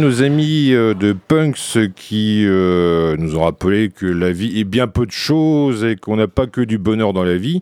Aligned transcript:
Nos 0.00 0.22
amis 0.22 0.70
euh, 0.74 0.94
de 0.94 1.12
Punks 1.12 1.92
qui 1.96 2.44
euh, 2.46 3.16
nous 3.18 3.34
ont 3.34 3.42
rappelé 3.42 3.88
que 3.88 4.06
la 4.06 4.30
vie 4.30 4.60
est 4.60 4.64
bien 4.64 4.86
peu 4.86 5.06
de 5.06 5.10
choses 5.10 5.82
et 5.82 5.96
qu'on 5.96 6.14
n'a 6.14 6.28
pas 6.28 6.46
que 6.46 6.60
du 6.60 6.78
bonheur 6.78 7.12
dans 7.12 7.24
la 7.24 7.36
vie. 7.36 7.58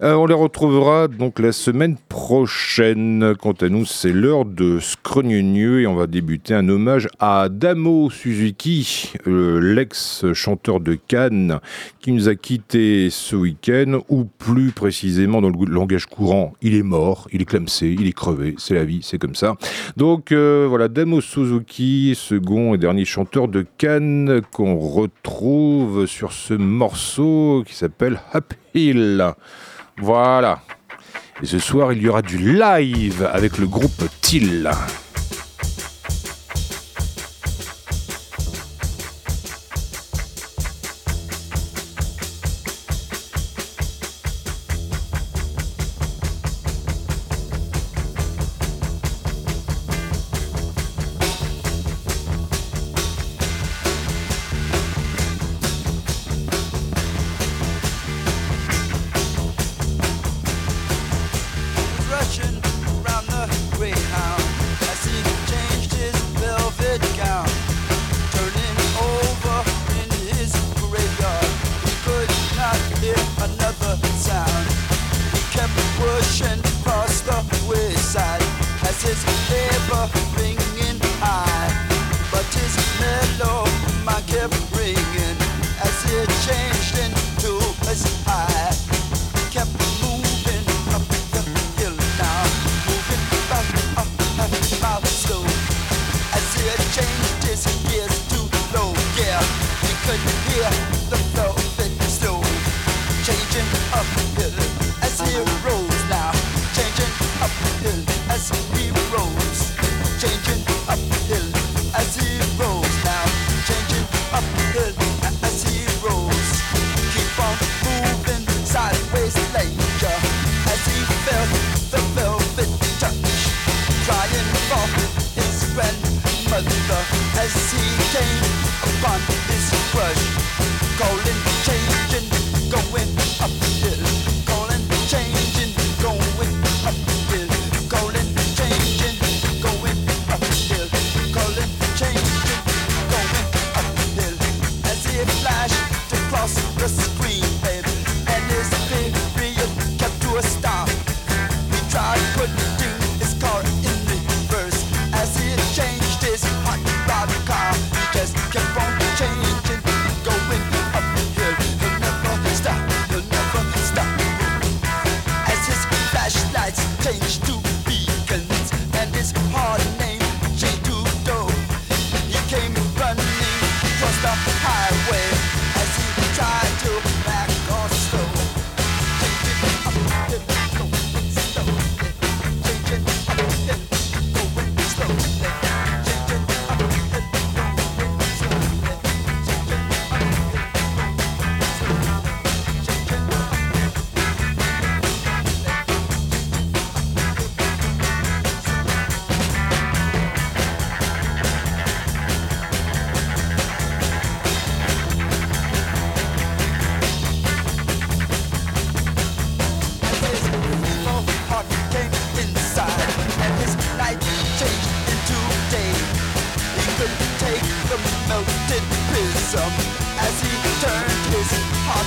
Euh, 0.00 0.14
on 0.14 0.26
les 0.26 0.34
retrouvera 0.34 1.08
donc 1.08 1.40
la 1.40 1.50
semaine 1.50 1.96
prochaine. 2.08 3.34
Quant 3.36 3.54
à 3.60 3.68
nous, 3.68 3.84
c'est 3.84 4.12
l'heure 4.12 4.44
de 4.44 4.78
Scrogneux 4.78 5.80
et 5.80 5.88
on 5.88 5.96
va 5.96 6.06
débuter 6.06 6.54
un 6.54 6.68
hommage 6.68 7.08
à 7.18 7.48
Damo 7.50 8.10
Suzuki, 8.10 9.14
l'ex-chanteur 9.26 10.78
de 10.78 10.94
Cannes, 10.94 11.58
qui 12.00 12.12
nous 12.12 12.28
a 12.28 12.36
quitté 12.36 13.08
ce 13.10 13.34
week-end, 13.34 14.02
ou 14.08 14.24
plus 14.24 14.70
précisément 14.70 15.40
dans 15.40 15.50
le 15.50 15.66
langage 15.66 16.06
courant, 16.06 16.52
il 16.62 16.76
est 16.76 16.84
mort, 16.84 17.26
il 17.32 17.42
est 17.42 17.44
clamsé, 17.44 17.96
il 17.98 18.06
est 18.06 18.12
crevé, 18.12 18.54
c'est 18.58 18.74
la 18.74 18.84
vie, 18.84 19.00
c'est 19.02 19.18
comme 19.18 19.34
ça. 19.34 19.56
Donc 19.96 20.32
voilà, 20.32 20.86
Damo 20.86 21.20
Suzuki 21.20 21.71
second 22.14 22.74
et 22.74 22.78
dernier 22.78 23.06
chanteur 23.06 23.48
de 23.48 23.64
Cannes 23.78 24.42
qu'on 24.52 24.78
retrouve 24.78 26.06
sur 26.06 26.32
ce 26.32 26.52
morceau 26.52 27.64
qui 27.66 27.74
s'appelle 27.74 28.20
Up 28.34 28.52
Hill. 28.74 29.24
Voilà. 29.96 30.60
Et 31.42 31.46
ce 31.46 31.58
soir, 31.58 31.94
il 31.94 32.02
y 32.02 32.08
aura 32.08 32.20
du 32.20 32.36
live 32.36 33.26
avec 33.32 33.56
le 33.56 33.66
groupe 33.66 34.04
Till. 34.20 34.70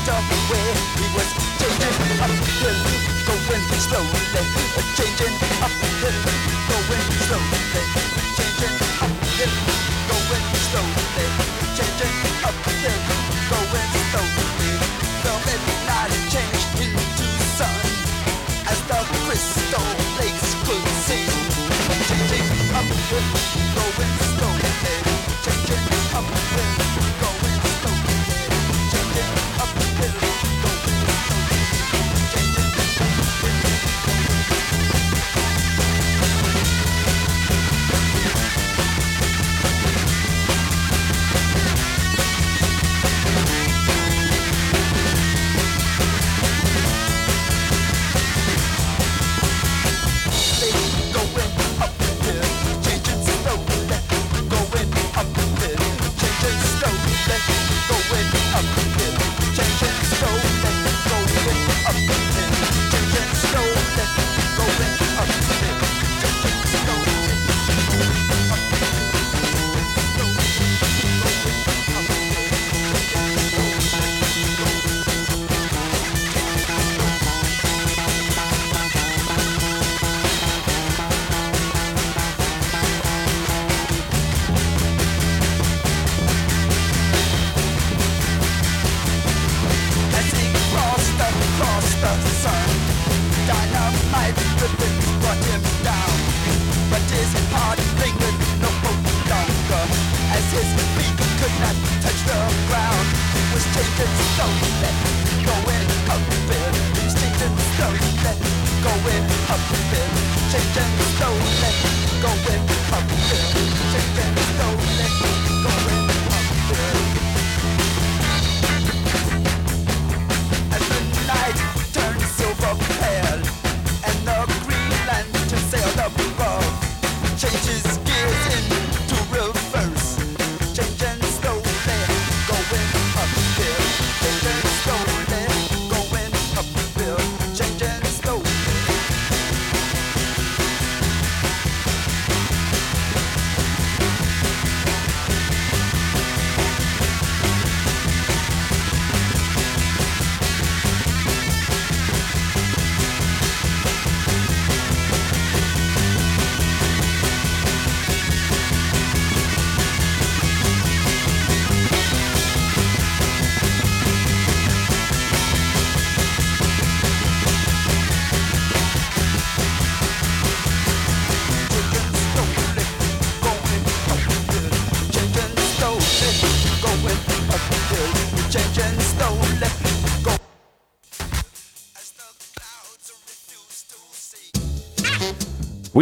stop 0.05 0.21
away. 0.21 0.69
He 1.01 1.07
was 1.15 1.29
taking 1.57 2.21
up 2.21 2.29
the 3.25 3.35
wind 3.49 3.81
slowly. 3.81 4.24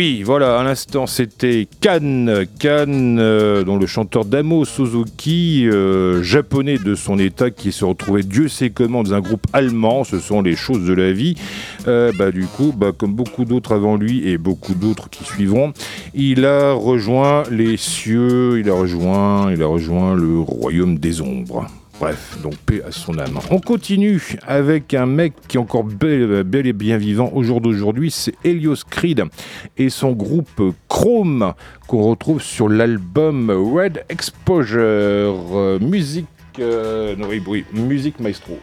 Oui, 0.04 0.22
voilà, 0.22 0.60
à 0.60 0.64
l'instant 0.66 1.08
c'était 1.08 1.66
Kan, 1.80 2.26
Kan, 2.60 3.16
euh, 3.20 3.64
dont 3.64 3.78
le 3.78 3.86
chanteur 3.88 4.26
Damo 4.26 4.66
Suzuki, 4.66 5.66
euh, 5.66 6.22
japonais 6.22 6.78
de 6.78 6.94
son 6.94 7.18
état, 7.18 7.52
qui 7.52 7.72
se 7.72 7.86
retrouvait 7.86 8.24
Dieu 8.24 8.50
sait 8.50 8.70
comment 8.70 9.02
dans 9.04 9.14
un 9.14 9.22
groupe 9.22 9.48
allemand, 9.54 10.04
ce 10.04 10.20
sont 10.20 10.42
les 10.42 10.58
choses 10.58 10.86
de 10.86 10.92
la 10.94 11.14
vie. 11.14 11.36
Euh, 11.88 12.12
bah, 12.20 12.32
du 12.32 12.48
coup, 12.48 12.74
bah, 12.76 12.92
comme 12.92 13.14
beaucoup 13.14 13.46
d'autres 13.46 13.72
avant 13.72 13.96
lui 13.96 14.28
et 14.28 14.38
beaucoup 14.38 14.74
d'autres 14.74 15.10
qui 15.10 15.24
suivront, 15.24 15.72
il 16.14 16.46
a 16.46 16.74
rejoint 16.74 17.44
les 17.50 17.78
cieux, 17.78 18.60
il 18.60 18.70
a 18.70 18.74
rejoint, 18.74 19.54
il 19.54 19.64
a 19.64 19.68
rejoint 19.68 20.16
le 20.16 20.38
royaume 20.38 20.98
des 21.00 21.22
ombres. 21.22 21.66
Bref, 22.00 22.38
donc 22.42 22.56
paix 22.57 22.81
à 22.86 22.92
son 22.92 23.18
âme. 23.18 23.40
On 23.50 23.60
continue 23.60 24.22
avec 24.45 24.94
un 24.94 25.06
mec 25.06 25.34
qui 25.48 25.57
est 25.57 25.60
encore 25.60 25.84
bel, 25.84 26.44
et 26.66 26.74
bien 26.74 26.98
vivant 26.98 27.31
au 27.34 27.44
jour 27.44 27.62
d'aujourd'hui, 27.62 28.12
c'est 28.12 28.34
Helios 28.44 28.84
Creed 28.90 29.24
et 29.78 29.90
son 29.90 30.12
groupe 30.12 30.74
Chrome 30.88 31.54
qu'on 31.88 32.04
retrouve 32.04 32.42
sur 32.42 32.68
l'album 32.68 33.50
Red 33.50 34.06
Exposure, 34.10 35.80
musique, 35.80 36.25
euh, 36.60 37.16
musique 37.74 38.19
maestro. 38.19 38.60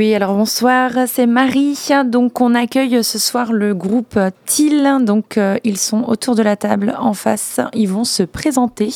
Oui, 0.00 0.14
alors 0.14 0.34
bonsoir, 0.34 0.92
c'est 1.06 1.26
Marie. 1.26 1.78
Donc 2.06 2.40
on 2.40 2.54
accueille 2.54 3.04
ce 3.04 3.18
soir 3.18 3.52
le 3.52 3.74
groupe 3.74 4.18
TIL. 4.46 4.90
Donc 5.02 5.36
euh, 5.36 5.58
ils 5.62 5.76
sont 5.76 6.04
autour 6.04 6.34
de 6.34 6.42
la 6.42 6.56
table 6.56 6.96
en 6.98 7.12
face. 7.12 7.60
Ils 7.74 7.90
vont 7.90 8.04
se 8.04 8.22
présenter. 8.22 8.88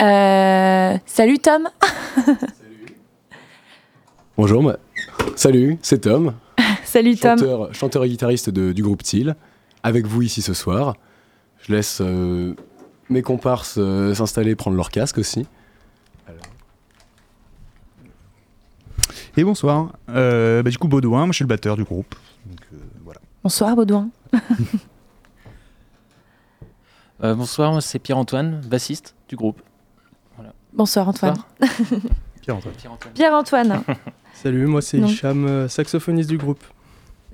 Euh, 0.00 0.96
salut 1.06 1.38
Tom. 1.40 1.68
Bonjour, 4.36 4.72
salut, 5.34 5.76
c'est 5.82 6.02
Tom. 6.02 6.34
salut 6.84 7.16
Tom. 7.16 7.68
Chanteur 7.72 8.04
et 8.04 8.08
guitariste 8.08 8.48
du 8.48 8.82
groupe 8.84 9.02
TIL. 9.02 9.34
Avec 9.82 10.06
vous 10.06 10.22
ici 10.22 10.40
ce 10.40 10.54
soir. 10.54 10.94
Je 11.62 11.72
laisse 11.72 11.98
euh, 12.00 12.54
mes 13.08 13.22
comparses 13.22 13.80
s'installer, 14.14 14.54
prendre 14.54 14.76
leur 14.76 14.90
casque 14.92 15.18
aussi. 15.18 15.48
Et 19.36 19.44
bonsoir. 19.44 19.92
Euh, 20.08 20.62
bah, 20.62 20.70
du 20.70 20.78
coup, 20.78 20.88
Baudouin, 20.88 21.20
moi 21.20 21.28
je 21.28 21.36
suis 21.36 21.44
le 21.44 21.48
batteur 21.48 21.76
du 21.76 21.84
groupe. 21.84 22.14
Euh, 22.72 23.12
bonsoir, 23.42 23.76
Baudouin. 23.76 24.08
Euh, 27.22 27.34
bonsoir, 27.34 27.70
moi 27.70 27.82
c'est 27.82 27.98
Pierre-Antoine, 27.98 28.62
bassiste 28.62 29.14
du 29.28 29.36
groupe. 29.36 29.60
Bonsoir, 30.72 31.06
Antoine. 31.06 31.36
Pierre-Antoine. 32.40 32.74
Pierre-Antoine. 33.12 33.82
Salut, 34.32 34.64
moi 34.64 34.80
c'est 34.80 34.96
Hicham, 34.96 35.68
saxophoniste 35.68 36.30
du 36.30 36.38
groupe. 36.38 36.64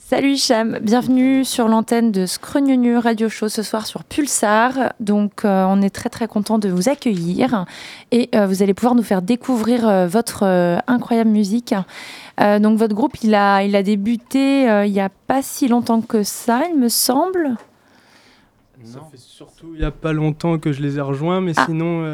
Salut 0.09 0.35
Hicham, 0.35 0.79
bienvenue 0.83 1.45
sur 1.45 1.67
l'antenne 1.67 2.13
de 2.13 2.27
Scrognonu 2.27 2.97
Radio 2.97 3.29
Show 3.29 3.49
ce 3.49 3.65
soir 3.65 3.89
sur 3.89 4.05
Pulsar. 4.05 4.93
Donc 5.01 5.45
euh, 5.45 5.65
on 5.69 5.83
est 5.83 5.91
très 5.91 6.09
très 6.09 6.29
content 6.29 6.61
de 6.61 6.69
vous 6.69 6.89
accueillir 6.89 7.65
et 8.13 8.29
euh, 8.37 8.47
vous 8.47 8.63
allez 8.63 8.73
pouvoir 8.73 8.95
nous 8.95 9.03
faire 9.03 9.21
découvrir 9.21 9.89
euh, 9.89 10.07
votre 10.07 10.45
incroyable 10.87 11.31
musique. 11.31 11.75
donc 12.39 12.79
votre 12.79 12.95
groupe 12.95 13.17
il 13.25 13.35
a, 13.35 13.65
il 13.65 13.75
a 13.75 13.83
débuté 13.83 14.67
il 14.87 14.93
n'y 14.93 15.01
a 15.01 15.09
pas 15.09 15.43
si 15.43 15.67
longtemps 15.67 16.01
que 16.03 16.23
ça 16.23 16.63
il 16.71 16.79
me 16.79 16.89
semble. 16.89 17.57
Ça 18.85 19.01
fait 19.11 19.19
surtout 19.19 19.73
il 19.75 19.81
n'y 19.81 19.85
a 19.85 19.91
pas 19.91 20.13
longtemps 20.13 20.61
que 20.61 20.71
je 20.71 20.83
les 20.83 20.99
ai 20.99 21.01
rejoints, 21.01 21.41
mais 21.41 21.55
ah. 21.57 21.65
sinon 21.67 22.07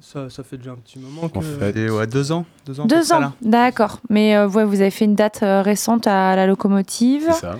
ça, 0.00 0.28
fait 0.42 0.56
déjà 0.56 0.72
un 0.72 0.76
petit 0.76 0.98
moment. 0.98 1.22
En 1.24 1.40
fait, 1.40 1.90
ouais, 1.90 2.06
deux 2.06 2.32
ans. 2.32 2.44
Deux 2.66 3.12
ans, 3.12 3.32
d'accord. 3.42 4.00
Mais 4.10 4.36
euh, 4.36 4.46
vous 4.46 4.80
avez 4.80 4.90
fait 4.90 5.04
une 5.04 5.14
date 5.14 5.40
euh, 5.42 5.62
récente 5.62 6.06
à 6.06 6.36
la 6.36 6.46
locomotive. 6.46 7.30
Ça. 7.32 7.56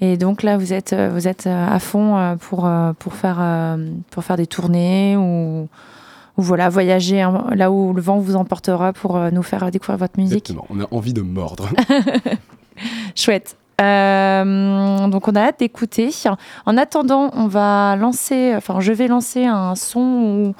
Et 0.00 0.16
donc 0.16 0.42
là, 0.42 0.58
vous 0.58 0.72
êtes, 0.72 0.92
euh, 0.92 1.10
vous 1.12 1.28
êtes 1.28 1.46
euh, 1.46 1.66
à 1.66 1.78
fond 1.78 2.36
pour, 2.40 2.68
pour, 2.98 3.14
faire, 3.14 3.76
pour 4.10 4.24
faire 4.24 4.36
des 4.36 4.46
tournées 4.46 5.16
ou, 5.16 5.68
ou 6.36 6.42
voilà, 6.42 6.68
voyager 6.68 7.22
hein, 7.22 7.46
là 7.54 7.70
où 7.70 7.92
le 7.92 8.02
vent 8.02 8.18
vous 8.18 8.36
emportera 8.36 8.92
pour 8.92 9.18
nous 9.30 9.42
faire 9.42 9.70
découvrir 9.70 9.98
votre 9.98 10.18
musique. 10.18 10.50
Exactement. 10.50 10.66
On 10.70 10.80
a 10.80 10.86
envie 10.90 11.12
de 11.12 11.22
mordre. 11.22 11.68
Chouette. 13.14 13.56
Donc 13.78 15.28
on 15.28 15.34
a 15.34 15.40
hâte 15.40 15.60
d'écouter. 15.60 16.10
En 16.66 16.76
attendant, 16.76 17.30
on 17.34 17.46
va 17.46 17.96
lancer, 17.96 18.54
enfin 18.56 18.80
je 18.80 18.92
vais 18.92 19.08
lancer 19.08 19.44
un 19.46 19.74
son 19.74 20.00
où 20.00 20.54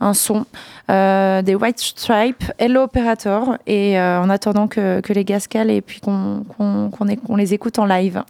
un 0.00 0.14
son 0.14 0.44
euh, 0.90 1.42
des 1.42 1.54
White 1.54 1.78
Stripes, 1.78 2.44
Hello 2.58 2.82
Operator, 2.82 3.56
et 3.66 3.98
euh, 3.98 4.20
en 4.20 4.30
attendant 4.30 4.68
que, 4.68 5.00
les 5.12 5.24
gaz 5.24 5.48
et 5.54 5.80
puis 5.80 6.00
qu'on 6.00 7.36
les 7.36 7.54
écoute 7.54 7.78
en 7.78 7.86
live. 7.86 8.22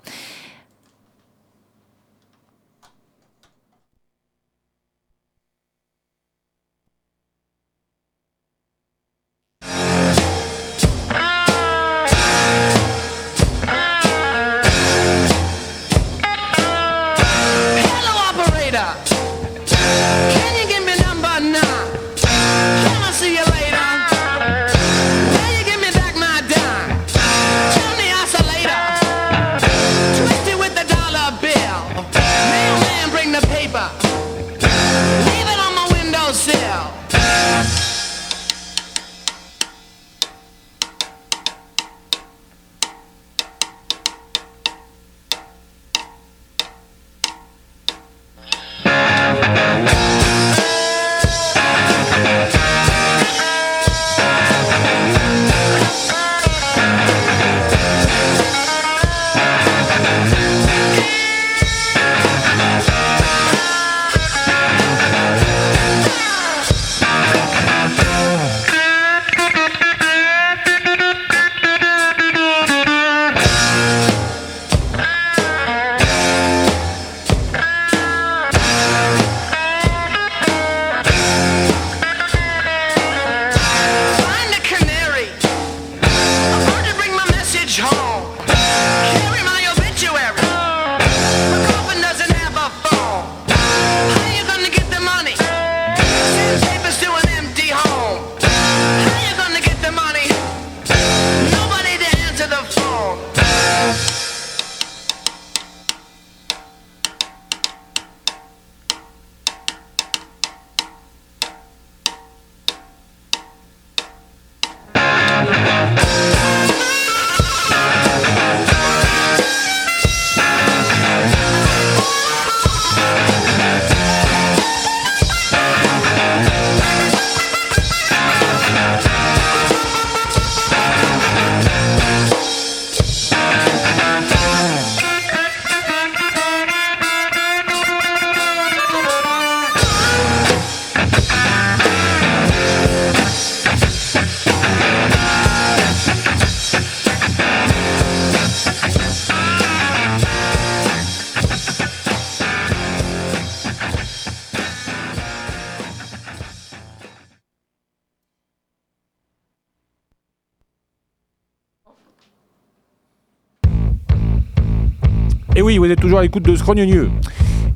oui, 165.66 165.78
vous 165.78 165.87
êtes 165.87 166.00
toujours 166.00 166.20
à 166.20 166.23
l'écoute 166.23 166.44
de 166.44 166.54
Scrogneux. 166.54 167.11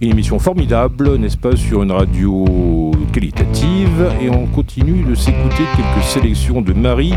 Une 0.00 0.10
émission 0.10 0.38
formidable, 0.38 1.16
n'est-ce 1.16 1.36
pas, 1.36 1.56
sur 1.56 1.82
une 1.82 1.90
radio 1.90 2.92
qualitative. 3.12 4.12
Et 4.22 4.30
on 4.30 4.46
continue 4.46 5.02
de 5.02 5.16
s'écouter 5.16 5.64
quelques 5.74 6.04
sélections 6.04 6.62
de 6.62 6.72
Marie. 6.72 7.14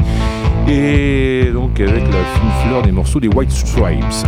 Et 0.68 1.52
donc 1.54 1.80
avec 1.80 2.02
la 2.02 2.24
fine 2.24 2.50
fleur 2.66 2.82
des 2.82 2.92
morceaux 2.92 3.20
des 3.20 3.28
White 3.28 3.52
Stripes. 3.52 4.26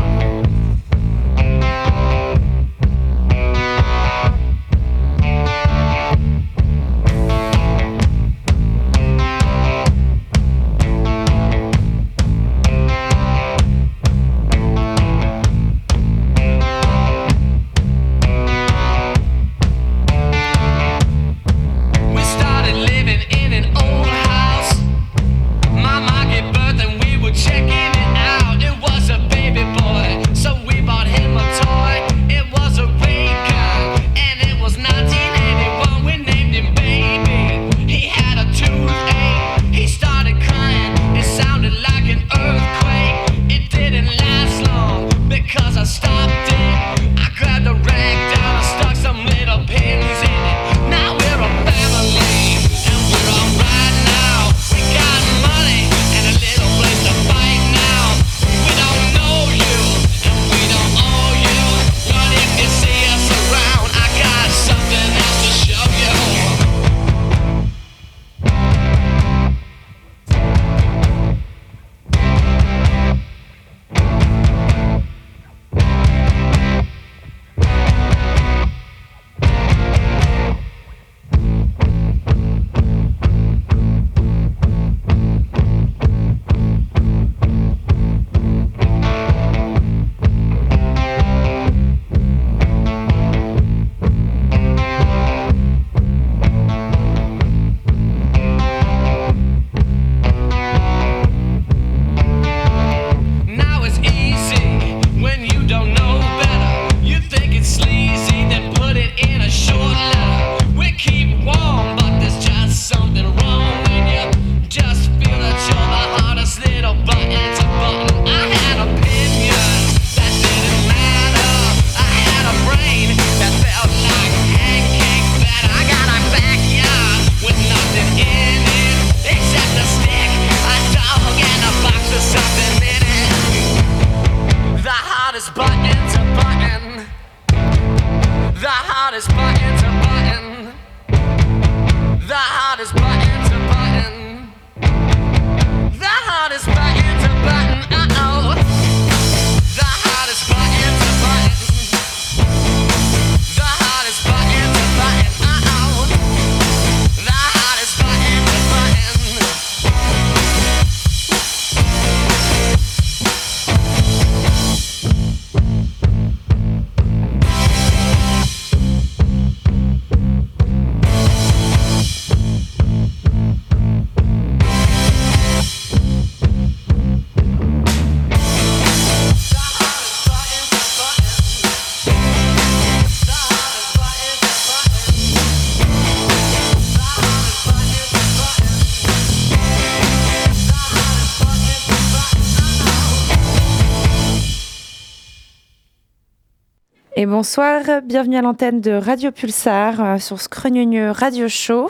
Et 197.26 197.28
bonsoir. 197.28 197.82
Bienvenue 198.04 198.38
à 198.38 198.44
l'antenne 198.44 198.82
de 198.82 198.92
Radio 198.92 199.32
Pulsar 199.32 200.00
euh, 200.00 200.18
sur 200.20 200.40
Scrognonieux 200.40 201.10
Radio 201.10 201.48
Show. 201.48 201.90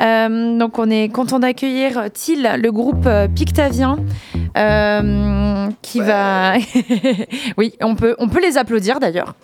Euh, 0.00 0.56
donc 0.56 0.78
on 0.78 0.88
est 0.90 1.08
content 1.08 1.40
d'accueillir 1.40 2.04
Thiel, 2.12 2.60
le 2.62 2.70
groupe 2.70 3.06
euh, 3.06 3.26
Pictavien, 3.26 3.96
euh, 4.56 5.68
qui 5.82 6.00
va... 6.00 6.52
oui, 7.56 7.74
on 7.82 7.96
peut, 7.96 8.14
on 8.20 8.28
peut 8.28 8.40
les 8.40 8.58
applaudir 8.58 9.00
d'ailleurs. 9.00 9.34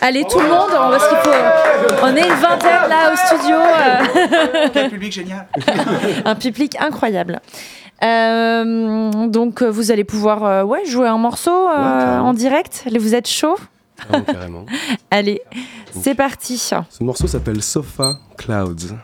Allez, 0.00 0.24
tout 0.24 0.40
le 0.40 0.48
monde, 0.48 0.70
parce 0.70 1.06
qu'il 1.08 1.18
faut... 1.18 1.30
On 2.02 2.16
est 2.16 2.26
une 2.26 2.40
vingtaine 2.40 2.88
là 2.88 3.12
au 3.12 3.16
studio. 3.16 3.56
Quel 4.72 4.88
public 4.88 5.12
génial 5.12 5.46
un 6.24 6.34
public 6.36 6.74
incroyable. 6.80 7.40
Euh, 8.02 9.26
donc 9.26 9.62
vous 9.62 9.90
allez 9.90 10.04
pouvoir 10.04 10.66
ouais, 10.66 10.86
jouer 10.86 11.08
un 11.08 11.18
morceau 11.18 11.68
en 11.68 12.32
direct. 12.32 12.88
Vous 12.98 13.14
êtes 13.14 13.28
chaud? 13.28 13.56
Ah, 14.12 14.20
carrément. 14.20 14.66
Allez, 15.10 15.40
c'est 15.90 16.14
parti. 16.14 16.58
Ce 16.58 17.02
morceau 17.02 17.26
s'appelle 17.26 17.62
Sofa 17.62 18.18
Clouds. 18.36 18.94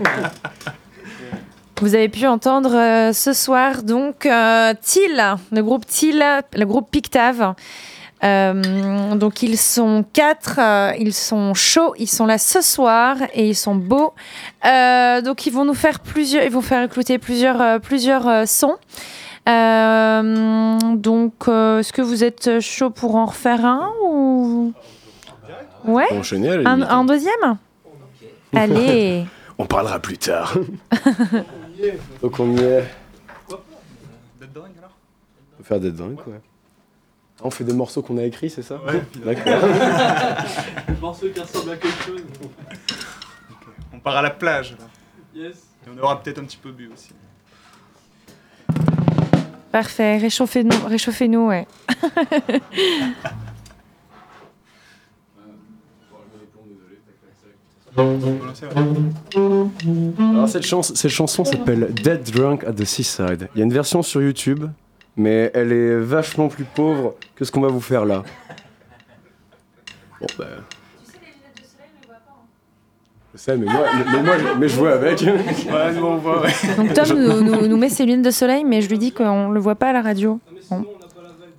Vous 1.80 1.94
avez 1.94 2.10
pu 2.10 2.26
entendre 2.26 2.74
euh, 2.74 3.12
ce 3.14 3.32
soir 3.32 3.82
donc 3.82 4.26
euh, 4.26 4.74
Thiel, 4.82 5.36
le 5.50 5.62
groupe 5.62 5.86
Thiel, 5.86 6.42
le 6.54 6.66
groupe 6.66 6.90
Pictave. 6.90 7.54
Euh, 8.22 9.14
donc 9.14 9.42
ils 9.42 9.56
sont 9.56 10.04
quatre, 10.12 10.58
euh, 10.58 10.92
ils 10.98 11.14
sont 11.14 11.54
chauds, 11.54 11.94
ils 11.98 12.10
sont 12.10 12.26
là 12.26 12.36
ce 12.36 12.60
soir 12.60 13.16
et 13.32 13.48
ils 13.48 13.56
sont 13.56 13.74
beaux. 13.74 14.12
Euh, 14.66 15.22
donc 15.22 15.46
ils 15.46 15.52
vont 15.52 15.64
nous 15.64 15.72
faire 15.74 16.00
plusieurs, 16.00 16.44
ils 16.44 16.50
vont 16.50 16.60
faire 16.60 16.82
écouter 16.82 17.16
plusieurs, 17.18 17.62
euh, 17.62 17.78
plusieurs 17.78 18.28
euh, 18.28 18.44
sons. 18.44 18.76
Euh, 19.48 20.78
donc 20.96 21.48
euh, 21.48 21.78
est-ce 21.78 21.94
que 21.94 22.02
vous 22.02 22.22
êtes 22.22 22.60
chaud 22.60 22.90
pour 22.90 23.14
en 23.14 23.24
refaire 23.24 23.64
un 23.64 23.90
ou? 24.04 24.74
Ouais, 25.86 26.08
un 26.66 27.04
deuxième? 27.04 27.56
Allez. 28.54 29.24
On 29.60 29.66
parlera 29.66 29.98
plus 29.98 30.16
tard. 30.16 30.54
Donc 32.22 32.40
on 32.40 32.56
y 32.56 32.62
est. 32.62 32.84
On 33.50 33.56
peut 35.58 35.64
faire 35.64 35.78
des 35.78 35.90
dingues, 35.90 36.16
quoi. 36.16 36.32
Ah, 36.38 37.42
on 37.42 37.50
fait 37.50 37.64
des 37.64 37.74
morceaux 37.74 38.00
qu'on 38.00 38.16
a 38.16 38.22
écrits, 38.22 38.48
c'est 38.48 38.62
ça? 38.62 38.80
Ouais. 38.82 39.02
D'accord. 39.22 39.68
Un 40.88 40.92
morceau 41.02 41.28
qui 41.28 41.38
ressemble 41.38 41.72
à 41.72 41.76
quelque 41.76 42.02
chose. 42.02 42.22
On 43.92 43.98
part 43.98 44.16
à 44.16 44.22
la 44.22 44.30
plage, 44.30 44.78
là. 44.78 44.86
Yes. 45.34 45.56
Et 45.86 45.90
on 45.94 45.98
aura 46.02 46.22
peut-être 46.22 46.38
un 46.38 46.44
petit 46.44 46.56
peu 46.56 46.72
bu 46.72 46.90
aussi. 46.94 47.10
Parfait, 49.70 50.16
réchauffez-nous, 50.16 50.86
réchauffez-nous, 50.86 51.48
ouais. 51.48 51.66
Voilà, 56.46 56.62
c'est 57.52 57.66
vrai. 57.66 57.70
Alors 60.18 60.48
cette, 60.48 60.64
chans- 60.66 60.82
cette 60.82 61.10
chanson 61.10 61.44
s'appelle 61.44 61.92
Dead 61.92 62.22
Drunk 62.30 62.64
at 62.64 62.72
the 62.72 62.84
Seaside. 62.84 63.48
Il 63.54 63.58
y 63.58 63.62
a 63.62 63.64
une 63.64 63.72
version 63.72 64.02
sur 64.02 64.22
YouTube, 64.22 64.64
mais 65.16 65.50
elle 65.54 65.72
est 65.72 65.98
vachement 65.98 66.48
plus 66.48 66.64
pauvre 66.64 67.14
que 67.34 67.44
ce 67.44 67.50
qu'on 67.52 67.60
va 67.60 67.68
vous 67.68 67.80
faire 67.80 68.04
là. 68.04 68.22
Bon 70.20 70.26
bah... 70.38 70.44
Je 73.32 73.38
sais, 73.38 73.56
mais 73.56 73.66
moi, 73.66 73.84
mais, 74.12 74.22
moi, 74.22 74.38
je- 74.38 74.58
mais 74.58 74.68
je 74.68 74.74
vois 74.76 74.92
avec. 74.92 75.20
Ouais, 75.22 75.92
nous 75.94 76.04
on 76.04 76.16
voit, 76.16 76.42
ouais. 76.42 76.50
Donc 76.76 76.92
Tom 76.94 77.08
nous, 77.16 77.40
nous- 77.42 77.66
nous 77.68 77.76
met 77.76 77.88
ses 77.88 78.04
lunettes 78.04 78.22
de 78.24 78.30
soleil, 78.32 78.64
mais 78.64 78.82
je 78.82 78.88
lui 78.88 78.98
dis 78.98 79.12
qu'on 79.12 79.50
le 79.50 79.60
voit 79.60 79.76
pas 79.76 79.90
à 79.90 79.92
la 79.92 80.02
radio. 80.02 80.40
Ah, 80.70 80.74
veille. 80.74 80.84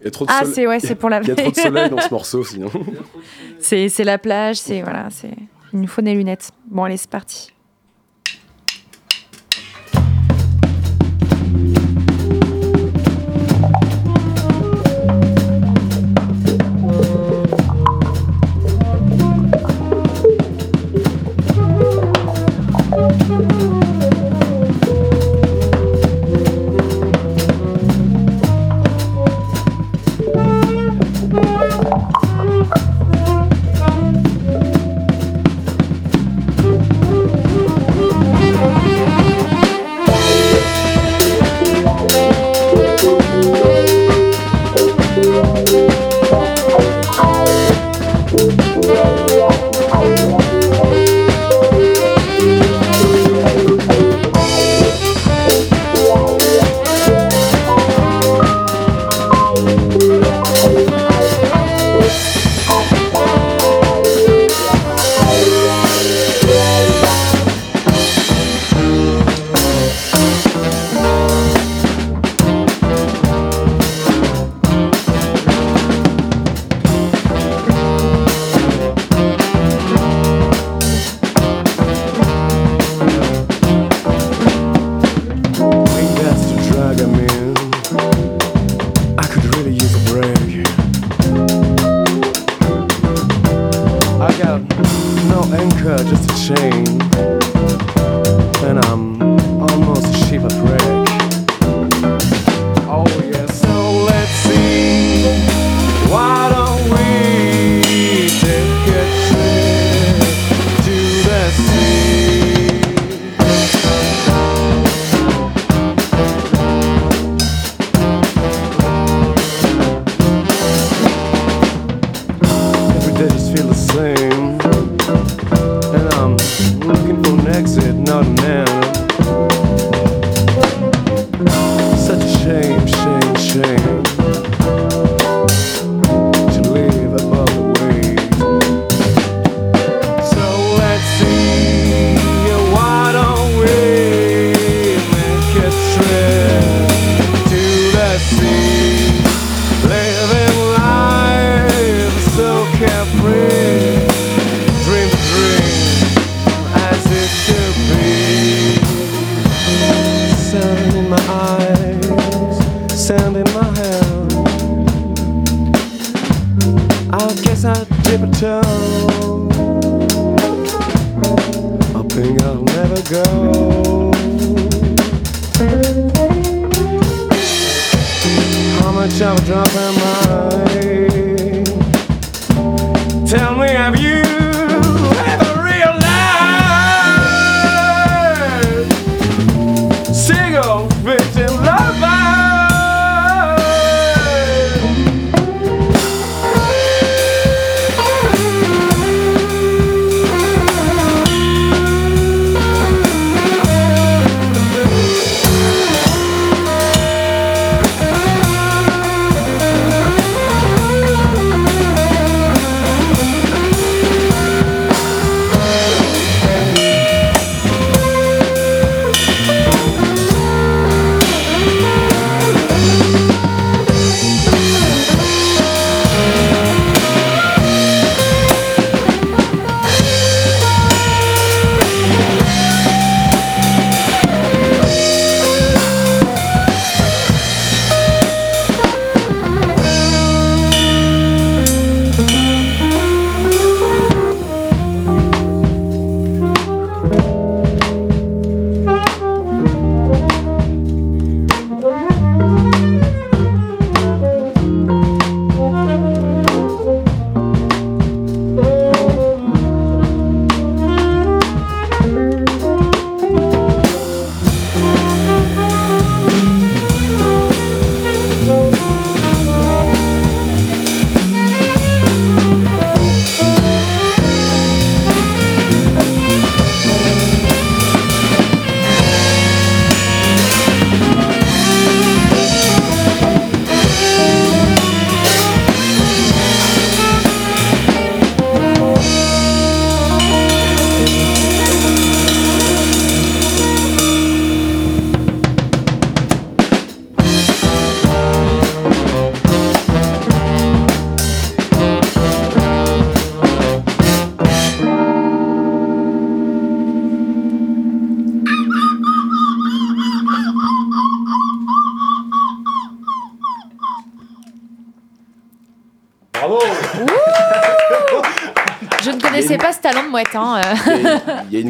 Il 0.02 0.04
y 0.06 0.08
a 0.08 0.12
trop 0.12 0.26
de, 0.26 0.32
Ah, 0.32 0.40
soleil- 0.40 0.54
c'est 0.54 0.68
ouais, 0.68 0.80
c'est 0.82 0.96
pour 0.96 1.10
la 1.10 1.22
il 1.22 1.28
y 1.30 1.32
a 1.32 1.36
trop 1.36 1.50
de 1.50 1.56
veille. 1.56 1.64
soleil 1.64 1.90
dans 1.90 2.00
ce 2.00 2.10
morceau 2.12 2.44
sinon. 2.44 2.70
C'est 3.60 4.04
la 4.04 4.18
plage, 4.18 4.58
c'est 4.58 4.82
voilà, 4.82 5.08
c'est. 5.12 5.32
Il 5.74 5.80
nous 5.80 5.88
faut 5.88 6.02
des 6.02 6.14
lunettes. 6.14 6.52
Bon, 6.70 6.84
allez, 6.84 6.98
c'est 6.98 7.10
parti. 7.10 7.54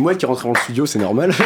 Une 0.02 0.06
mouette 0.06 0.18
qui 0.18 0.26
est 0.26 0.28
rentrée 0.28 0.48
dans 0.48 0.54
le 0.54 0.60
studio, 0.60 0.86
c'est 0.88 0.98
normal. 0.98 1.32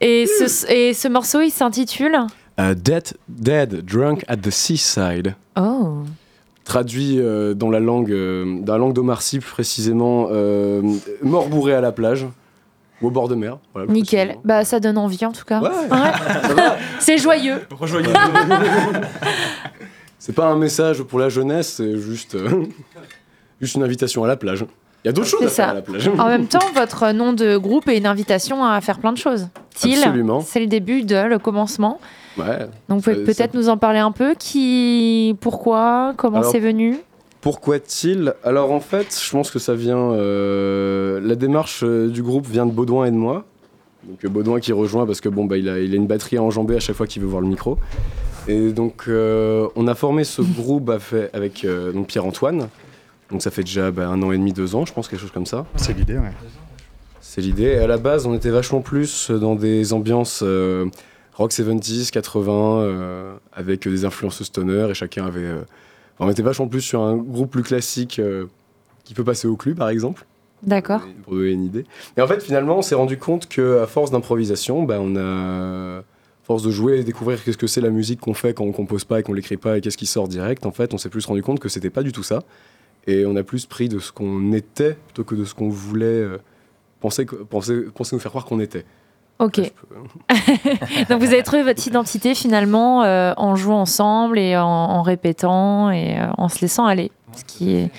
Et 0.00 0.26
ce, 0.26 0.70
et 0.70 0.92
ce 0.92 1.08
morceau, 1.08 1.40
il 1.40 1.50
s'intitule 1.50 2.18
Euh, 2.60 2.74
dead, 2.74 3.14
dead, 3.28 3.84
drunk 3.86 4.22
at 4.28 4.36
the 4.38 4.50
seaside. 4.50 5.34
Oh. 5.56 6.02
Traduit 6.64 7.18
euh, 7.20 7.54
dans 7.54 7.70
la 7.70 7.80
langue, 7.80 8.10
euh, 8.10 8.58
dans 8.60 8.74
la 8.74 8.78
langue 8.80 8.92
d'Omar 8.92 9.22
Sy, 9.22 9.38
plus 9.38 9.50
précisément, 9.50 10.28
euh, 10.30 10.82
mort 11.22 11.48
bourré 11.48 11.72
à 11.74 11.80
la 11.80 11.92
plage 11.92 12.26
ou 13.00 13.06
au 13.06 13.10
bord 13.10 13.28
de 13.28 13.34
mer. 13.34 13.56
voilà, 13.72 13.90
Nickel. 13.90 14.36
Bah, 14.44 14.64
ça 14.64 14.78
donne 14.80 14.98
envie 14.98 15.24
en 15.24 15.32
tout 15.32 15.44
cas. 15.46 15.60
Ouais. 15.60 15.70
Va. 15.88 16.76
C'est 16.98 17.16
joyeux. 17.16 17.62
C'est 20.18 20.32
pas 20.34 20.46
un 20.46 20.56
message 20.56 21.02
pour 21.02 21.18
la 21.18 21.28
jeunesse, 21.28 21.74
c'est 21.76 21.98
juste, 21.98 22.34
euh, 22.34 22.64
juste 23.64 23.76
une 23.76 23.82
invitation 23.82 24.24
à 24.24 24.28
la 24.28 24.36
plage. 24.36 24.64
Il 25.04 25.08
y 25.08 25.10
a 25.10 25.12
d'autres 25.12 25.28
choses 25.28 25.42
à 25.42 25.48
faire 25.48 25.66
ça. 25.66 25.70
à 25.70 25.74
la 25.74 25.82
plage. 25.82 26.08
En 26.18 26.28
même 26.28 26.46
temps, 26.46 26.64
votre 26.74 27.12
nom 27.12 27.32
de 27.32 27.56
groupe 27.56 27.88
est 27.88 27.98
une 27.98 28.06
invitation 28.06 28.64
à 28.64 28.80
faire 28.80 28.98
plein 28.98 29.12
de 29.12 29.18
choses. 29.18 29.48
Til, 29.74 29.98
Absolument. 29.98 30.40
c'est 30.40 30.60
le 30.60 30.66
début 30.66 31.02
de 31.02 31.16
le 31.16 31.38
commencement. 31.38 32.00
Ouais. 32.38 32.66
Donc, 32.88 33.02
vous 33.02 33.10
pouvez 33.12 33.24
peut-être 33.24 33.54
nous 33.54 33.68
en 33.68 33.76
parler 33.76 33.98
un 33.98 34.12
peu. 34.12 34.34
Qui, 34.38 35.36
pourquoi, 35.40 36.14
comment 36.16 36.42
c'est 36.42 36.58
venu? 36.58 36.96
Pourquoi 37.42 37.78
t-il 37.78 38.32
Alors 38.42 38.72
en 38.72 38.80
fait, 38.80 39.20
je 39.22 39.30
pense 39.30 39.50
que 39.50 39.58
ça 39.58 39.74
vient. 39.74 39.98
euh, 39.98 41.20
la 41.22 41.34
démarche 41.34 41.82
euh, 41.84 42.08
du 42.08 42.22
groupe 42.22 42.46
vient 42.46 42.64
de 42.64 42.72
Baudouin 42.72 43.04
et 43.04 43.10
de 43.10 43.16
moi. 43.16 43.44
Donc 44.08 44.24
euh, 44.24 44.28
Baudouin 44.30 44.60
qui 44.60 44.72
rejoint 44.72 45.04
parce 45.06 45.20
que 45.20 45.28
bon 45.28 45.44
bah 45.44 45.58
il 45.58 45.68
a, 45.68 45.78
il 45.78 45.92
a 45.92 45.96
une 45.96 46.06
batterie 46.06 46.38
à 46.38 46.42
enjamber 46.42 46.76
à 46.76 46.80
chaque 46.80 46.96
fois 46.96 47.06
qu'il 47.06 47.20
veut 47.20 47.28
voir 47.28 47.42
le 47.42 47.48
micro. 47.48 47.78
Et 48.48 48.70
donc 48.72 49.04
euh, 49.08 49.68
on 49.76 49.86
a 49.88 49.94
formé 49.94 50.24
ce 50.24 50.40
groupe 50.58 50.90
avec 51.34 51.64
euh, 51.64 51.92
donc 51.92 52.06
Pierre-Antoine. 52.06 52.68
Donc 53.34 53.42
ça 53.42 53.50
fait 53.50 53.64
déjà 53.64 53.90
bah, 53.90 54.06
un 54.06 54.22
an 54.22 54.30
et 54.30 54.38
demi, 54.38 54.52
deux 54.52 54.76
ans, 54.76 54.86
je 54.86 54.92
pense 54.92 55.08
quelque 55.08 55.18
chose 55.18 55.32
comme 55.32 55.44
ça. 55.44 55.66
C'est 55.74 55.92
l'idée, 55.92 56.14
ouais. 56.16 56.30
C'est 57.20 57.40
l'idée. 57.40 57.64
Et 57.64 57.78
à 57.78 57.88
la 57.88 57.96
base, 57.98 58.26
on 58.26 58.34
était 58.34 58.50
vachement 58.50 58.80
plus 58.80 59.28
dans 59.32 59.56
des 59.56 59.92
ambiances 59.92 60.44
euh, 60.44 60.86
rock 61.32 61.50
70s, 61.50 62.12
80, 62.12 62.78
euh, 62.82 63.34
avec 63.52 63.88
des 63.88 64.04
influences 64.04 64.40
stoner, 64.44 64.86
et 64.88 64.94
chacun 64.94 65.26
avait. 65.26 65.40
euh, 65.40 65.62
enfin, 66.14 66.28
on 66.28 66.30
était 66.30 66.42
vachement 66.44 66.68
plus 66.68 66.80
sur 66.80 67.00
un 67.02 67.16
groupe 67.16 67.50
plus 67.50 67.64
classique 67.64 68.20
euh, 68.20 68.44
qui 69.02 69.14
peut 69.14 69.24
passer 69.24 69.48
au 69.48 69.56
club, 69.56 69.78
par 69.78 69.88
exemple, 69.88 70.24
D'accord. 70.62 71.00
pour 71.24 71.34
donner 71.34 71.50
une 71.50 71.64
idée. 71.64 71.86
Et 72.16 72.22
en 72.22 72.28
fait, 72.28 72.40
finalement, 72.40 72.78
on 72.78 72.82
s'est 72.82 72.94
rendu 72.94 73.18
compte 73.18 73.48
qu'à 73.48 73.88
force 73.88 74.12
d'improvisation, 74.12 74.84
bah, 74.84 74.98
on 75.00 75.16
a. 75.16 75.98
à 75.98 76.02
Force 76.44 76.62
de 76.62 76.70
jouer 76.70 77.00
et 77.00 77.04
découvrir 77.04 77.42
qu'est-ce 77.42 77.56
que 77.56 77.66
c'est 77.66 77.80
la 77.80 77.88
musique 77.88 78.20
qu'on 78.20 78.34
fait 78.34 78.52
quand 78.52 78.64
on 78.64 78.72
compose 78.72 79.04
pas 79.04 79.18
et 79.18 79.22
qu'on 79.22 79.32
l'écrit 79.32 79.56
pas 79.56 79.78
et 79.78 79.80
qu'est-ce 79.80 79.96
qui 79.96 80.04
sort 80.04 80.28
direct, 80.28 80.66
en 80.66 80.72
fait, 80.72 80.92
on 80.94 80.98
s'est 80.98 81.08
plus 81.08 81.24
rendu 81.24 81.42
compte 81.42 81.58
que 81.58 81.70
c'était 81.70 81.88
pas 81.90 82.02
du 82.02 82.12
tout 82.12 82.22
ça. 82.22 82.42
Et 83.06 83.26
on 83.26 83.36
a 83.36 83.42
plus 83.42 83.66
pris 83.66 83.88
de 83.88 83.98
ce 83.98 84.12
qu'on 84.12 84.52
était 84.52 84.94
plutôt 85.06 85.24
que 85.24 85.34
de 85.34 85.44
ce 85.44 85.54
qu'on 85.54 85.68
voulait 85.68 86.06
euh, 86.06 86.38
penser, 87.00 87.26
penser, 87.26 87.82
penser 87.94 88.16
nous 88.16 88.20
faire 88.20 88.30
croire 88.30 88.44
qu'on 88.46 88.60
était. 88.60 88.84
Ok. 89.38 89.56
Peux- 89.60 90.34
Donc, 91.10 91.20
vous 91.20 91.32
avez 91.32 91.42
trouvé 91.42 91.62
votre 91.62 91.86
identité 91.86 92.34
finalement 92.34 93.02
euh, 93.04 93.32
en 93.36 93.56
jouant 93.56 93.80
ensemble 93.80 94.38
et 94.38 94.56
en, 94.56 94.64
en 94.64 95.02
répétant 95.02 95.90
et 95.90 96.18
euh, 96.18 96.26
en 96.38 96.48
se 96.48 96.60
laissant 96.60 96.86
aller. 96.86 97.10
Ce 97.36 97.44
qui 97.44 97.74
est... 97.74 97.90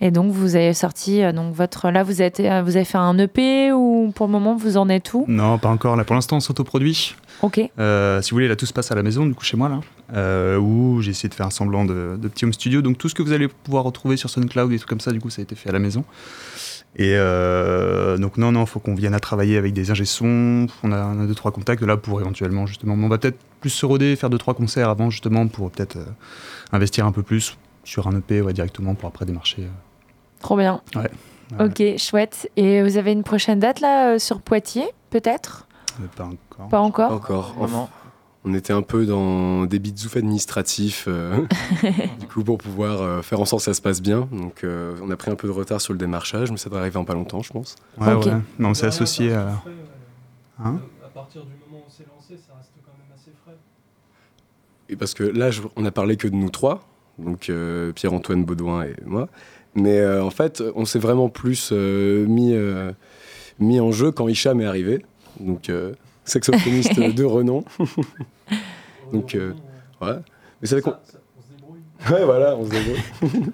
Et 0.00 0.10
donc, 0.10 0.32
vous 0.32 0.56
avez 0.56 0.74
sorti, 0.74 1.22
euh, 1.22 1.30
donc 1.30 1.54
votre, 1.54 1.88
là, 1.90 2.02
vous 2.02 2.20
avez, 2.22 2.32
euh, 2.50 2.62
vous 2.62 2.74
avez 2.74 2.84
fait 2.84 2.98
un 2.98 3.16
EP 3.18 3.70
ou 3.70 4.10
pour 4.12 4.26
le 4.26 4.32
moment, 4.32 4.56
vous 4.56 4.76
en 4.76 4.88
êtes 4.88 5.14
où? 5.14 5.24
Non, 5.28 5.58
pas 5.58 5.68
encore. 5.68 5.94
Là, 5.94 6.02
pour 6.02 6.16
l'instant, 6.16 6.38
on 6.38 6.40
s'autoproduit. 6.40 7.14
Ok. 7.42 7.60
Euh, 7.78 8.20
si 8.20 8.30
vous 8.32 8.36
voulez, 8.36 8.48
là, 8.48 8.56
tout 8.56 8.66
se 8.66 8.72
passe 8.72 8.90
à 8.90 8.96
la 8.96 9.04
maison, 9.04 9.24
du 9.26 9.34
coup, 9.34 9.44
chez 9.44 9.56
moi, 9.56 9.68
là, 9.68 9.78
euh, 10.12 10.58
où 10.58 11.00
j'ai 11.00 11.10
essayé 11.10 11.28
de 11.28 11.34
faire 11.34 11.46
un 11.46 11.50
semblant 11.50 11.84
de, 11.84 12.16
de 12.20 12.28
petit 12.28 12.44
home 12.44 12.52
studio. 12.52 12.82
Donc, 12.82 12.98
tout 12.98 13.08
ce 13.08 13.14
que 13.14 13.22
vous 13.22 13.32
allez 13.32 13.48
pouvoir 13.48 13.84
retrouver 13.84 14.16
sur 14.16 14.30
SoundCloud 14.30 14.72
et 14.72 14.78
tout 14.78 14.86
comme 14.86 15.00
ça, 15.00 15.12
du 15.12 15.20
coup, 15.20 15.30
ça 15.30 15.40
a 15.40 15.44
été 15.44 15.54
fait 15.54 15.68
à 15.68 15.72
la 15.72 15.78
maison. 15.78 16.04
Et 16.96 17.14
euh, 17.14 18.18
donc, 18.18 18.36
non, 18.36 18.52
non, 18.52 18.66
faut 18.66 18.78
qu'on 18.80 18.94
vienne 18.94 19.14
à 19.14 19.20
travailler 19.20 19.56
avec 19.56 19.72
des 19.72 19.90
ingé 19.90 20.04
sons. 20.04 20.66
On 20.82 20.92
a, 20.92 21.04
on 21.04 21.20
a 21.22 21.26
deux, 21.26 21.34
trois 21.34 21.50
contacts 21.50 21.82
là 21.82 21.96
pour 21.96 22.20
éventuellement, 22.20 22.66
justement. 22.66 22.96
Mais 22.96 23.04
on 23.04 23.08
va 23.08 23.18
peut-être 23.18 23.38
plus 23.60 23.70
se 23.70 23.86
roder, 23.86 24.14
faire 24.16 24.28
deux, 24.28 24.38
trois 24.38 24.54
concerts 24.54 24.90
avant, 24.90 25.08
justement, 25.08 25.48
pour 25.48 25.70
peut-être 25.70 25.96
euh, 25.96 26.04
investir 26.72 27.06
un 27.06 27.12
peu 27.12 27.22
plus 27.22 27.56
sur 27.84 28.06
un 28.06 28.16
EP 28.18 28.42
ouais, 28.42 28.52
directement 28.52 28.94
pour 28.94 29.08
après 29.08 29.24
démarcher. 29.24 29.66
Trop 30.40 30.56
bien. 30.56 30.82
Ouais. 30.94 31.10
Ok, 31.60 31.98
chouette. 31.98 32.50
Et 32.56 32.82
vous 32.82 32.96
avez 32.96 33.12
une 33.12 33.24
prochaine 33.24 33.58
date 33.58 33.80
là 33.80 34.14
euh, 34.14 34.18
sur 34.18 34.40
Poitiers, 34.40 34.88
peut-être? 35.10 35.66
Pas 36.16 36.24
encore. 36.24 36.68
Pas 36.68 36.80
encore? 36.80 37.12
Encore. 37.12 37.90
On 38.44 38.54
était 38.54 38.72
un 38.72 38.82
peu 38.82 39.06
dans 39.06 39.66
des 39.66 39.78
bitzouf 39.78 40.16
administratifs, 40.16 41.04
euh, 41.06 41.36
du 42.20 42.26
coup, 42.26 42.42
pour 42.42 42.58
pouvoir 42.58 43.00
euh, 43.00 43.22
faire 43.22 43.40
en 43.40 43.44
sorte 43.44 43.60
que 43.60 43.66
ça 43.66 43.74
se 43.74 43.80
passe 43.80 44.02
bien. 44.02 44.28
Donc, 44.32 44.64
euh, 44.64 44.96
on 45.00 45.10
a 45.12 45.16
pris 45.16 45.30
un 45.30 45.36
peu 45.36 45.46
de 45.46 45.52
retard 45.52 45.80
sur 45.80 45.92
le 45.92 45.98
démarchage, 45.98 46.50
mais 46.50 46.56
ça 46.56 46.68
va 46.68 46.78
arriver 46.80 46.96
en 46.96 47.04
pas 47.04 47.14
longtemps, 47.14 47.42
je 47.42 47.52
pense. 47.52 47.76
Ouais, 48.00 48.12
Ok. 48.14 48.26
ouais. 48.26 48.32
Mais 48.58 48.66
on 48.66 48.74
s'est 48.74 48.86
associé 48.86 49.32
à. 49.32 49.62
Hein 50.64 50.80
à 51.04 51.08
partir 51.08 51.42
du 51.42 51.50
moment 51.68 51.82
où 51.82 51.86
on 51.86 51.90
s'est 51.90 52.04
lancé, 52.12 52.34
ça 52.44 52.54
reste 52.56 52.70
quand 52.84 52.92
même 52.98 53.14
assez 53.14 53.30
frais. 53.44 53.56
Et 54.88 54.96
parce 54.96 55.14
que 55.14 55.22
là, 55.24 55.50
je- 55.52 55.62
on 55.76 55.84
a 55.84 55.90
parlé 55.92 56.16
que 56.16 56.26
de 56.26 56.34
nous 56.34 56.50
trois, 56.50 56.88
donc 57.18 57.48
euh, 57.48 57.92
Pierre-Antoine 57.92 58.44
Baudouin 58.44 58.82
et 58.84 58.96
moi. 59.06 59.28
Mais 59.76 60.00
euh, 60.00 60.24
en 60.24 60.30
fait, 60.30 60.62
on 60.74 60.84
s'est 60.84 60.98
vraiment 60.98 61.28
plus 61.28 61.70
euh, 61.72 62.26
mis, 62.26 62.54
euh, 62.54 62.92
mis 63.60 63.78
en 63.80 63.92
jeu 63.92 64.10
quand 64.10 64.26
Hicham 64.28 64.60
est 64.60 64.66
arrivé. 64.66 65.04
Donc, 65.40 65.68
euh, 65.70 65.92
saxophoniste 66.32 66.98
de 67.14 67.24
renom. 67.24 67.64
Donc, 69.12 69.34
euh, 69.34 69.52
ouais. 70.00 70.16
Mais 70.60 70.66
ça 70.68 70.76
fait 70.76 70.82
qu'on- 70.82 70.96
Ouais, 72.10 72.24
voilà, 72.24 72.56
on 72.56 72.64
se 72.64 72.70
débrouille. 72.70 73.00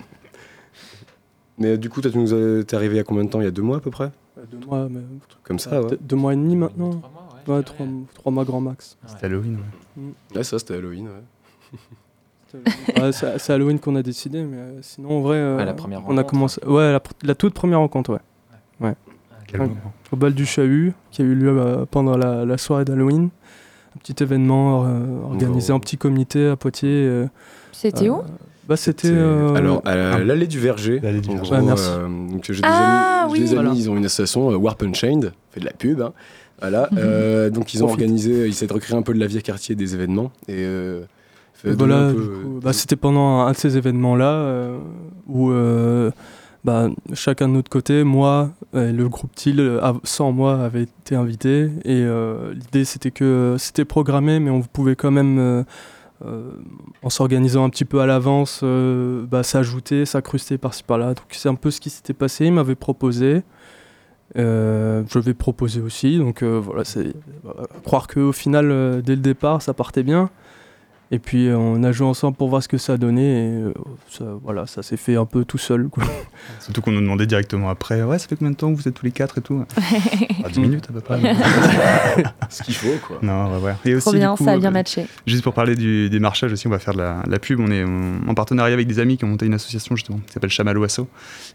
Mais 1.59 1.69
euh, 1.73 1.77
du 1.77 1.91
coup, 1.91 2.01
toi, 2.01 2.11
tu 2.11 2.19
nous 2.19 2.33
as- 2.33 2.65
t'es 2.65 2.77
arrivé 2.77 2.95
il 2.95 2.99
y 2.99 3.01
a 3.01 3.05
combien 3.05 3.25
de 3.25 3.29
temps? 3.31 3.41
Il 3.41 3.45
y 3.45 3.49
a 3.49 3.51
deux 3.51 3.63
mois 3.63 3.79
à 3.79 3.81
peu 3.81 3.91
près? 3.91 4.11
Euh, 4.39 4.43
Deux 4.51 4.65
mois, 4.65 4.89
mais, 4.89 5.01
Comme 5.43 5.59
ça, 5.59 5.83
ouais. 5.83 5.99
deux, 6.01 6.17
mois 6.17 6.33
et 6.33 6.37
demi 6.37 6.55
maintenant. 6.55 6.91
Trois 6.91 7.11
mois, 7.11 7.29
ouais. 7.49 7.57
Ouais, 7.59 7.63
trois, 7.65 7.87
trois 8.15 8.33
mois 8.33 8.45
grand 8.45 8.61
max. 8.61 8.97
C'était 9.07 9.27
Halloween, 9.27 9.59
ouais. 9.97 10.13
Ouais, 10.37 10.45
ça, 10.45 10.59
c'était 10.61 10.75
Halloween, 10.75 11.09
ouais. 11.09 12.61
Ouais, 13.03 13.13
c'est 13.13 13.39
c'est 13.39 13.53
Halloween 13.53 13.79
qu'on 13.79 13.95
a 13.97 14.03
décidé, 14.03 14.43
mais 14.43 14.57
euh, 14.57 14.79
sinon 14.81 15.19
en 15.19 15.21
vrai, 15.21 15.37
euh, 15.37 15.57
Ouais, 15.59 15.67
la 15.67 15.75
première 15.75 16.01
on 16.09 16.17
a 16.17 16.25
commencé. 16.25 16.65
Ouais, 16.65 16.93
la, 16.93 17.03
la 17.23 17.35
toute 17.35 17.53
première 17.53 17.81
rencontre, 17.81 18.19
ouais. 18.81 18.95
Quel 19.49 19.61
Ouais. 19.63 19.67
moment. 19.69 19.93
Au 20.13 20.17
bal 20.17 20.35
du 20.35 20.47
Chahut, 20.47 20.93
qui 21.11 21.23
a 21.23 21.25
eu 21.25 21.35
lieu 21.35 21.49
euh, 21.59 21.85
pendant 21.91 22.17
la, 22.17 22.45
la 22.45 22.57
soirée 22.59 22.85
d'Halloween. 22.85 23.31
Un 23.97 23.99
petit 23.99 24.23
événement 24.23 24.85
euh, 24.87 25.23
organisé 25.25 25.73
Oh. 25.73 25.77
en 25.77 25.81
petit 25.81 25.97
comité 25.97 26.47
à 26.49 26.57
Poitiers. 26.57 26.89
euh, 27.07 27.27
C'était 27.73 28.07
euh, 28.09 28.13
où 28.13 28.23
Bah 28.69 28.77
c'était. 28.77 29.09
Euh, 29.11 29.55
Alors, 29.55 29.83
à 29.87 29.97
la- 29.97 30.19
l'allée 30.25 30.47
du 30.47 30.61
Verger. 30.61 31.01
L'allée 31.03 31.21
du 31.23 31.31
en 31.31 31.35
Verger. 31.37 31.51
gros, 31.51 31.61
Ouais, 31.61 31.67
merci. 31.67 31.91
euh, 31.91 32.07
donc 32.31 32.45
j'ai 32.45 32.53
des 32.55 32.61
Ah, 32.65 33.23
amis, 33.25 33.33
oui. 33.33 33.39
des 33.41 33.45
amis, 33.47 33.55
Voilà. 33.57 33.71
ils 33.75 33.91
ont 33.91 33.97
une 33.97 34.05
association, 34.05 34.51
euh, 34.53 34.57
Warp 34.57 34.83
Unchained, 34.83 35.33
fait 35.51 35.61
de 35.61 35.65
la 35.65 35.73
pub. 35.73 36.01
hein. 36.03 36.13
Voilà. 36.61 36.89
Mhm. 36.93 36.99
euh, 37.01 37.51
donc 37.51 37.73
ils 37.73 37.83
ont 37.83 37.87
Profite. 37.87 38.03
organisé, 38.05 38.47
ils 38.47 38.49
essaient 38.51 38.67
de 38.67 38.73
recréer 38.73 38.97
un 38.97 39.03
peu 39.03 39.15
de 39.15 39.19
la 39.21 39.27
vie 39.27 39.39
à 39.39 39.41
quartier 39.41 39.75
des 39.75 39.95
événements. 39.95 40.31
Et 40.49 40.55
euh, 40.59 41.03
Voilà, 41.65 42.13
bah, 42.63 42.73
c'était 42.73 42.95
pendant 42.97 43.41
un 43.41 43.51
de 43.53 43.57
ces 43.57 43.77
événements-là 43.77 44.31
euh, 44.33 44.79
où 45.27 45.51
euh, 45.51 46.11
bah, 46.65 46.89
chacun 47.15 47.49
de 47.49 47.55
notre 47.55 47.71
côté, 47.71 48.05
moi, 48.05 48.51
et 48.75 48.93
le 48.93 49.09
groupe 49.09 49.35
TIL, 49.35 49.61
euh, 49.61 49.93
sans 50.03 50.33
moi, 50.33 50.61
avait 50.61 50.83
été 50.83 51.15
invité. 51.15 51.71
Et 51.85 52.03
euh, 52.03 52.53
l'idée, 52.53 52.85
c'était 52.85 53.11
que 53.11 53.57
c'était 53.59 53.85
programmé, 53.85 54.41
mais 54.41 54.51
on 54.51 54.63
pouvait 54.63 54.97
quand 54.97 55.13
même, 55.13 55.39
euh, 56.25 56.51
en 57.03 57.11
s'organisant 57.11 57.65
un 57.65 57.71
petit 57.71 57.85
peu 57.85 58.01
à 58.01 58.07
l'avance, 58.07 58.65
bah, 58.65 59.43
s'ajouter, 59.43 60.05
s'incruster 60.05 60.59
par-ci 60.59 60.83
par-là. 60.83 61.15
Donc 61.15 61.27
c'est 61.31 61.49
un 61.49 61.55
peu 61.55 61.71
ce 61.71 61.81
qui 61.81 61.91
s'était 61.91 62.15
passé. 62.15 62.47
Il 62.47 62.53
m'avait 62.53 62.75
proposé. 62.75 63.43
Je 64.35 65.19
vais 65.19 65.35
proposer 65.35 65.81
aussi, 65.81 66.19
donc 66.19 66.43
voilà, 66.43 66.85
c'est 66.85 67.15
voilà, 67.45 67.63
croire 67.85 68.09
qu'au 68.09 68.33
final, 68.33 69.01
dès 69.03 69.15
le 69.15 69.23
départ, 69.23 69.63
ça 69.63 69.75
partait 69.75 70.03
bien. 70.03 70.29
Et 71.11 71.19
puis 71.19 71.49
euh, 71.49 71.57
on 71.57 71.83
a 71.85 71.91
joué 71.93 72.07
ensemble 72.07 72.37
pour 72.37 72.51
voir 72.51 72.63
ce 72.63 72.69
que 72.69 72.77
ça 72.77 72.99
donnait. 72.99 73.23
Et 73.49 73.53
euh, 73.63 73.73
ça, 74.11 74.25
voilà, 74.43 74.67
ça 74.67 74.83
s'est 74.83 74.99
fait 74.99 75.17
un 75.17 75.25
peu 75.25 75.45
tout 75.47 75.57
seul. 75.57 75.89
Quoi. 75.89 76.05
Surtout 76.61 76.83
qu'on 76.83 76.91
nous 76.93 77.01
demandait 77.01 77.27
directement 77.27 77.71
après, 77.71 78.03
ouais, 78.03 78.19
ça 78.19 78.29
fait 78.29 78.37
combien 78.37 78.51
de 78.53 78.57
temps 78.57 78.71
que 78.71 78.77
vous 78.77 78.87
êtes 78.89 78.95
tous 78.95 79.07
les 79.07 79.11
quatre 79.13 79.39
et 79.39 79.41
tout? 79.41 79.65
Ah, 80.45 80.49
10 80.53 80.61
minutes 80.61 80.87
à 80.91 80.93
peu 80.93 81.01
près. 81.01 81.19
ce 82.51 82.63
qu'il 82.63 82.75
faut, 82.75 82.95
quoi. 83.07 83.19
non, 83.23 83.57
ouais, 83.57 83.63
ouais. 83.63 83.75
Et 83.87 83.95
aussi, 83.95 84.05
Trop 84.05 84.13
bien, 84.13 84.33
du 84.33 84.39
coup, 84.39 84.45
ça 84.45 84.53
a 84.53 84.59
bien 84.59 84.69
euh, 84.69 84.73
matché. 84.73 85.07
Juste 85.27 85.43
pour 85.43 85.55
parler 85.55 85.77
du 85.77 86.11
démarchage 86.11 86.53
aussi, 86.53 86.67
on 86.67 86.71
va 86.71 86.79
faire 86.79 86.93
de 86.95 86.99
la, 86.99 87.23
la 87.27 87.39
pub. 87.39 87.59
On 87.61 87.71
est 87.71 87.85
en, 87.85 88.29
en 88.29 88.35
partenariat 88.35 88.75
avec 88.75 88.87
des 88.87 88.99
amis 88.99 89.17
qui 89.17 89.25
ont 89.25 89.29
monté 89.29 89.47
une 89.47 89.55
association 89.55 89.97
justement 89.97 90.19
qui 90.27 90.33
s'appelle 90.33 90.51
Chamallow 90.51 90.83
Asso. 90.85 91.01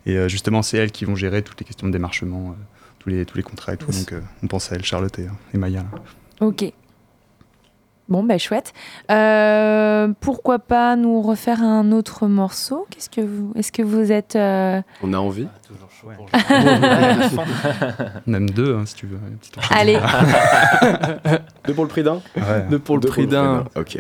Et 0.08 0.18
euh, 0.18 0.28
justement, 0.28 0.64
c'est 0.64 0.78
elles 0.78 0.92
qui 0.92 1.06
vont 1.06 1.16
gérer 1.16 1.44
toutes 1.44 1.60
les 1.60 1.66
questions 1.66 1.86
de 1.88 1.92
démarchement, 1.94 2.50
euh, 2.50 2.64
tous, 3.00 3.10
les, 3.10 3.26
tous 3.26 3.38
les 3.38 3.44
contrats 3.44 3.74
et 3.76 3.78
tout. 3.78 3.92
Donc 3.92 4.14
euh, 4.14 4.20
on 4.44 4.48
pense 4.48 4.72
à 4.72 4.76
elles, 4.76 4.84
Charlotte 4.86 5.18
et, 5.20 5.28
et 5.54 5.58
Maya. 5.58 5.84
là. 5.92 6.00
Ok. 6.48 6.66
Bon, 8.10 8.22
bah 8.24 8.38
chouette. 8.38 8.74
Euh, 9.12 10.10
pourquoi 10.20 10.60
pas 10.60 10.96
nous 10.98 11.22
refaire 11.22 11.62
un 11.64 11.92
autre 11.94 12.28
morceau? 12.28 12.86
Qu'est-ce 12.90 13.10
que 13.10 13.22
vous, 13.22 13.54
est-ce 13.56 13.72
que 13.72 13.82
vous 13.82 14.12
êtes 14.12 14.36
euh, 14.36 14.82
On 15.02 15.14
a 15.14 15.18
envie. 15.18 15.48
Toujours 15.68 15.90
chaud 15.90 16.08
Ouais. 16.10 16.16
pour. 16.16 16.28
Même 18.28 18.50
deux, 18.50 18.76
hein, 18.76 18.84
si 18.86 18.96
tu 18.96 19.08
veux. 19.08 19.20
Allez, 19.72 19.98
Deux 21.66 21.74
pour 21.74 21.86
le 21.86 21.90
prix 21.90 22.04
d'un 22.04 22.22
Ouais. 22.36 22.66
Deux 22.70 22.80
pour 22.80 22.98
le 22.98 23.02
Deux 23.02 23.08
prix 23.10 23.26
d'un. 23.26 23.64
Ok. 23.76 23.98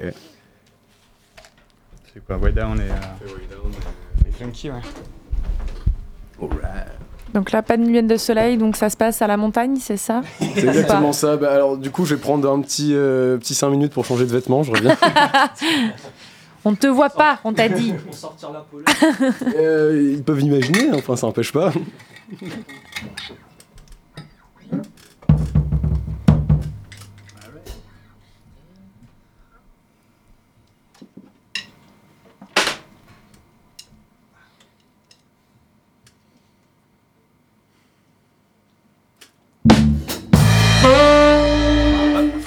C'est 2.14 2.26
quoi? 2.26 2.38
Là, 2.51 2.68
on 2.70 2.76
est. 2.78 2.82
euh, 2.82 4.32
funky, 4.38 4.70
ouais. 4.70 4.82
Donc 7.34 7.51
là, 7.51 7.63
pas 7.63 7.77
de 7.77 7.84
lumière 7.84 8.03
de 8.03 8.17
soleil, 8.17 8.57
donc 8.57 8.75
ça 8.75 8.89
se 8.89 8.97
passe 8.97 9.21
à 9.21 9.27
la 9.27 9.38
montagne, 9.38 9.77
c'est 9.79 9.97
ça 9.97 10.21
C'est 10.39 10.67
exactement 10.67 11.13
ça. 11.13 11.36
Bah, 11.38 11.51
alors, 11.51 11.77
du 11.77 11.89
coup, 11.89 12.05
je 12.05 12.15
vais 12.15 12.21
prendre 12.21 12.49
un 12.51 12.61
petit, 12.61 12.91
euh, 12.93 13.38
petit 13.38 13.55
5 13.55 13.69
minutes 13.69 13.93
pour 13.93 14.05
changer 14.05 14.25
de 14.25 14.31
vêtements, 14.31 14.63
je 14.63 14.71
reviens. 14.71 14.95
On 16.65 16.71
ne 16.71 16.77
te 16.77 16.88
voit 16.88 17.09
pas, 17.09 17.39
on 17.43 17.51
t'a 17.53 17.67
dit. 17.67 17.93
Euh, 19.57 20.13
ils 20.15 20.23
peuvent 20.23 20.41
imaginer, 20.41 20.89
hein, 20.89 20.95
enfin, 20.95 21.17
ça 21.17 21.27
n'empêche 21.27 21.51
pas. 21.51 21.71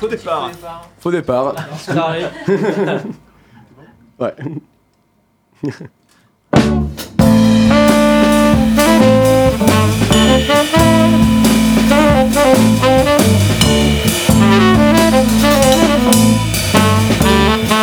Faux 0.07 0.11
départ. 0.15 0.51
Faux 1.01 1.11
départ. 1.11 1.55
Ouais. 4.19 4.35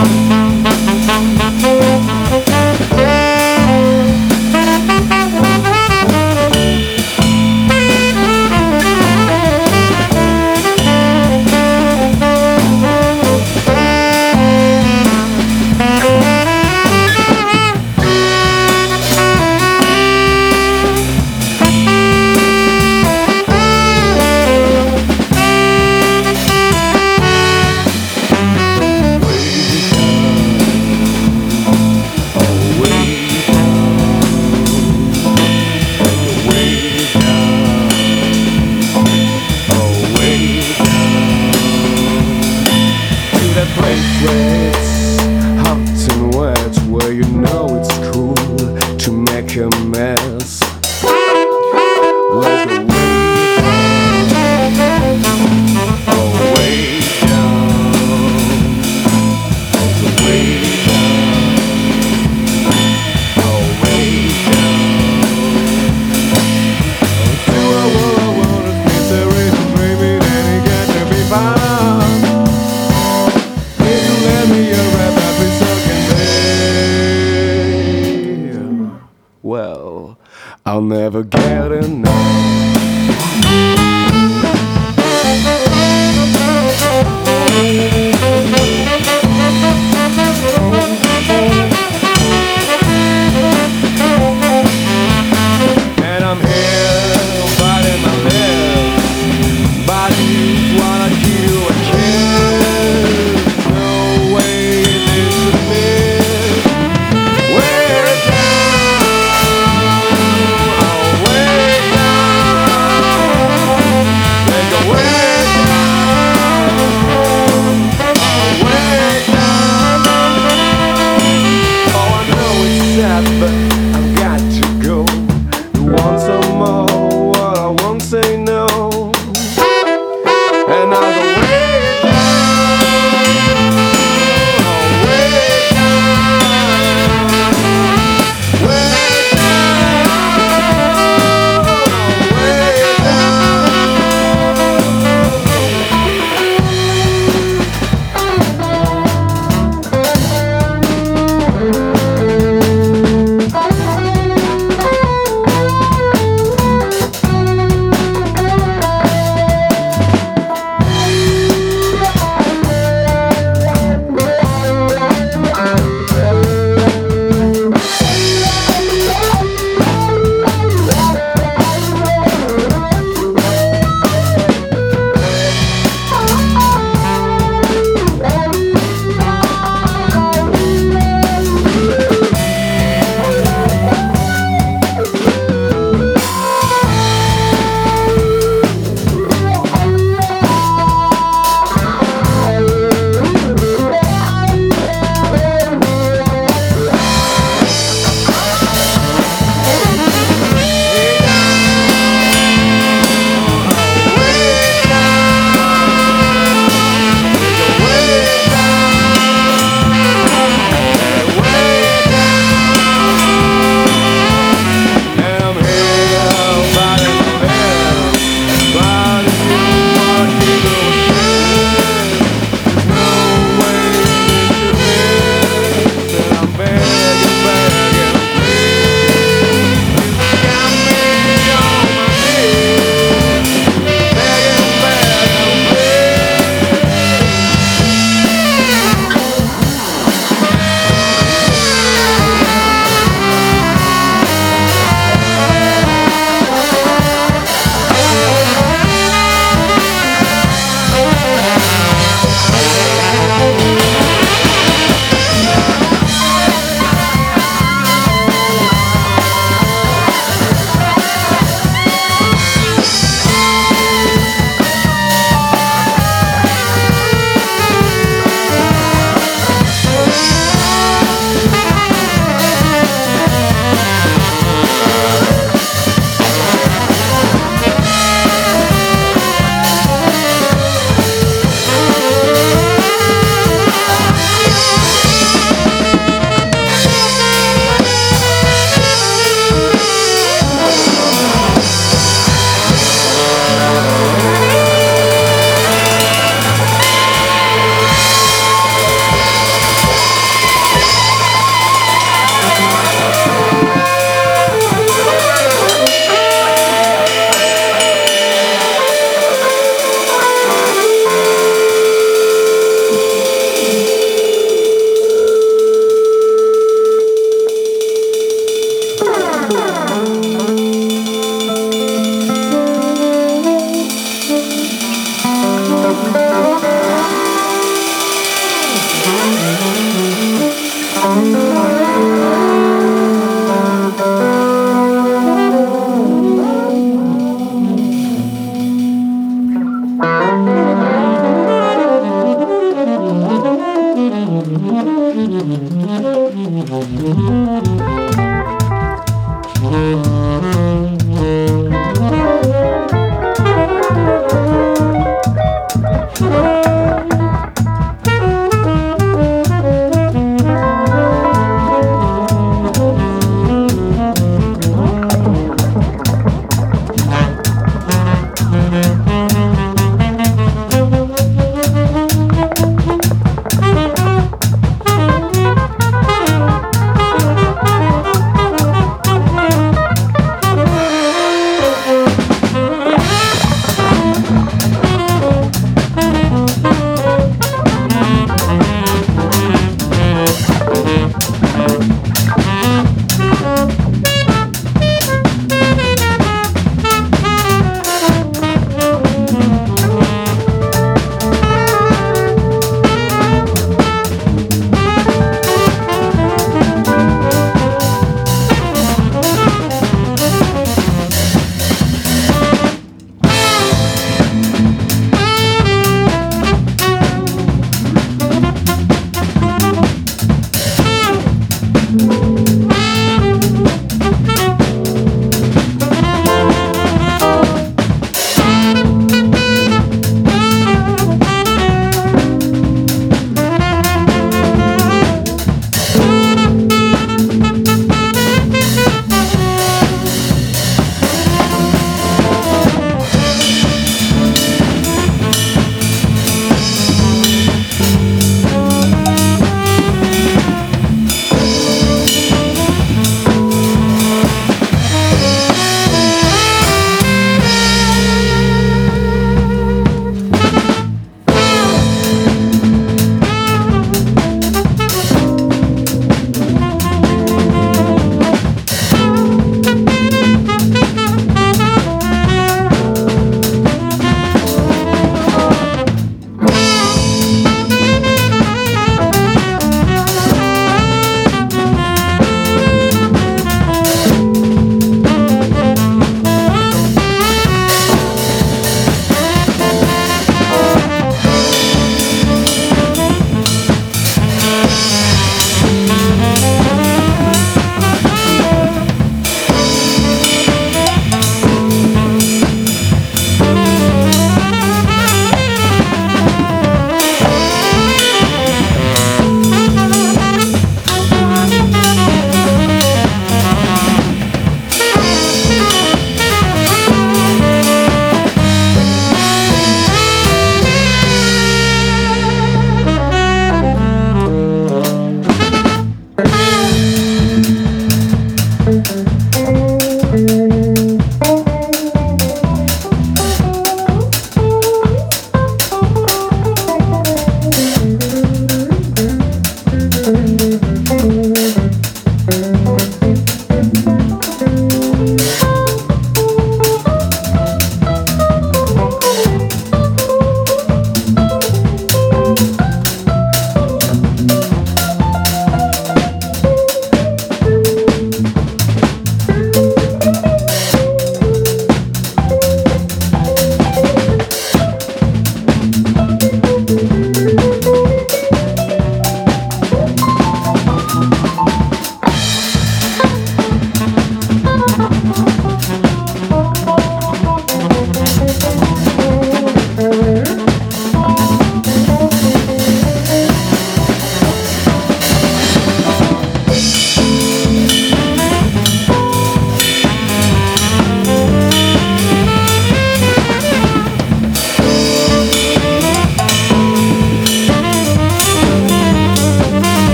to 0.00 0.30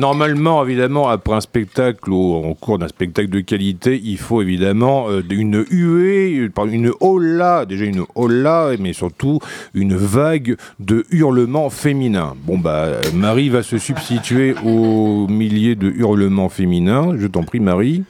normalement, 0.00 0.64
évidemment, 0.64 1.08
après 1.08 1.34
un 1.34 1.40
spectacle 1.40 2.10
ou 2.10 2.34
en 2.34 2.54
cours 2.54 2.78
d'un 2.78 2.88
spectacle 2.88 3.28
de 3.28 3.40
qualité, 3.40 4.00
il 4.02 4.18
faut 4.18 4.42
évidemment 4.42 5.08
euh, 5.08 5.22
une 5.30 5.64
huée, 5.70 6.48
une 6.72 6.90
hola, 7.00 7.66
déjà 7.66 7.84
une 7.84 8.04
hola, 8.14 8.70
mais 8.80 8.92
surtout 8.92 9.38
une 9.74 9.94
vague 9.94 10.56
de 10.80 11.04
hurlements 11.10 11.70
féminins. 11.70 12.34
Bon, 12.44 12.58
bah, 12.58 12.88
Marie 13.14 13.50
va 13.50 13.62
se 13.62 13.78
substituer 13.78 14.54
au 14.64 15.28
millier 15.28 15.74
de 15.74 15.90
hurlements 15.90 16.48
féminins. 16.48 17.14
Je 17.18 17.26
t'en 17.26 17.42
prie, 17.42 17.60
Marie. 17.60 18.02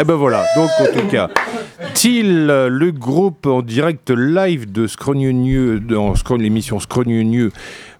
Eh 0.00 0.04
ben 0.04 0.14
voilà, 0.14 0.44
donc 0.54 0.70
en 0.78 0.84
tout 0.96 1.08
cas, 1.08 1.28
Till, 1.92 2.46
le 2.46 2.92
groupe 2.92 3.46
en 3.46 3.62
direct 3.62 4.10
live 4.10 4.70
de 4.70 4.86
Scrogneux, 4.86 5.80
dans 5.80 6.14
l'émission 6.38 6.78
Scrogneux 6.78 7.50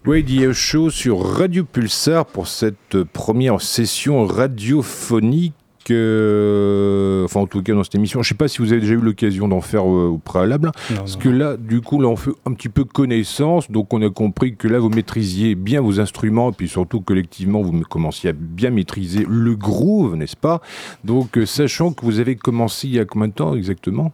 Radio 0.05 0.53
Show 0.53 0.89
sur 0.89 1.19
Radio 1.21 1.65
Pulsar 1.65 2.25
pour 2.25 2.47
cette 2.47 3.03
première 3.03 3.61
session 3.61 4.25
radiophonique. 4.25 5.53
euh, 5.91 7.25
enfin, 7.25 7.41
en 7.41 7.47
tout 7.47 7.61
cas, 7.61 7.73
dans 7.73 7.83
cette 7.83 7.95
émission. 7.95 8.21
Je 8.21 8.27
ne 8.27 8.29
sais 8.29 8.37
pas 8.37 8.47
si 8.47 8.59
vous 8.59 8.71
avez 8.71 8.79
déjà 8.79 8.93
eu 8.93 9.01
l'occasion 9.01 9.49
d'en 9.49 9.59
faire 9.59 9.81
euh, 9.83 10.07
au 10.07 10.17
préalable. 10.17 10.71
Parce 10.95 11.17
que 11.17 11.27
là, 11.27 11.57
du 11.57 11.81
coup, 11.81 11.99
là, 11.99 12.07
on 12.07 12.15
fait 12.15 12.31
un 12.45 12.53
petit 12.53 12.69
peu 12.69 12.85
connaissance. 12.85 13.69
Donc, 13.69 13.93
on 13.93 14.01
a 14.01 14.09
compris 14.09 14.55
que 14.55 14.69
là, 14.69 14.79
vous 14.79 14.89
maîtrisiez 14.89 15.55
bien 15.55 15.81
vos 15.81 15.99
instruments. 15.99 16.51
Et 16.51 16.53
puis 16.53 16.69
surtout, 16.69 17.01
collectivement, 17.01 17.61
vous 17.61 17.77
commenciez 17.81 18.29
à 18.29 18.33
bien 18.33 18.69
maîtriser 18.69 19.25
le 19.27 19.55
groove, 19.55 20.15
n'est-ce 20.15 20.37
pas? 20.37 20.61
Donc, 21.03 21.37
euh, 21.37 21.45
sachant 21.45 21.91
que 21.91 22.05
vous 22.05 22.19
avez 22.19 22.37
commencé 22.37 22.87
il 22.87 22.93
y 22.93 22.99
a 22.99 23.05
combien 23.05 23.27
de 23.27 23.33
temps 23.33 23.53
exactement? 23.53 24.13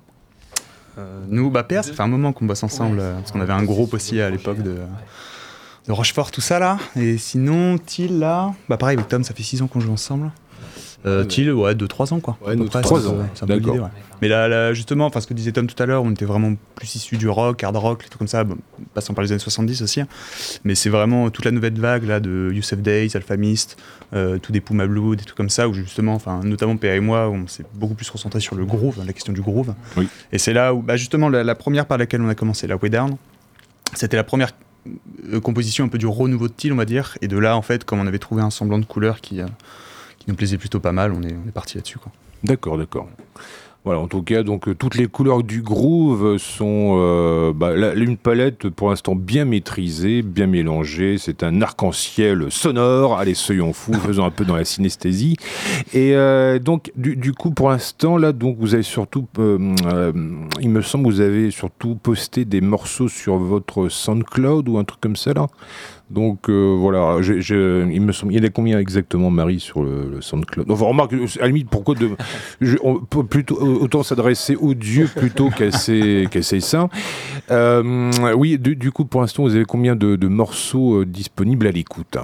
Euh, 0.98 1.26
nous, 1.28 1.52
bah, 1.52 1.64
PR, 1.64 1.84
ça 1.84 1.94
fait 1.94 2.02
un 2.02 2.08
moment 2.08 2.34
qu'on 2.34 2.46
bosse 2.46 2.64
ensemble, 2.64 3.04
parce 3.18 3.32
qu'on 3.32 3.42
avait 3.42 3.54
un 3.54 3.64
groupe 3.66 3.94
aussi 3.94 4.20
à 4.22 4.30
l'époque 4.30 4.64
de, 4.64 4.78
de 5.88 5.92
Rochefort, 5.92 6.32
tout 6.32 6.42
ça 6.42 6.60
là. 6.60 6.78
Et 6.96 7.18
sinon, 7.18 7.78
Thiel, 7.78 8.20
là, 8.20 8.54
bah 8.70 8.78
pareil, 8.78 8.98
avec 8.98 9.08
Tom, 9.10 9.24
ça 9.24 9.34
fait 9.34 9.44
6 9.44 9.62
ans 9.62 9.68
qu'on 9.68 9.80
joue 9.80 9.92
ensemble. 9.92 10.32
Euh, 11.06 11.24
Thiel, 11.24 11.54
ouais, 11.54 11.76
2-3 11.76 12.14
ans 12.16 12.20
quoi. 12.20 12.36
Ouais, 12.42 12.48
À 12.48 12.52
peu 12.54 12.56
nous, 12.64 12.66
près, 12.66 12.82
trois 12.82 13.00
c'est 13.00 13.06
un 13.08 13.12
peu- 13.12 13.18
ans, 13.20 13.30
c'est 13.36 13.44
un 13.44 13.48
peu 13.48 13.54
l'idée, 13.58 13.70
ouais. 13.70 13.90
Mais 14.24 14.28
là, 14.28 14.48
là, 14.48 14.74
justement, 14.74 15.06
enfin, 15.06 15.22
ce 15.22 15.28
que 15.28 15.36
disait 15.36 15.52
Tom 15.52 15.68
tout 15.68 15.84
à 15.84 15.86
l'heure, 15.86 16.02
on 16.04 16.10
était 16.10 16.26
vraiment 16.26 16.54
plus 16.74 16.96
issus 16.96 17.18
du 17.18 17.30
rock, 17.30 17.64
hard 17.64 17.76
rock, 17.76 18.02
les 18.02 18.10
trucs 18.10 18.18
comme 18.18 18.28
ça, 18.28 18.44
bon, 18.44 18.58
passant 18.96 19.14
par 19.14 19.24
les 19.24 19.32
années 19.32 19.38
70 19.38 19.84
aussi. 19.84 20.02
hein. 20.02 20.08
Mais 20.64 20.74
c'est 20.74 20.90
vraiment 20.90 21.30
toute 21.30 21.46
la 21.46 21.52
nouvelle 21.52 21.78
vague 21.80 22.06
là 22.06 22.20
de 22.20 22.50
Youssef 22.52 22.80
Days, 22.80 23.12
Alpha 23.14 23.38
Mist, 23.38 23.78
euh, 24.16 24.40
tout 24.40 24.52
des 24.52 24.62
Puma 24.62 24.88
Blue, 24.88 25.16
des 25.16 25.26
trucs 25.26 25.38
comme 25.38 25.50
ça, 25.52 25.68
où 25.70 25.74
justement, 25.76 26.16
enfin, 26.16 26.40
notamment 26.44 26.76
PR 26.78 26.86
et 26.88 27.00
moi, 27.02 27.30
on 27.30 27.46
s'est 27.46 27.66
beaucoup 27.76 27.94
plus 27.94 28.10
concentré 28.10 28.40
sur 28.40 28.56
le 28.56 28.66
groove, 28.66 29.04
la 29.06 29.14
question 29.14 29.34
du 29.34 29.42
groove. 29.42 29.76
Oui. 29.98 30.08
Et 30.32 30.40
c'est 30.40 30.54
là 30.54 30.74
où, 30.74 30.82
bah, 30.82 30.98
justement, 30.98 31.30
la, 31.30 31.44
la 31.44 31.54
première 31.54 31.86
par 31.86 32.00
laquelle 32.00 32.22
on 32.24 32.30
a 32.30 32.36
commencé, 32.36 32.66
la 32.66 32.78
Way 32.78 32.90
Down, 32.90 33.16
c'était 33.94 34.18
la 34.18 34.24
première 34.24 34.50
composition 35.42 35.86
un 35.86 35.88
peu 35.88 35.98
du 35.98 36.08
renouveau 36.08 36.48
de 36.48 36.54
Thiel, 36.54 36.74
on 36.74 36.78
va 36.78 36.86
dire. 36.86 37.18
Et 37.22 37.28
de 37.28 37.38
là, 37.38 37.58
en 37.58 37.62
fait, 37.62 37.84
comme 37.84 38.00
on 38.00 38.08
avait 38.08 38.20
trouvé 38.20 38.42
un 38.42 38.50
semblant 38.50 38.80
de 38.80 38.86
couleur 38.86 39.22
qui, 39.22 39.42
euh, 39.42 39.48
qui 40.20 40.26
nous 40.30 40.36
plaisait 40.36 40.58
plutôt 40.58 40.80
pas 40.80 40.92
mal, 40.92 41.12
on 41.12 41.22
est, 41.24 41.34
on 41.34 41.48
est 41.48 41.52
parti 41.52 41.78
là-dessus. 41.78 41.98
D'accord, 42.44 42.78
d'accord. 42.78 43.10
Voilà, 43.86 44.00
en 44.00 44.08
tout 44.08 44.24
cas, 44.24 44.42
donc 44.42 44.68
euh, 44.68 44.74
toutes 44.74 44.96
les 44.96 45.06
couleurs 45.06 45.44
du 45.44 45.62
groove 45.62 46.40
sont 46.40 46.98
euh, 46.98 47.54
bah, 47.54 47.76
là, 47.76 47.94
une 47.94 48.18
palette 48.18 48.68
pour 48.70 48.90
l'instant 48.90 49.14
bien 49.14 49.46
maîtrisée, 49.46 50.24
bien 50.24 50.48
mélangée. 50.48 51.18
C'est 51.20 51.44
un 51.44 51.62
arc-en-ciel 51.62 52.48
sonore. 52.50 53.20
Allez, 53.20 53.36
soyons 53.36 53.74
fous, 53.74 53.94
faisons 53.94 54.26
un 54.26 54.32
peu 54.32 54.44
dans 54.44 54.56
la 54.56 54.66
synesthésie. 54.66 55.38
Et 55.94 56.16
euh, 56.16 56.58
donc, 56.58 56.92
du, 56.96 57.16
du 57.16 57.34
coup, 57.34 57.52
pour 57.52 57.70
l'instant, 57.70 58.18
là, 58.18 58.32
donc 58.32 58.58
vous 58.60 58.74
avez 58.74 58.82
surtout, 58.82 59.28
euh, 59.38 59.76
euh, 59.86 60.12
il 60.60 60.70
me 60.70 60.82
semble, 60.82 61.06
vous 61.06 61.22
avez 61.22 61.52
surtout 61.52 61.94
posté 61.94 62.44
des 62.44 62.62
morceaux 62.62 63.08
sur 63.08 63.38
votre 63.38 63.90
SoundCloud 63.90 64.68
ou 64.68 64.80
un 64.80 64.84
truc 64.84 65.00
comme 65.00 65.16
ça 65.16 65.34
là? 65.34 65.46
Donc 66.12 66.50
euh, 66.50 66.76
voilà, 66.80 67.18
il 67.20 68.02
me 68.02 68.12
semble, 68.12 68.32
il 68.34 68.38
y 68.38 68.42
en 68.42 68.44
a 68.46 68.50
combien 68.50 68.78
exactement, 68.80 69.32
Marie, 69.32 69.60
sur 69.60 69.82
le, 69.82 70.08
le 70.10 70.22
SoundCloud? 70.22 70.70
Enfin, 70.70 70.86
remarque, 70.86 71.14
à 71.14 71.42
la 71.42 71.48
limite, 71.48 71.68
pourquoi 71.70 71.96
de, 71.96 72.12
je- 72.62 72.78
on 72.84 73.00
peut 73.00 73.24
plutôt 73.26 73.56
autant 73.60 74.04
s'adresser 74.04 74.56
aux 74.56 74.76
dieux 74.76 75.10
plutôt 75.16 75.50
qu'à 75.50 75.72
ses, 75.72 76.28
qu'à 76.32 76.44
ses 76.44 76.60
saints. 76.60 76.90
Euh, 77.50 78.12
oui, 78.38 78.60
du, 78.60 78.76
du 78.76 78.92
coup, 78.92 79.06
pour 79.06 79.22
l'instant, 79.22 79.44
vous 79.44 79.56
avez 79.56 79.66
combien 79.66 79.96
de, 79.96 80.16
de 80.16 80.28
morceaux 80.28 81.02
euh, 81.02 81.06
disponibles 81.08 81.66
à 81.68 81.72
l'écoute? 81.72 82.18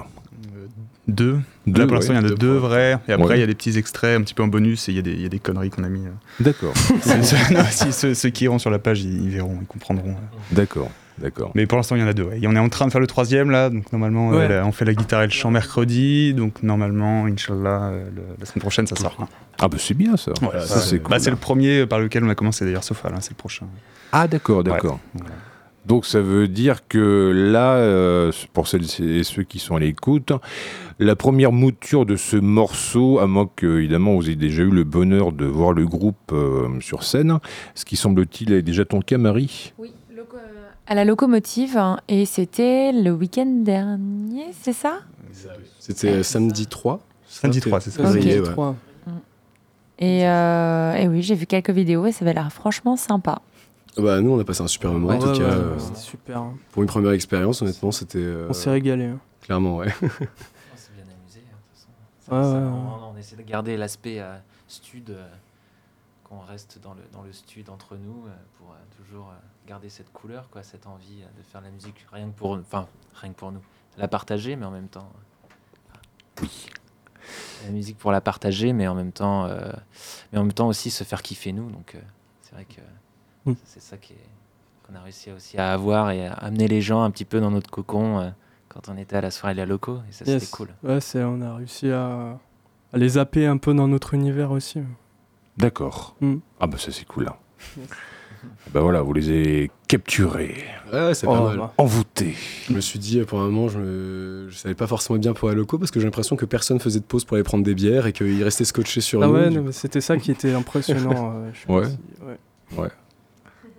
Deux. 1.08 1.40
Deux, 1.66 1.80
là, 1.80 1.86
pour 1.88 1.96
l'instant, 1.96 2.12
ouais. 2.14 2.20
il 2.20 2.26
y 2.28 2.30
en 2.30 2.32
a 2.32 2.36
deux 2.36 2.54
vrais. 2.56 2.98
Et 3.08 3.12
après, 3.12 3.24
il 3.24 3.28
Ouais. 3.30 3.40
y 3.40 3.42
a 3.42 3.46
des 3.46 3.54
petits 3.56 3.76
extraits 3.76 4.16
un 4.18 4.22
petit 4.22 4.34
peu 4.34 4.44
en 4.44 4.48
bonus 4.48 4.88
et 4.88 4.92
il 4.92 4.96
y, 4.96 4.98
a 5.00 5.02
des- 5.02 5.12
il 5.12 5.20
y 5.22 5.26
a 5.26 5.28
des 5.28 5.40
conneries 5.40 5.70
qu'on 5.70 5.82
a 5.82 5.88
mis. 5.88 6.06
euh. 6.06 6.10
D'accord, 6.40 6.72
ceux 8.14 8.28
qui 8.30 8.44
iront 8.44 8.60
sur 8.60 8.70
la 8.70 8.78
page, 8.78 9.02
ils, 9.02 9.24
ils 9.24 9.30
verront, 9.30 9.58
ils 9.60 9.66
comprendront. 9.66 10.14
d'accord, 10.52 10.90
d'accord. 11.18 11.50
Mais 11.54 11.66
pour 11.66 11.76
l'instant, 11.76 11.96
il 11.96 12.00
y 12.00 12.04
en 12.04 12.08
a 12.08 12.12
deux. 12.12 12.24
ouais. 12.24 12.38
Et 12.40 12.46
on 12.46 12.52
est 12.54 12.58
en 12.58 12.68
train 12.68 12.86
de 12.86 12.90
faire 12.92 13.00
le 13.00 13.06
troisième 13.06 13.50
là. 13.50 13.70
Donc 13.70 13.92
normalement, 13.92 14.32
euh, 14.32 14.48
Ouais. 14.48 14.60
on 14.64 14.72
fait 14.72 14.84
la 14.84 14.94
guitare 14.94 15.22
et 15.22 15.26
le 15.26 15.32
chant 15.32 15.50
mercredi. 15.50 16.34
Donc 16.34 16.62
normalement, 16.62 17.26
Inch'Allah, 17.26 17.90
euh, 17.92 18.10
le- 18.14 18.22
la 18.38 18.46
semaine 18.46 18.62
prochaine, 18.62 18.86
ça 18.86 18.96
sort. 18.96 19.16
hein. 19.20 19.28
Ah 19.60 19.68
bah 19.68 19.76
c'est 19.78 19.94
bien 19.94 20.16
ça. 20.16 20.32
Voilà, 20.40 20.60
ça, 20.60 20.76
ça, 20.76 20.80
c'est 20.80 20.98
bah, 20.98 21.10
cool. 21.10 21.20
c'est 21.20 21.30
le 21.30 21.36
premier 21.36 21.86
par 21.86 21.98
lequel 22.00 22.24
on 22.24 22.28
a 22.28 22.34
commencé 22.34 22.64
d'ailleurs, 22.64 22.84
sauf 22.84 23.02
là, 23.04 23.10
c'est 23.20 23.30
le 23.30 23.36
prochain. 23.36 23.66
Ah 24.12 24.26
d'accord, 24.28 24.64
d'accord. 24.64 24.98
Voilà. 25.14 25.30
Donc 25.84 26.06
ça 26.06 26.20
veut 26.20 26.46
dire 26.46 26.86
que 26.86 27.32
là, 27.34 27.72
euh, 27.74 28.30
pour 28.52 28.68
celles 28.68 28.84
et 29.00 29.24
ceux 29.24 29.42
qui 29.42 29.58
sont 29.58 29.74
à 29.74 29.80
l'écoute, 29.80 30.30
la 31.00 31.16
première 31.16 31.50
mouture 31.50 32.06
de 32.06 32.14
ce 32.14 32.36
morceau, 32.36 33.18
à 33.18 33.26
moins 33.26 33.48
que 33.56 33.78
évidemment 33.78 34.14
vous 34.14 34.26
ayez 34.26 34.36
déjà 34.36 34.62
eu 34.62 34.70
le 34.70 34.84
bonheur 34.84 35.32
de 35.32 35.44
voir 35.44 35.72
le 35.72 35.84
groupe 35.84 36.30
euh, 36.32 36.68
sur 36.80 37.02
scène, 37.02 37.38
ce 37.74 37.84
qui 37.84 37.96
semble-t-il 37.96 38.52
est 38.52 38.62
déjà 38.62 38.84
ton 38.84 39.00
cas, 39.00 39.18
Marie? 39.18 39.72
Oui, 39.78 39.90
à 40.86 40.94
la 40.94 41.04
locomotive, 41.04 41.76
hein, 41.76 41.98
et 42.08 42.26
c'était 42.26 42.92
le 42.92 43.10
week-end 43.12 43.46
dernier, 43.46 44.46
c'est 44.60 44.72
ça? 44.72 45.00
C'était 45.78 46.22
samedi 46.22 46.66
3 46.66 47.00
Samedi 47.26 47.60
3, 47.60 47.80
c'est 47.80 47.90
ça. 47.90 48.02
Ok. 48.02 48.08
Février, 48.12 48.40
ouais. 48.40 48.50
Trois. 48.50 48.76
et, 49.98 50.28
euh, 50.28 50.92
et 50.94 51.08
oui, 51.08 51.22
j'ai 51.22 51.34
vu 51.34 51.46
quelques 51.46 51.70
vidéos 51.70 52.06
et 52.06 52.12
ça 52.12 52.24
avait 52.24 52.34
l'air 52.34 52.52
franchement 52.52 52.96
sympa. 52.96 53.40
Bah, 53.96 54.20
nous, 54.20 54.30
on 54.32 54.38
a 54.40 54.44
passé 54.44 54.62
un 54.62 54.66
super 54.68 54.90
moment. 54.92 55.08
Ouais, 55.08 55.16
en 55.16 55.18
tout 55.18 55.26
ouais, 55.28 55.38
cas, 55.38 55.44
ouais, 55.44 55.50
euh, 55.50 55.78
super. 55.94 56.38
hein. 56.38 56.54
pour 56.72 56.82
une 56.82 56.88
première 56.88 57.12
expérience, 57.12 57.62
honnêtement, 57.62 57.90
c'était. 57.92 58.18
euh, 58.18 58.46
On 58.48 58.52
s'est 58.52 58.70
régalé. 58.70 59.04
hein. 59.06 59.18
Clairement, 59.42 59.76
ouais. 59.78 59.88
On 60.02 60.08
s'est 60.76 60.92
bien 60.94 61.04
amusé. 61.04 61.40
hein, 61.50 61.56
de 61.56 61.70
toute 61.70 61.74
façon. 61.74 61.88
Ça- 62.28 62.36
Ouais, 62.36 62.42
ça- 62.42 62.52
ouais, 62.58 62.66
on, 63.10 63.14
on 63.14 63.18
essaie 63.18 63.36
de 63.36 63.42
garder 63.42 63.76
l'aspect 63.76 64.20
euh, 64.20 64.34
stud, 64.68 65.10
euh, 65.10 65.26
qu'on 66.24 66.40
reste 66.40 66.78
dans 66.82 66.94
le, 66.94 67.00
dans 67.12 67.22
le 67.22 67.32
stud 67.32 67.68
entre 67.70 67.96
nous 67.96 68.26
euh, 68.26 68.30
pour 68.58 68.68
euh, 68.70 68.76
toujours 69.04 69.28
euh, 69.30 69.36
garder 69.66 69.88
cette 69.88 70.12
couleur, 70.12 70.48
quoi, 70.50 70.62
cette 70.62 70.86
envie 70.86 71.22
de 71.36 71.42
faire 71.42 71.60
la 71.60 71.70
musique 71.70 72.04
rien 72.12 72.28
que 72.30 72.36
pour, 72.36 72.52
enfin, 72.52 72.86
rien 73.14 73.32
que 73.32 73.38
pour 73.38 73.52
nous. 73.52 73.60
La 73.98 74.08
partager, 74.08 74.56
mais 74.56 74.64
en 74.66 74.70
même 74.70 74.88
temps. 74.88 75.10
euh, 76.42 76.46
La 77.64 77.70
musique 77.70 77.98
pour 77.98 78.10
la 78.10 78.20
partager, 78.20 78.72
mais 78.72 78.88
en 78.88 78.94
même 78.94 79.12
temps, 79.12 79.44
euh, 79.46 79.70
mais 80.32 80.38
en 80.38 80.42
même 80.44 80.52
temps 80.52 80.66
aussi 80.68 80.90
se 80.90 81.04
faire 81.04 81.22
kiffer 81.22 81.52
nous. 81.52 81.70
Donc 81.70 81.94
euh, 81.94 82.00
c'est 82.40 82.54
vrai 82.54 82.64
que 82.64 83.52
c'est 83.64 83.80
ça 83.82 83.96
qui 83.96 84.14
est- 84.14 84.28
qu'on 84.86 84.94
a 84.96 85.00
réussi 85.00 85.30
aussi 85.30 85.56
à 85.58 85.72
avoir 85.72 86.10
et 86.10 86.26
à 86.26 86.32
amener 86.34 86.66
les 86.66 86.82
gens 86.82 87.02
un 87.02 87.10
petit 87.10 87.24
peu 87.24 87.40
dans 87.40 87.50
notre 87.52 87.70
cocon 87.70 88.18
euh, 88.20 88.30
quand 88.68 88.88
on 88.88 88.96
était 88.96 89.16
à 89.16 89.20
la 89.20 89.30
soirée 89.30 89.54
de 89.54 89.58
la 89.60 89.66
loco. 89.66 90.00
Et 90.08 90.12
ça, 90.12 90.24
Yes. 90.24 90.42
c'était 90.44 90.56
cool. 90.56 90.74
Ouais, 90.82 91.00
c'est, 91.00 91.22
on 91.22 91.40
a 91.40 91.54
réussi 91.54 91.90
à, 91.90 92.38
à 92.92 92.96
les 92.98 93.10
zapper 93.10 93.46
un 93.46 93.58
peu 93.58 93.72
dans 93.74 93.86
notre 93.86 94.14
univers 94.14 94.50
aussi. 94.50 94.80
D'accord. 95.56 96.16
Mm. 96.20 96.36
Ah 96.58 96.66
bah 96.66 96.78
ça 96.78 96.90
c'est 96.90 97.04
cool. 97.04 97.24
Là. 97.24 97.36
Bah 98.72 98.80
voilà, 98.80 99.02
vous 99.02 99.12
les 99.12 99.28
avez 99.28 99.70
capturés, 99.88 100.54
Ouais, 100.92 101.00
ouais, 101.06 101.14
c'est 101.14 101.26
Oh, 101.26 101.32
pas 101.32 101.44
mal. 101.48 101.56
bah. 101.58 101.72
envoûtés. 101.78 102.34
Je 102.68 102.72
me 102.74 102.80
suis 102.80 102.98
dit, 102.98 103.20
pour 103.22 103.40
un 103.40 103.46
moment, 103.48 103.68
je, 103.68 103.78
me... 103.78 104.46
je 104.50 104.56
savais 104.56 104.74
pas 104.74 104.86
forcément 104.86 105.18
bien 105.18 105.32
pour 105.32 105.48
la 105.48 105.54
loco 105.54 105.78
parce 105.78 105.90
que 105.90 105.98
j'ai 106.00 106.06
l'impression 106.06 106.36
que 106.36 106.44
personne 106.44 106.78
faisait 106.80 107.00
de 107.00 107.04
pause 107.04 107.24
pour 107.24 107.34
aller 107.36 107.44
prendre 107.44 107.64
des 107.64 107.74
bières 107.74 108.06
et 108.06 108.12
qu'ils 108.12 108.42
restaient 108.44 108.64
scotchés 108.64 109.00
sur 109.00 109.22
Ah 109.22 109.26
nous. 109.26 109.32
ouais, 109.34 109.48
Du 109.50 109.60
c'était 109.72 110.00
ça 110.02 110.16
qui 110.18 110.30
était 110.30 110.52
impressionnant. 110.52 111.34
euh, 111.36 111.50
je 111.52 111.72
Ouais. 111.72 111.86
ouais. 112.78 112.88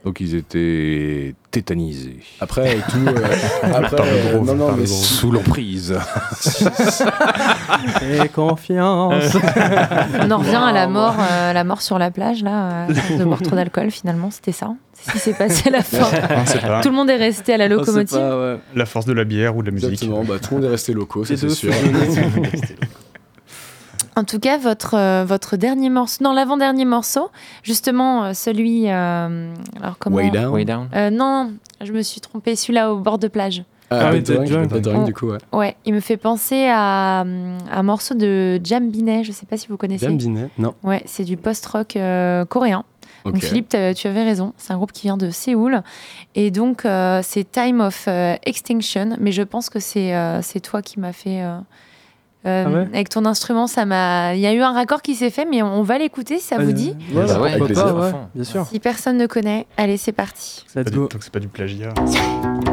Donc 0.04 0.20
ils 0.20 0.36
étaient 0.36 1.34
tétanisés. 1.50 2.20
Après, 2.42 2.76
tout. 2.90 2.98
euh, 3.08 3.14
après, 3.74 3.96
Par 3.96 4.06
le 4.06 4.12
euh, 4.12 4.32
groove, 4.34 4.48
non, 4.48 4.56
non, 4.56 4.68
par 4.68 4.76
le 4.76 4.82
mais 4.82 4.88
groove. 4.90 5.04
si- 5.04 5.14
Sous 5.14 5.32
l'emprise. 5.32 5.94
Et 8.24 8.28
confiance. 8.30 9.38
On 10.20 10.32
en 10.32 10.38
revient 10.40 10.56
à 10.62 10.72
la 10.74 10.88
mort, 10.88 11.16
euh, 11.20 11.54
la 11.54 11.64
mort 11.64 11.82
sur 11.82 12.00
la 12.00 12.12
plage, 12.12 12.44
là, 12.44 12.88
euh, 12.90 12.94
de 13.18 13.24
boire 13.24 13.42
trop 13.42 13.56
d'alcool, 13.56 13.92
finalement, 13.92 14.30
c'était 14.32 14.52
ça. 14.52 14.74
C'est 14.94 15.10
ce 15.10 15.14
qui 15.14 15.20
s'est 15.20 15.34
passé 15.34 15.70
à 15.70 15.72
la 15.72 15.84
fin. 15.84 16.08
Ah, 16.64 16.82
Tout 16.82 16.90
le 16.90 16.96
monde 16.96 17.10
est 17.10 17.16
resté 17.18 17.54
à 17.54 17.58
la 17.58 17.68
locomotive. 17.68 18.18
pas, 18.18 18.38
ouais. 18.54 18.58
la 18.76 18.86
force 18.86 19.06
de 19.06 19.14
la 19.14 19.24
bière 19.24 19.56
ou 19.56 19.62
de 19.62 19.68
la 19.68 19.74
musique. 19.74 19.90
Exactement, 19.92 20.24
bah, 20.24 20.36
tout 20.42 20.56
le 20.56 20.62
monde 20.62 20.66
est 20.66 20.72
resté 20.72 20.94
locaux, 20.94 21.24
ça 21.26 21.34
Les 21.34 21.40
c'est 21.40 21.50
sûr. 21.50 21.72
En 24.16 24.24
tout 24.24 24.40
cas, 24.40 24.58
votre, 24.58 24.96
euh, 24.96 25.26
votre 25.26 25.58
dernier 25.58 25.90
morceau, 25.90 26.24
non, 26.24 26.34
l'avant-dernier 26.34 26.86
morceau, 26.86 27.30
justement, 27.64 28.26
euh, 28.26 28.34
celui. 28.34 28.90
euh, 28.90 29.54
alors, 29.82 29.98
comment 29.98 30.18
Way 30.18 30.30
down. 30.30 30.54
Way 30.54 30.66
down. 30.66 30.88
Euh, 30.96 31.10
non, 31.10 31.52
je 31.82 31.92
me 31.92 32.02
suis 32.04 32.22
trompée, 32.22 32.56
celui-là 32.56 32.94
au 32.94 32.98
bord 32.98 33.18
de 33.18 33.28
plage. 33.28 33.64
Ah, 33.90 34.08
Ah 34.08 34.12
Bad 34.12 34.24
Dead 34.24 34.44
Drunk. 34.44 34.70
Bad 34.70 34.82
Drunk, 34.82 35.00
Oh. 35.02 35.06
du 35.06 35.14
coup, 35.14 35.28
ouais. 35.32 35.38
Ouais, 35.52 35.76
il 35.86 35.94
me 35.94 36.00
fait 36.00 36.18
penser 36.18 36.68
à 36.70 37.22
un 37.22 37.84
morceau 37.84 38.14
de 38.16 38.60
Jam 38.64 38.90
Binet, 38.90 39.24
je 39.24 39.32
sais 39.32 39.46
pas 39.46 39.58
si 39.58 39.68
vous 39.68 39.78
connaissez. 39.78 40.06
Jam 40.06 40.18
Binet 40.18 40.50
Non. 40.58 40.74
Ouais, 40.84 41.02
c'est 41.06 41.24
du 41.24 41.38
post-rock 41.38 41.96
euh, 41.96 42.46
coréen. 42.46 42.86
Donc 43.26 43.36
Ok. 43.36 43.42
Philippe, 43.44 43.70
tu 43.96 44.08
avais 44.08 44.24
raison, 44.24 44.54
c'est 44.58 44.74
un 44.74 44.78
groupe 44.78 44.92
qui 44.92 45.04
vient 45.04 45.16
de 45.18 45.30
Séoul. 45.30 45.82
Et 46.36 46.52
donc 46.52 46.86
euh, 46.86 47.22
c'est 47.24 47.50
Time 47.52 47.80
of 47.82 48.06
euh, 48.08 48.36
Extinction, 48.44 49.16
mais 49.20 49.32
je 49.32 49.44
pense 49.44 49.70
que 49.70 49.80
c'est 49.80 50.14
euh, 50.16 50.42
c'est 50.42 50.60
toi 50.60 50.82
qui 50.82 51.00
m'as 51.00 51.14
fait... 51.14 51.42
euh, 52.46 52.64
Ah 52.68 52.70
ouais 52.70 52.88
avec 52.94 53.10
ton 53.10 53.26
instrument, 53.26 53.68
ça 53.68 53.86
m'a. 53.86 54.36
Il 54.36 54.42
y 54.42 54.48
a 54.48 54.54
eu 54.54 54.62
un 54.62 54.74
raccord 54.74 55.02
qui 55.02 55.16
s'est 55.16 55.30
fait, 55.30 55.46
mais 55.46 55.62
on 55.62 55.82
va 55.84 55.98
l'écouter 55.98 56.40
si 56.40 56.46
ça 56.48 56.58
vous 56.58 56.72
dit. 56.72 56.96
ouais, 57.14 57.26
Bah 57.26 57.40
ouais, 57.40 57.54
avec 57.54 57.74
pas, 57.74 58.30
bien 58.36 58.44
sûr. 58.44 58.66
Si 58.66 58.80
personne 58.80 59.18
ne 59.18 59.28
connaît, 59.28 59.66
allez, 59.78 59.98
c'est 59.98 60.12
parti. 60.12 60.66
Let's 60.76 60.92
du- 60.92 60.98
go. 60.98 61.08
Donc 61.08 61.24
c'est 61.24 61.32
pas 61.34 61.40
du 61.40 61.48
plagiat. 61.48 61.94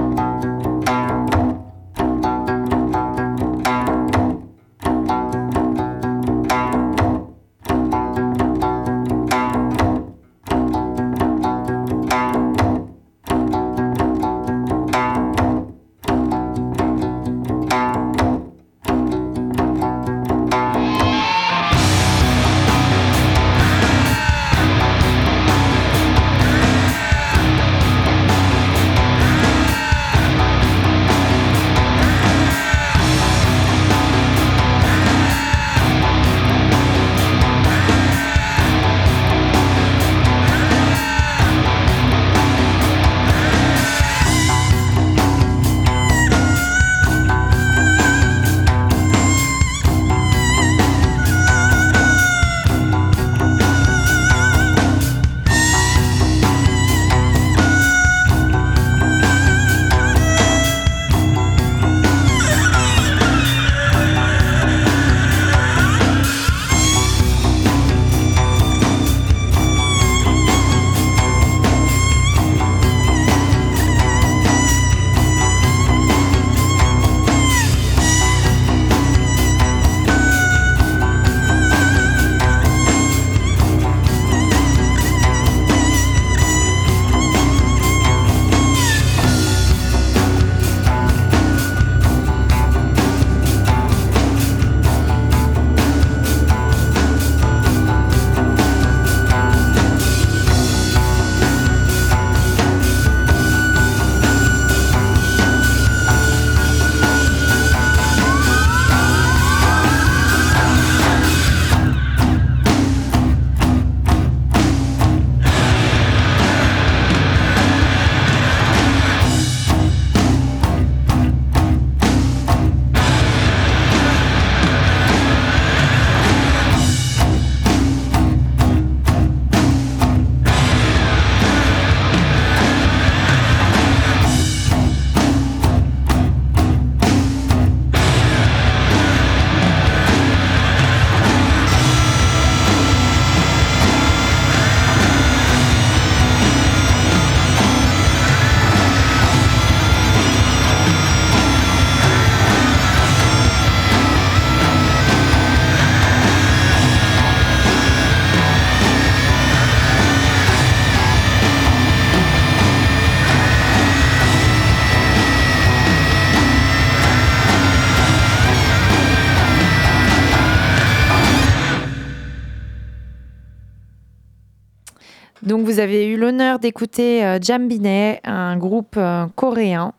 Donc 175.51 175.63
vous 175.63 175.81
avez 175.81 176.07
eu 176.07 176.17
l'honneur 176.17 176.61
d'écouter 176.61 177.25
euh, 177.25 177.41
Jambinet, 177.43 178.21
un 178.23 178.57
groupe 178.57 178.95
euh, 178.97 179.27
coréen, 179.35 179.95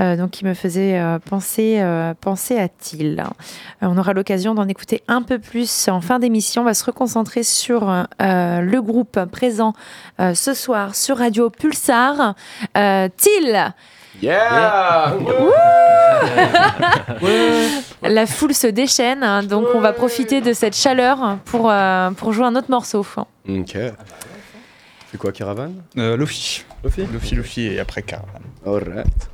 euh, 0.00 0.16
donc 0.16 0.30
qui 0.30 0.46
me 0.46 0.54
faisait 0.54 0.98
euh, 0.98 1.18
penser, 1.18 1.76
euh, 1.80 2.14
penser 2.18 2.58
à 2.58 2.68
Till. 2.68 3.20
Euh, 3.20 3.24
on 3.82 3.98
aura 3.98 4.14
l'occasion 4.14 4.54
d'en 4.54 4.66
écouter 4.66 5.02
un 5.06 5.20
peu 5.20 5.38
plus 5.38 5.88
en 5.88 6.00
fin 6.00 6.18
d'émission. 6.18 6.62
On 6.62 6.64
va 6.64 6.72
se 6.72 6.86
reconcentrer 6.86 7.42
sur 7.42 7.86
euh, 7.86 8.60
le 8.62 8.80
groupe 8.80 9.22
présent 9.26 9.74
euh, 10.20 10.32
ce 10.32 10.54
soir 10.54 10.94
sur 10.94 11.18
Radio 11.18 11.50
Pulsar. 11.50 12.34
Euh, 12.74 13.08
Till 13.14 13.74
Yeah 14.22 15.18
La 18.00 18.24
foule 18.24 18.54
se 18.54 18.68
déchaîne, 18.68 19.22
hein, 19.22 19.42
donc 19.42 19.66
on 19.74 19.80
va 19.80 19.92
profiter 19.92 20.40
de 20.40 20.54
cette 20.54 20.74
chaleur 20.74 21.36
pour, 21.44 21.70
euh, 21.70 22.10
pour 22.12 22.32
jouer 22.32 22.46
un 22.46 22.56
autre 22.56 22.70
morceau. 22.70 23.04
Ok. 23.46 23.76
C'est 25.14 25.18
quoi, 25.18 25.30
Caravane 25.30 25.80
Euh, 25.96 26.16
Lofi. 26.16 26.64
Lofi 26.82 27.06
Lofi, 27.06 27.34
Lofi 27.36 27.60
et 27.66 27.78
après 27.78 28.02
Caravan. 28.02 28.40
Alright. 28.66 29.28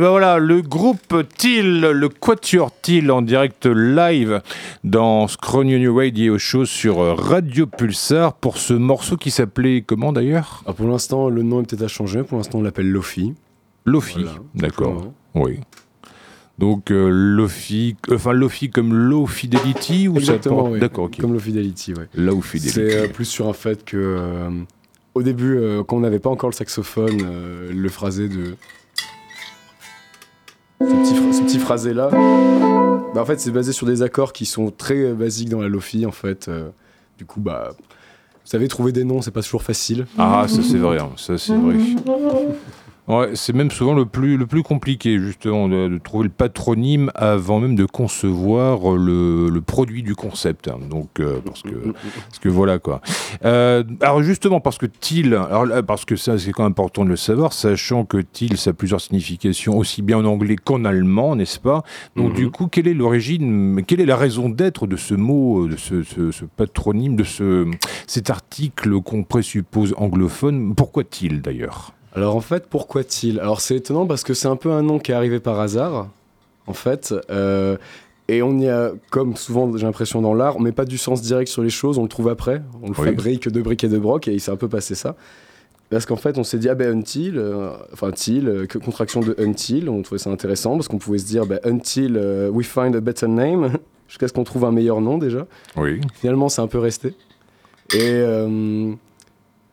Et 0.00 0.02
ben 0.02 0.08
voilà, 0.08 0.38
le 0.38 0.62
groupe 0.62 1.14
Till, 1.36 1.80
le 1.82 2.08
Quatuor 2.08 2.70
Till 2.80 3.10
en 3.10 3.20
direct 3.20 3.66
live 3.66 4.40
dans 4.82 5.28
Scrooge 5.28 5.66
New 5.66 5.94
Radio 5.94 6.38
Show 6.38 6.64
sur 6.64 6.96
Radio 7.18 7.66
Pulsar 7.66 8.32
pour 8.32 8.56
ce 8.56 8.72
morceau 8.72 9.18
qui 9.18 9.30
s'appelait 9.30 9.82
comment 9.86 10.14
d'ailleurs? 10.14 10.62
Alors 10.64 10.76
pour 10.76 10.88
l'instant, 10.88 11.28
le 11.28 11.42
nom 11.42 11.60
est 11.60 11.66
peut-être 11.68 11.82
à 11.82 11.88
changer. 11.88 12.22
Pour 12.22 12.38
l'instant, 12.38 12.60
on 12.60 12.62
l'appelle 12.62 12.90
Lofi. 12.90 13.34
Lofi, 13.84 14.22
Voilà, 14.22 14.38
d'accord. 14.54 15.12
Oui. 15.34 15.60
Donc 16.58 16.90
euh, 16.90 17.10
Lofi, 17.10 17.94
enfin 18.10 18.32
Lofi 18.32 18.70
comme 18.70 18.94
Low 18.94 19.26
Fidelity 19.26 20.08
ou 20.08 20.14
ça 20.14 20.20
Exactement, 20.20 20.56
porte- 20.60 20.72
oui. 20.72 20.80
D'accord, 20.80 21.04
ok. 21.04 21.20
Comme 21.20 21.34
Low 21.34 21.38
Fidelity, 21.40 21.92
ouais. 21.92 22.08
Low 22.14 22.40
Fidelity. 22.40 22.72
C'est 22.74 22.96
euh, 22.96 23.08
plus 23.08 23.26
sur 23.26 23.48
un 23.48 23.52
fait 23.52 23.84
que, 23.84 23.98
euh, 23.98 24.48
au 25.14 25.22
début, 25.22 25.60
quand 25.86 25.98
on 25.98 26.00
n'avait 26.00 26.20
pas 26.20 26.30
encore 26.30 26.48
le 26.48 26.54
saxophone, 26.54 27.18
le 27.70 27.88
phrasé 27.90 28.30
de. 28.30 28.54
Ce 30.80 30.84
petit, 30.86 31.14
phra- 31.14 31.32
ce 31.32 31.42
petit 31.42 31.58
phrasé-là, 31.58 32.08
bah, 33.14 33.20
en 33.20 33.24
fait, 33.24 33.38
c'est 33.40 33.50
basé 33.50 33.72
sur 33.72 33.86
des 33.86 34.02
accords 34.02 34.32
qui 34.32 34.46
sont 34.46 34.70
très 34.70 35.12
basiques 35.12 35.48
dans 35.50 35.60
la 35.60 35.68
Lofi, 35.68 36.06
en 36.06 36.10
fait. 36.12 36.48
euh, 36.48 36.70
du 37.18 37.24
coup, 37.26 37.40
bah. 37.40 37.70
Vous 37.72 38.50
savez, 38.50 38.66
trouver 38.68 38.90
des 38.90 39.04
noms, 39.04 39.20
c'est 39.22 39.30
pas 39.30 39.42
toujours 39.42 39.62
facile. 39.62 40.06
Ah, 40.18 40.46
ça 40.48 40.62
c'est 40.62 40.78
vrai, 40.78 40.98
hein, 40.98 41.10
ça 41.16 41.36
c'est 41.38 41.54
vrai. 41.54 41.76
Ouais, 43.10 43.30
c'est 43.34 43.52
même 43.54 43.70
souvent 43.72 43.94
le 43.94 44.04
plus, 44.06 44.36
le 44.36 44.46
plus 44.46 44.62
compliqué, 44.62 45.18
justement, 45.18 45.68
de, 45.68 45.88
de 45.88 45.98
trouver 45.98 46.24
le 46.24 46.30
patronyme 46.30 47.10
avant 47.16 47.58
même 47.58 47.74
de 47.74 47.84
concevoir 47.84 48.92
le, 48.96 49.48
le 49.48 49.60
produit 49.60 50.02
du 50.04 50.14
concept. 50.14 50.68
hein. 50.68 50.78
Donc, 50.88 51.18
euh, 51.18 51.40
parce, 51.44 51.62
que, 51.62 51.70
parce 52.28 52.38
que 52.40 52.48
voilà 52.48 52.78
quoi. 52.78 53.00
Euh, 53.44 53.82
alors, 54.00 54.22
justement, 54.22 54.60
parce 54.60 54.78
que 54.78 54.86
til, 54.86 55.34
alors 55.34 55.66
là, 55.66 55.82
parce 55.82 56.04
que 56.04 56.14
ça 56.14 56.38
c'est 56.38 56.52
quand 56.52 56.62
même 56.62 56.70
important 56.70 57.04
de 57.04 57.10
le 57.10 57.16
savoir, 57.16 57.52
sachant 57.52 58.04
que 58.04 58.18
til, 58.18 58.56
ça 58.56 58.70
a 58.70 58.72
plusieurs 58.74 59.00
significations, 59.00 59.76
aussi 59.76 60.02
bien 60.02 60.18
en 60.18 60.24
anglais 60.26 60.56
qu'en 60.56 60.84
allemand, 60.84 61.34
n'est-ce 61.34 61.58
pas? 61.58 61.82
Donc, 62.16 62.30
Mhm. 62.30 62.36
du 62.36 62.50
coup, 62.50 62.68
quelle 62.68 62.86
est 62.86 62.94
l'origine, 62.94 63.82
quelle 63.86 64.00
est 64.00 64.06
la 64.06 64.16
raison 64.16 64.48
d'être 64.50 64.86
de 64.86 64.96
ce 64.96 65.14
mot, 65.14 65.66
de 65.66 65.76
ce, 65.76 66.02
ce- 66.04 66.30
ce 66.30 66.44
patronyme, 66.44 67.16
de 67.16 67.24
ce, 67.24 67.66
cet 68.06 68.30
article 68.30 69.00
qu'on 69.00 69.24
présuppose 69.24 69.94
anglophone? 69.96 70.74
Pourquoi 70.76 71.02
til 71.04 71.40
d'ailleurs? 71.42 71.92
Alors 72.14 72.34
en 72.36 72.40
fait, 72.40 72.66
pourquoi 72.68 73.04
Till 73.04 73.38
Alors 73.40 73.60
c'est 73.60 73.76
étonnant 73.76 74.06
parce 74.06 74.22
que 74.24 74.34
c'est 74.34 74.48
un 74.48 74.56
peu 74.56 74.70
un 74.72 74.82
nom 74.82 74.98
qui 74.98 75.12
est 75.12 75.14
arrivé 75.14 75.38
par 75.40 75.60
hasard, 75.60 76.08
en 76.66 76.72
fait. 76.72 77.14
euh, 77.30 77.76
et 78.28 78.42
on 78.42 78.58
y 78.58 78.68
a, 78.68 78.92
comme 79.10 79.34
souvent 79.36 79.76
j'ai 79.76 79.84
l'impression 79.86 80.20
dans 80.22 80.34
l'art, 80.34 80.56
on 80.56 80.60
met 80.60 80.70
pas 80.72 80.84
du 80.84 80.98
sens 80.98 81.20
direct 81.22 81.50
sur 81.50 81.62
les 81.62 81.70
choses, 81.70 81.98
on 81.98 82.02
le 82.04 82.08
trouve 82.08 82.28
après, 82.28 82.62
on 82.82 82.86
le 82.88 82.94
Oui. 82.98 83.06
fabrique 83.06 83.48
de 83.48 83.60
briques 83.60 83.82
et 83.84 83.88
de 83.88 83.98
broc, 83.98 84.28
et 84.28 84.32
il 84.32 84.40
s'est 84.40 84.52
un 84.52 84.56
peu 84.56 84.68
passé 84.68 84.94
ça. 84.94 85.16
Parce 85.88 86.06
qu'en 86.06 86.14
fait, 86.16 86.38
on 86.38 86.44
s'est 86.44 86.58
dit, 86.58 86.68
ah 86.68 86.76
ben 86.76 86.96
until, 86.96 87.32
euh, 87.36 87.72
enfin 87.92 88.12
till, 88.12 88.46
euh, 88.48 88.66
que- 88.66 88.78
contraction 88.78 89.18
de 89.20 89.34
until, 89.40 89.88
on 89.88 90.02
trouvait 90.02 90.20
ça 90.20 90.30
intéressant 90.30 90.76
parce 90.76 90.86
qu'on 90.86 90.98
pouvait 90.98 91.18
se 91.18 91.26
dire, 91.26 91.46
ben, 91.46 91.58
until 91.64 92.12
euh, 92.16 92.48
we 92.48 92.64
find 92.64 92.94
a 92.94 93.00
better 93.00 93.26
name, 93.26 93.72
jusqu'à 94.08 94.28
ce 94.28 94.32
qu'on 94.32 94.44
trouve 94.44 94.64
un 94.64 94.70
meilleur 94.70 95.00
nom 95.00 95.18
déjà. 95.18 95.46
Oui. 95.76 96.00
Finalement, 96.14 96.48
c'est 96.48 96.62
un 96.62 96.68
peu 96.68 96.78
resté. 96.78 97.14
Et 97.92 97.98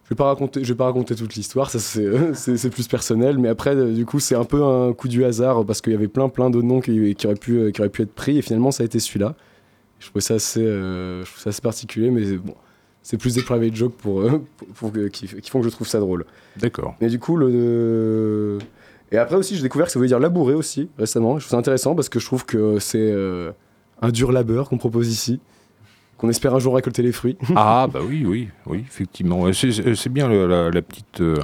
je 0.08 0.14
vais 0.14 0.18
pas 0.18 0.26
raconter, 0.26 0.64
je 0.64 0.74
vais 0.74 0.78
pas 0.78 0.86
raconter 0.86 1.16
toute 1.16 1.36
l'histoire, 1.36 1.70
ça 1.70 1.80
c'est, 2.34 2.58
c'est 2.58 2.70
plus 2.70 2.88
personnel. 2.88 3.38
Mais 3.38 3.50
après, 3.50 3.76
euh, 3.76 3.94
du 3.94 4.06
coup, 4.06 4.20
c'est 4.20 4.36
un 4.36 4.46
peu 4.46 4.64
un 4.64 4.94
coup 4.94 5.10
du 5.10 5.26
hasard 5.26 5.66
parce 5.66 5.82
qu'il 5.82 5.92
y 5.92 5.96
avait 5.96 6.08
plein, 6.08 6.30
plein 6.30 6.50
de 6.50 6.62
noms 6.62 6.80
qui, 6.80 7.14
qui 7.16 7.28
auraient 7.28 7.36
pu, 7.36 7.60
euh, 7.60 7.72
qui 7.72 7.82
auraient 7.82 7.90
pu 7.90 8.04
être 8.04 8.14
pris. 8.14 8.38
Et 8.38 8.42
finalement, 8.42 8.72
ça 8.72 8.84
a 8.84 8.86
été 8.86 9.00
celui-là. 9.00 9.36
Je 10.00 10.08
trouvais 10.08 10.22
ça 10.22 10.36
assez, 10.36 10.62
euh, 10.62 11.24
je 11.26 11.30
trouve 11.30 11.42
ça 11.42 11.50
assez 11.50 11.62
particulier, 11.62 12.12
mais 12.12 12.38
bon, 12.38 12.54
c'est 13.02 13.18
plus 13.18 13.36
des 13.36 13.42
private 13.42 13.76
jokes 13.76 13.96
pour, 13.96 14.22
euh, 14.22 14.42
pour, 14.76 14.92
pour 14.92 14.94
qui, 15.12 15.28
qui 15.28 15.50
font 15.50 15.60
que 15.60 15.66
je 15.66 15.72
trouve 15.72 15.88
ça 15.88 16.00
drôle. 16.00 16.26
D'accord. 16.58 16.96
Mais 17.02 17.08
du 17.08 17.20
coup, 17.20 17.36
le. 17.38 18.60
Et 19.12 19.18
après 19.18 19.38
aussi, 19.38 19.56
j'ai 19.56 19.62
découvert 19.62 19.88
que 19.88 19.94
ça 19.94 20.00
voulait 20.00 20.10
dire 20.10 20.20
labourer 20.20 20.54
aussi, 20.54 20.90
récemment. 20.98 21.40
Je 21.40 21.46
trouve 21.46 21.52
ça 21.52 21.58
intéressant 21.58 21.96
parce 21.96 22.10
que 22.10 22.20
je 22.20 22.26
trouve 22.26 22.46
que 22.46 22.80
c'est 22.80 23.00
euh, 23.00 23.52
un 24.02 24.10
dur 24.10 24.32
labeur 24.32 24.70
qu'on 24.70 24.78
propose 24.78 25.10
ici, 25.10 25.40
qu'on 26.18 26.30
espère 26.30 26.56
un 26.56 26.60
jour 26.60 26.76
récolter 26.76 27.02
les 27.04 27.12
fruits. 27.12 27.38
Ah, 27.56 27.88
bah 27.92 28.00
oui, 28.08 28.24
oui, 28.26 28.50
oui, 28.66 28.84
effectivement. 28.88 29.52
C'est- 29.54 30.10
bien 30.10 30.28
le- 30.28 30.48
la, 30.48 30.70
la 30.72 30.82
petite 30.82 31.22
euh, 31.22 31.36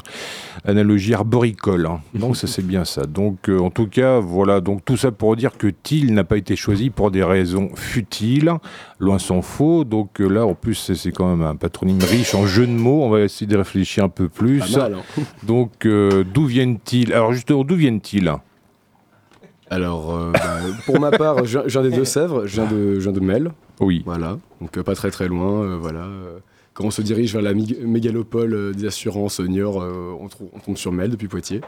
analogie 0.66 1.14
arboricole. 1.14 1.86
hein. 1.86 2.02
Donc, 2.14 2.36
ça, 2.38 2.48
c'est 2.48 2.66
bien 2.66 2.84
ça. 2.86 3.04
Donc, 3.06 3.50
euh, 3.50 3.60
en 3.60 3.70
tout 3.70 3.88
cas, 3.88 4.20
voilà. 4.20 4.62
Donc, 4.62 4.84
tout 4.86 4.98
ça 4.98 5.12
pour 5.12 5.36
dire 5.36 5.58
que 5.58 5.68
Till 5.68 6.14
n'a 6.14 6.24
pas 6.24 6.38
été 6.38 6.56
choisi 6.56 6.90
pour 6.90 7.12
des 7.12 7.24
raisons 7.24 7.70
futiles. 7.76 8.52
Loin 9.00 9.20
s'en 9.20 9.42
faut. 9.42 9.84
Donc, 9.84 10.22
euh, 10.22 10.28
là, 10.28 10.46
en 10.46 10.56
plus, 10.56 10.76
c'est- 10.76 10.96
c'est 10.96 11.12
quand 11.12 11.30
même 11.36 11.46
un 11.46 11.56
patronyme 11.56 12.00
riche 12.02 12.34
en 12.34 12.46
jeux 12.48 12.66
de 12.68 12.72
mots. 12.72 13.04
On 13.04 13.10
va 13.10 13.22
essayer 13.22 13.48
de 13.48 13.58
réfléchir 13.58 14.04
un 14.06 14.10
peu 14.10 14.28
plus. 14.30 14.60
Pas 14.60 14.78
mal, 14.90 14.94
hein. 14.96 15.24
Donc, 15.44 15.86
euh, 15.86 16.24
d'où 16.24 16.46
viennent-ils? 16.46 17.14
Alors, 17.14 17.34
justement, 17.34 17.64
d'où 17.64 17.76
viennent-ils? 17.76 18.32
Alors, 19.70 20.16
euh, 20.16 20.32
bah, 20.34 20.58
pour 20.86 21.00
ma 21.00 21.12
part, 21.12 21.46
je 21.46 21.58
viens- 21.60 21.68
je 21.68 21.80
viens 21.80 21.90
des 21.90 21.96
Deux-Sèvres, 21.96 22.46
je 22.46 22.62
viens 22.62 22.70
de, 22.72 22.96
je 22.96 23.00
viens 23.00 23.12
de 23.12 23.20
Mel, 23.20 23.52
Oui. 23.80 24.02
voilà, 24.06 24.38
donc 24.62 24.78
euh, 24.78 24.84
pas 24.84 24.96
très 24.96 25.12
très 25.12 25.28
loin, 25.28 25.62
euh, 25.64 25.78
voilà. 25.78 26.02
euh, 26.02 26.40
quand 26.74 26.86
on 26.86 26.92
se 26.92 27.02
dirige 27.02 27.34
vers 27.34 27.42
la 27.42 27.54
mig- 27.54 27.78
mégalopole 27.86 28.76
des 28.76 28.86
assurances 28.88 29.40
Niort, 29.40 29.82
euh, 29.82 30.16
on, 30.20 30.28
trou- 30.28 30.50
on 30.54 30.60
tombe 30.60 30.78
sur 30.78 30.92
Mel 30.92 31.10
depuis 31.12 31.28
Poitiers, 31.28 31.62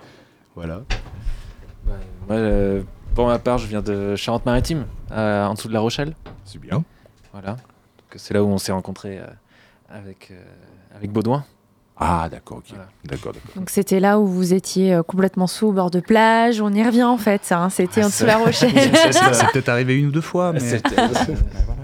voilà. 0.56 0.78
Ouais, 1.88 1.94
moi, 2.28 2.38
euh, 2.38 2.82
pour 3.14 3.28
ma 3.28 3.38
part, 3.40 3.58
je 3.60 3.68
viens 3.68 3.82
de 3.82 4.16
Charente-Maritime, 4.16 4.86
euh, 5.12 5.46
en 5.46 5.54
dessous 5.54 5.68
de 5.68 5.74
La 5.74 5.80
Rochelle. 5.80 6.16
C'est 6.44 6.60
bien. 6.60 6.84
Voilà. 7.32 7.52
Donc, 7.52 7.58
c'est 8.16 8.34
là 8.34 8.44
où 8.44 8.48
on 8.48 8.58
s'est 8.58 8.72
rencontrés 8.72 9.20
euh, 9.20 9.26
avec, 9.90 10.30
euh, 10.32 10.42
avec 10.96 11.12
Baudouin. 11.12 11.44
Ah, 11.98 12.28
d'accord, 12.30 12.58
ok. 12.58 12.66
Voilà. 12.70 12.88
D'accord, 13.06 13.32
d'accord. 13.32 13.52
Donc 13.56 13.70
c'était 13.70 14.02
là 14.02 14.20
où 14.20 14.26
vous 14.28 14.54
étiez 14.54 14.94
euh, 14.96 15.04
complètement 15.04 15.48
sous 15.48 15.68
au 15.68 15.72
bord 15.72 15.92
de 15.92 16.02
plage. 16.02 16.60
On 16.60 16.74
y 16.74 16.84
revient 16.84 17.04
en 17.04 17.18
fait. 17.18 17.52
hein. 17.52 17.70
C'était 17.70 18.04
en 18.04 18.08
dessous 18.08 18.24
de 18.24 18.28
la 18.28 18.38
Rochelle. 18.38 18.72
C'est 18.76 19.14
c'est- 19.14 19.34
c'est 19.34 19.52
peut-être 19.54 19.70
arrivé 19.70 19.98
une 19.98 20.08
ou 20.08 20.12
deux 20.12 20.20
fois, 20.20 20.52
mais 20.52 20.60
C'était- 20.60 21.00
euh, 21.00 21.08
voilà. 21.66 21.82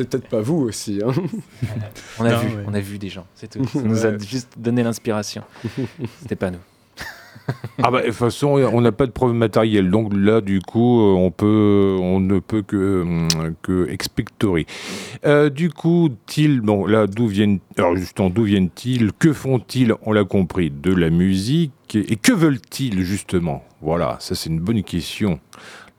C'est 0.00 0.08
peut-être 0.08 0.28
pas 0.28 0.40
vous 0.40 0.62
aussi, 0.62 1.00
hein. 1.04 1.12
On 2.18 2.24
a 2.24 2.30
Non, 2.32 2.38
vu, 2.38 2.48
ouais. 2.56 2.64
on 2.66 2.72
a 2.74 2.80
vu 2.80 2.98
des 2.98 3.10
gens, 3.10 3.26
c'est 3.34 3.50
tout. 3.50 3.66
Ça 3.72 3.82
nous 3.82 4.06
a 4.06 4.16
juste 4.18 4.52
donné 4.56 4.82
l'inspiration. 4.82 5.42
C'était 6.22 6.36
pas 6.36 6.50
nous. 6.50 6.58
Ah 7.82 7.90
bah, 7.90 8.00
de 8.00 8.06
toute 8.06 8.14
façon, 8.14 8.48
on 8.72 8.80
n'a 8.80 8.92
pas 8.92 9.06
de 9.06 9.10
preuve 9.10 9.32
matérielle, 9.34 9.90
donc 9.90 10.12
là, 10.14 10.40
du 10.40 10.60
coup, 10.60 11.00
euh, 11.00 11.14
on 11.14 11.30
peut, 11.30 11.98
on 12.00 12.20
ne 12.20 12.38
peut 12.38 12.62
que, 12.62 13.02
hum, 13.02 13.28
que 13.60 13.88
expectorer. 13.90 14.66
Euh, 15.26 15.50
du 15.50 15.70
coup, 15.70 16.10
bon, 16.62 16.86
là, 16.86 17.06
d'où 17.06 17.26
viennent, 17.26 17.58
alors 17.76 17.96
justement, 17.96 18.30
d'où 18.30 18.44
viennent-ils? 18.44 19.12
Que 19.18 19.32
font-ils? 19.32 19.94
On 20.06 20.12
l'a 20.12 20.24
compris, 20.24 20.70
de 20.70 20.94
la 20.94 21.10
musique. 21.10 21.72
Et, 21.94 22.12
et 22.12 22.16
que 22.16 22.32
veulent-ils 22.32 23.02
justement? 23.02 23.64
Voilà, 23.82 24.16
ça 24.20 24.34
c'est 24.34 24.48
une 24.50 24.60
bonne 24.60 24.82
question. 24.84 25.40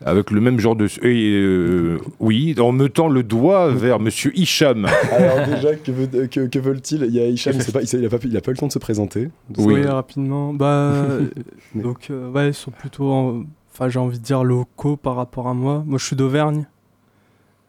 Avec 0.04 0.32
le 0.32 0.41
même 0.41 0.60
genre 0.60 0.76
de, 0.76 0.88
et, 1.06 1.32
euh, 1.36 1.99
oui, 2.20 2.56
en 2.60 2.72
mettant 2.72 3.08
le 3.08 3.22
doigt 3.22 3.70
vers 3.70 3.99
Monsieur 3.99 4.32
Hicham. 4.36 4.86
Alors 5.12 5.45
déjà, 5.47 5.76
que, 5.76 5.91
veut- 5.91 6.28
que, 6.28 6.47
que 6.47 6.60
veulent-ils? 6.60 7.04
Il 7.04 7.16
y 7.16 7.20
a 7.20 7.28
Hicham, 7.28 7.54
il, 7.56 7.62
sait 7.62 7.72
pas, 7.72 7.80
pas, 8.10 8.18
pu- 8.18 8.28
il 8.28 8.36
a 8.38 8.41
pas 8.41 8.49
eu 8.49 8.54
le 8.56 8.60
temps 8.60 8.68
de 8.68 8.72
se 8.72 8.80
présenter. 8.80 9.30
Oui. 9.58 9.76
Oui, 9.76 9.86
rapidement. 9.86 10.54
Bah, 10.54 10.93
donc, 11.76 12.08
euh, 12.10 12.32
ouais, 12.32 12.47
ils 12.49 12.54
sont 12.56 12.72
plutôt, 12.72 13.12
en- 13.12 13.43
enfin, 13.74 13.89
j'ai 13.89 13.99
envie 13.99 14.18
de 14.18 14.24
dire 14.24 14.43
locaux 14.43 14.97
par 14.97 15.16
rapport 15.16 15.47
à 15.47 15.54
moi. 15.54 15.84
Moi, 15.86 15.99
je 15.99 16.06
suis 16.06 16.16
d'Auvergne. 16.16 16.66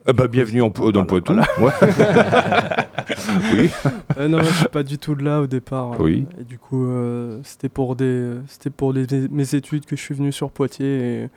Ah 0.07 0.13
bah, 0.15 0.27
bienvenue 0.27 0.63
en, 0.63 0.69
dans 0.71 1.01
le 1.03 1.07
Poitou. 1.07 1.35
Ouais. 1.35 1.71
oui. 3.55 3.71
Euh, 4.19 4.27
non, 4.29 4.39
je 4.43 4.53
suis 4.53 4.69
pas 4.69 4.83
du 4.83 4.99
tout 4.99 5.15
de 5.15 5.23
là 5.23 5.41
au 5.43 5.47
départ. 5.47 5.93
euh, 5.93 5.97
Oui. 6.01 6.27
Et 6.41 6.45
du 6.45 6.59
coup, 6.59 6.87
euh, 6.87 7.39
c'était 7.45 7.69
pour 7.69 7.95
des, 7.95 8.31
c'était 8.49 8.71
pour 8.71 8.93
les- 8.93 9.07
mes 9.31 9.55
études 9.55 9.85
que 9.87 9.97
je 9.97 10.01
suis 10.01 10.15
venu 10.15 10.33
sur 10.33 10.51
Poitiers 10.51 10.87
et 11.25 11.29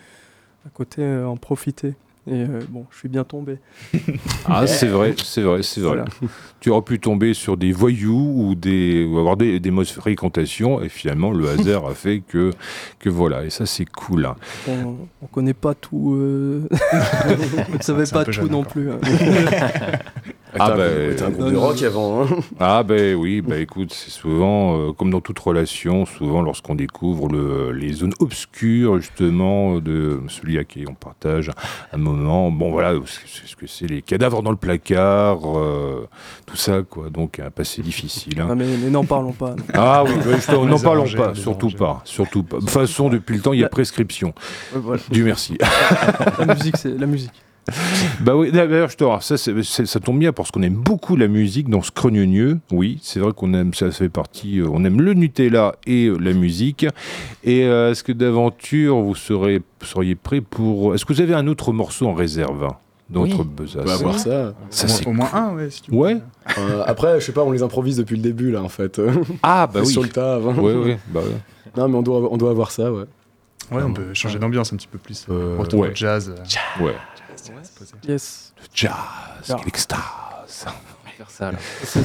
à 0.66 0.70
côté 0.74 1.02
euh, 1.02 1.28
en 1.28 1.38
profiter. 1.38 1.94
Et 2.28 2.42
euh, 2.42 2.60
bon, 2.70 2.86
je 2.92 2.98
suis 2.98 3.08
bien 3.10 3.24
tombé. 3.24 3.60
Ah, 4.48 4.66
c'est 4.68 4.88
vrai, 4.88 5.14
c'est 5.24 5.42
vrai, 5.42 5.62
c'est 5.64 5.80
vrai. 5.82 5.90
Voilà. 5.98 6.06
Tu 6.60 6.70
aurais 6.70 6.82
pu 6.84 7.00
tomber 7.00 7.34
sur 7.36 7.56
des 7.58 7.72
voyous 7.72 8.34
ou, 8.36 8.56
des, 8.56 9.04
ou 9.06 9.18
avoir 9.20 9.38
des, 9.38 9.60
des 9.60 9.72
mauvaises 9.72 9.92
fréquentations, 9.92 10.82
et 10.82 10.90
finalement, 10.90 11.32
le 11.32 11.50
hasard 11.50 11.86
a 11.88 11.94
fait 11.96 12.22
que, 12.28 12.52
que 13.00 13.10
voilà, 13.10 13.44
et 13.46 13.50
ça, 13.52 13.66
c'est 13.66 13.86
cool. 13.86 14.26
hein. 14.26 14.36
On, 14.68 14.96
on 15.22 15.26
connaît 15.28 15.54
pas 15.56 15.74
tout. 15.76 16.14
euh, 16.16 16.68
on 17.74 17.78
ne 17.78 17.82
savait 17.82 18.06
pas 18.12 18.24
tout 18.26 18.32
jeune 18.32 18.50
non 18.50 18.64
plus. 18.64 18.92
hein. 18.92 19.00
Ah, 20.60 20.72
bah, 20.76 20.84
un 20.86 21.30
groupe 21.30 21.40
non, 21.40 21.46
de 21.48 21.52
non, 21.52 21.62
rock 21.62 21.82
avant, 21.84 22.24
hein. 22.24 22.28
Ah, 22.60 22.84
ben 22.84 23.16
oui, 23.16 23.42
bah 23.42 23.58
écoute, 23.58 23.94
c'est 23.94 24.12
souvent, 24.12 24.78
euh, 24.80 24.92
comme 24.94 25.10
dans 25.12 25.22
toute 25.22 25.40
relation, 25.40 26.06
souvent 26.06 26.42
lorsqu'on 26.42 26.76
découvre 26.76 27.28
le, 27.28 27.72
les 27.72 27.94
zones 27.94 28.14
obscures, 28.20 28.98
justement, 29.00 29.80
de 29.80 30.22
celui 30.28 30.58
à 30.58 30.64
qui 30.64 30.86
on 30.90 30.94
partage 30.94 31.52
un 31.92 31.98
moment, 31.98 32.52
bon, 32.52 32.72
voilà, 32.72 32.94
c'est 33.06 33.48
ce 33.48 33.56
que 33.56 33.68
c'est 33.68 33.88
les 33.88 34.02
cadavres 34.02 34.42
dans 34.44 34.52
le 34.52 34.58
placard, 34.58 35.40
euh, 35.58 36.08
tout 36.46 36.58
ça, 36.58 36.82
quoi. 36.90 37.10
Donc, 37.10 37.40
un 37.40 37.52
passé 37.52 37.82
difficile. 37.82 38.40
hein. 38.42 38.48
Non, 38.50 38.56
mais 38.56 38.66
mais 38.84 38.90
n'en 38.90 39.04
parlons 39.06 39.34
pas. 39.34 39.56
Ah 39.74 40.04
oui, 40.06 40.12
bah, 40.26 40.56
n'en 40.66 40.80
parlons 40.80 41.06
pas, 41.16 41.36
surtout 41.36 41.70
pas, 41.70 42.02
surtout 42.06 42.44
pas. 42.44 42.58
De 42.58 42.62
toute 42.62 42.70
façon, 42.70 43.10
depuis 43.10 43.36
le 43.36 43.42
temps, 43.42 43.54
il 43.54 43.60
y 43.60 43.64
a 43.64 43.70
prescription. 43.70 44.34
Voilà. 44.74 45.02
Dieu 45.12 45.24
merci. 45.26 45.58
La 46.40 46.46
musique, 46.54 46.78
c'est 46.78 46.98
la 46.98 47.06
musique. 47.06 47.32
Bah 48.22 48.36
oui, 48.36 48.52
d'ailleurs, 48.52 48.90
je 48.90 48.96
te 48.98 49.04
alors, 49.04 49.22
ça, 49.24 49.36
ça 49.38 50.00
tombe 50.00 50.20
bien 50.20 50.32
parce 50.32 50.52
qu'on 50.52 50.62
aime 50.62 50.76
beaucoup 50.76 51.16
la 51.16 51.28
musique 51.28 51.70
dans 51.70 51.82
ce 51.82 51.92
crognonieux. 51.92 52.60
Oui, 52.72 53.00
c'est 53.02 53.20
vrai 53.20 53.32
qu'on 53.36 53.54
aime 53.54 53.74
ça, 53.74 53.92
ça 53.92 53.98
fait 54.00 54.10
partie. 54.10 54.60
euh, 54.60 54.68
on 54.72 54.84
aime 54.86 55.02
le 55.02 55.14
Nutella 55.14 55.76
et 55.86 56.06
euh, 56.06 56.18
la 56.18 56.34
musique. 56.34 56.86
Et 57.44 57.66
euh, 57.66 57.92
est-ce 57.92 58.04
que 58.04 58.12
d'aventure 58.12 58.98
vous 59.02 59.16
serez, 59.16 59.62
seriez 59.82 60.16
prêt 60.16 60.42
pour 60.42 60.94
Est-ce 60.96 61.06
que 61.06 61.14
vous 61.14 61.22
avez 61.22 61.34
un 61.34 61.48
autre 61.48 61.72
morceau 61.74 62.08
en 62.08 62.14
réserve 62.14 62.64
hein, 62.64 62.76
dans 63.10 63.24
Oui. 63.24 63.32
votre 63.34 63.78
On 63.80 63.84
va 63.84 63.96
voir 63.98 64.20
ça. 64.20 64.54
Ça, 64.70 64.86
au, 64.86 64.88
moins- 64.88 64.96
c'est 64.98 65.08
au 65.08 65.12
moins 65.14 65.30
un, 65.34 65.56
ouais. 65.56 65.70
Si 65.70 65.82
tu 65.82 65.92
veux. 65.92 65.98
Ouais? 65.98 66.18
Euh, 66.58 66.84
après, 66.86 67.20
je 67.20 67.26
sais 67.26 67.32
pas, 67.34 67.44
on 67.44 67.52
les 67.52 67.64
improvise 67.64 67.98
depuis 67.98 68.16
le 68.16 68.22
début 68.22 68.52
là 68.52 68.62
en 68.64 68.70
fait. 68.70 69.02
Ah 69.44 69.68
bah 69.68 69.80
oui. 69.84 69.88
Sur 69.88 70.04
le 70.04 70.10
tas 70.10 70.36
avant. 70.36 70.54
Ouais, 70.54 70.74
ouais, 70.76 71.00
bah 71.10 71.22
ouais. 71.22 71.36
Non, 71.78 71.90
mais 71.90 71.98
on 71.98 72.02
doit, 72.04 72.32
on 72.32 72.38
doit 72.38 72.52
avoir 72.52 72.72
ça, 72.72 72.92
ouais. 72.94 73.06
Ouais, 73.72 73.82
on 73.84 73.94
peut 73.94 74.14
changer 74.14 74.38
d'ambiance 74.40 74.72
un 74.72 74.76
petit 74.78 74.88
peu 74.88 75.00
plus. 75.00 75.26
Euh, 75.30 75.56
Retour 75.60 75.80
ouais. 75.82 75.90
au 75.90 75.96
jazz. 75.96 76.32
euh, 76.80 76.84
Ouais. 76.86 76.94
Jazz. 77.46 77.74
Yes. 78.08 78.54
Jazz, 78.74 78.92
Ah. 79.50 79.56
quelle 79.58 79.68
extase. 79.68 80.00
On 80.68 80.70
va 80.70 81.12
faire 81.18 81.30
ça 81.32 81.52
c'est 81.84 82.04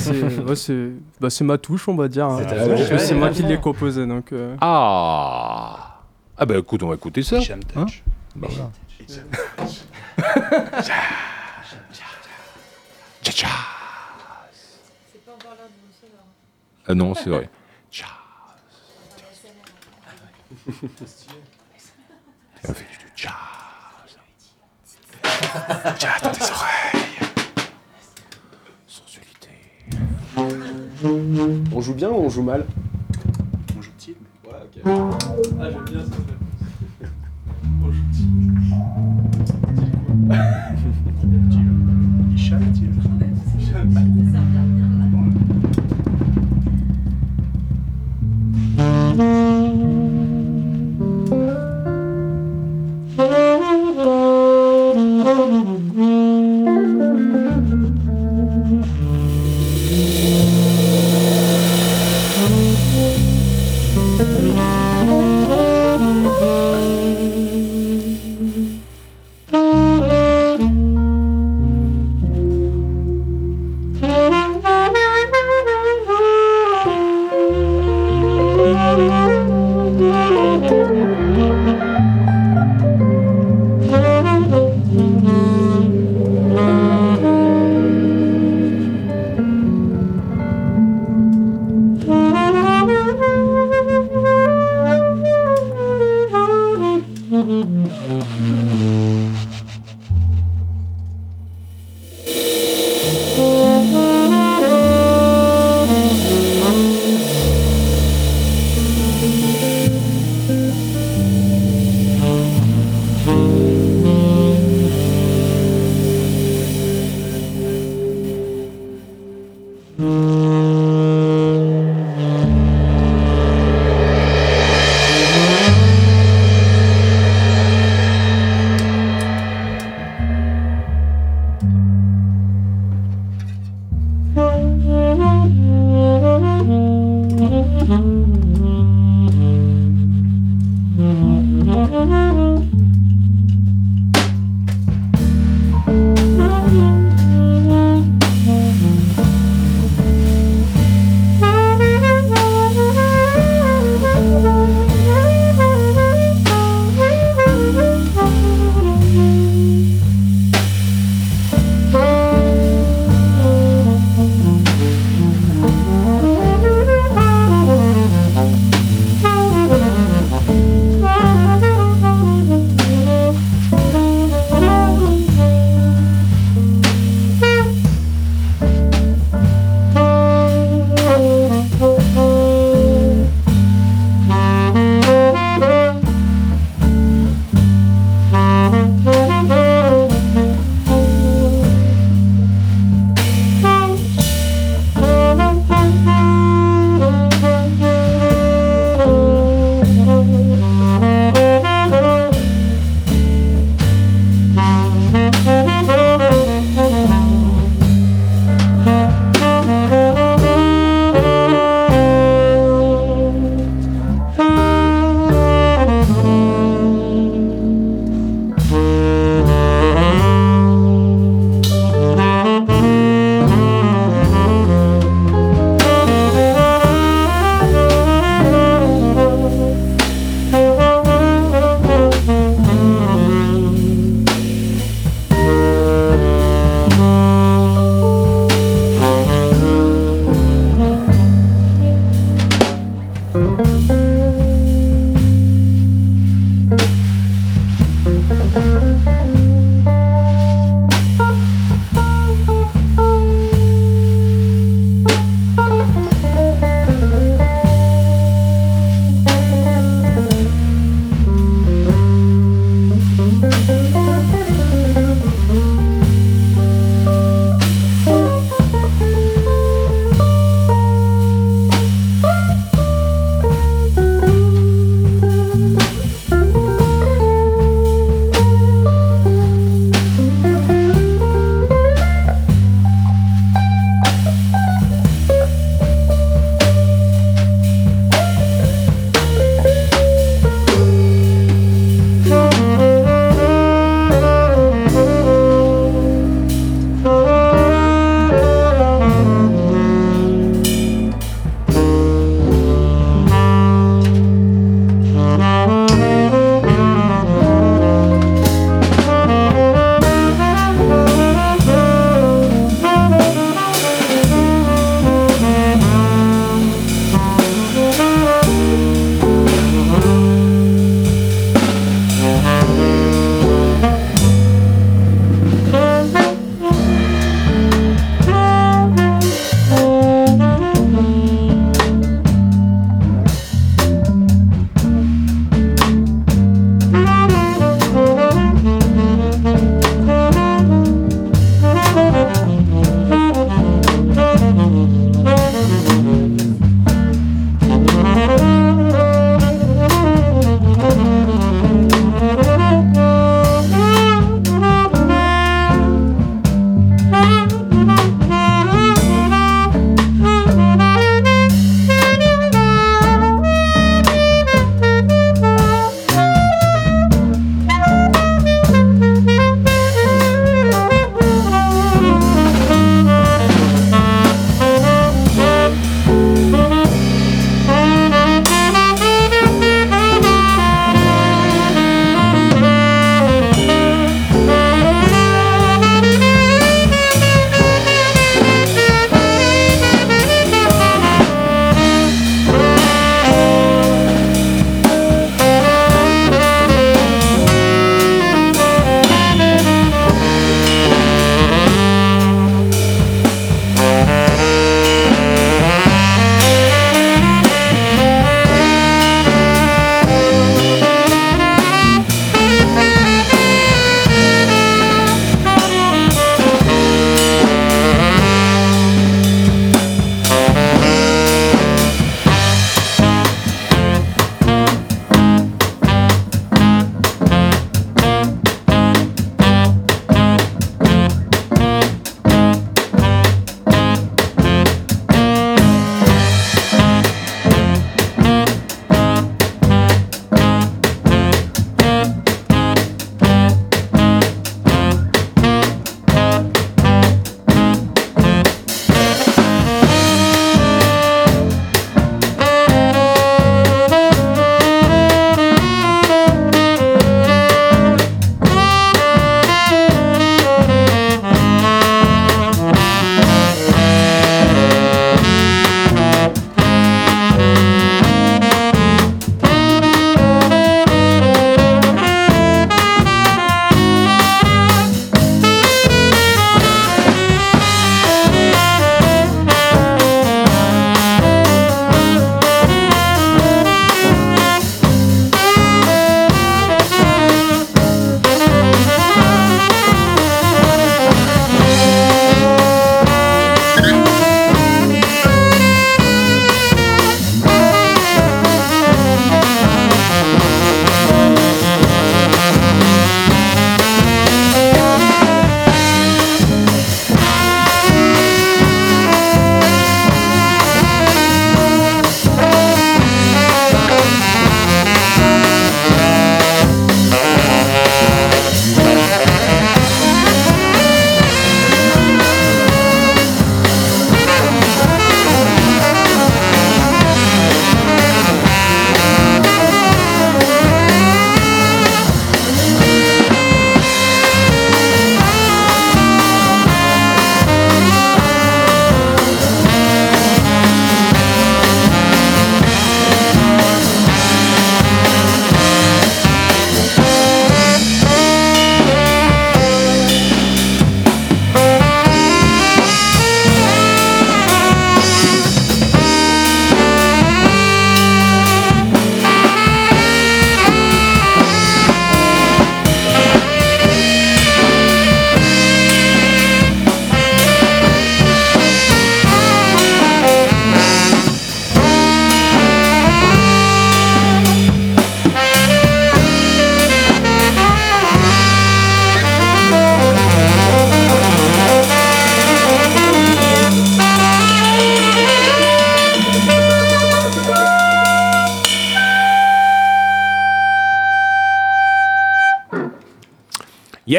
c'est 0.54 0.90
bah, 1.20 1.30
c'est 1.30 1.44
ma 1.44 1.58
touche, 1.58 1.88
on 1.88 1.94
va 1.94 2.08
dire. 2.08 2.26
hein. 2.26 2.42
C'est 2.48 2.92
ouais. 2.92 2.98
c'est 2.98 3.14
moi 3.14 3.30
qui 3.30 3.42
l'ai 3.42 3.60
composé, 3.60 4.06
donc. 4.06 4.32
euh, 4.32 4.56
Ah 4.60 6.00
Ah 6.36 6.46
bah 6.46 6.56
écoute, 6.58 6.82
on 6.82 6.88
va 6.88 6.94
écouter 6.94 7.22
ça. 7.22 7.40
Jam 7.40 7.60
Hein 7.76 7.84
touch. 7.86 8.02
Bah 8.36 8.48
voilà. 8.50 8.70
Jazz. 13.22 13.46
Ah 16.86 16.94
non, 16.94 17.14
c'est 17.14 17.30
vrai. 17.30 17.48
Jazz. 17.90 18.08
J'attends 25.98 26.30
tes 26.30 26.42
oreilles. 26.42 27.06
Sensualité. 28.86 29.50
On 31.72 31.80
joue 31.80 31.94
bien 31.94 32.10
ou 32.10 32.24
on 32.24 32.28
joue 32.28 32.42
mal 32.42 32.64
On 33.76 33.82
joue 33.82 33.90
petit. 33.98 34.16
Ouais, 34.44 34.52
ok. 34.62 34.82
Ah, 35.60 35.70
j'aime 35.70 35.84
bien 35.84 36.04
ça. 36.04 36.16
On 37.82 37.92
joue 37.92 38.02
petit. 38.12 38.28
Il 42.30 42.38
chante, 42.38 42.76
il 42.76 43.02
chante. 43.02 43.20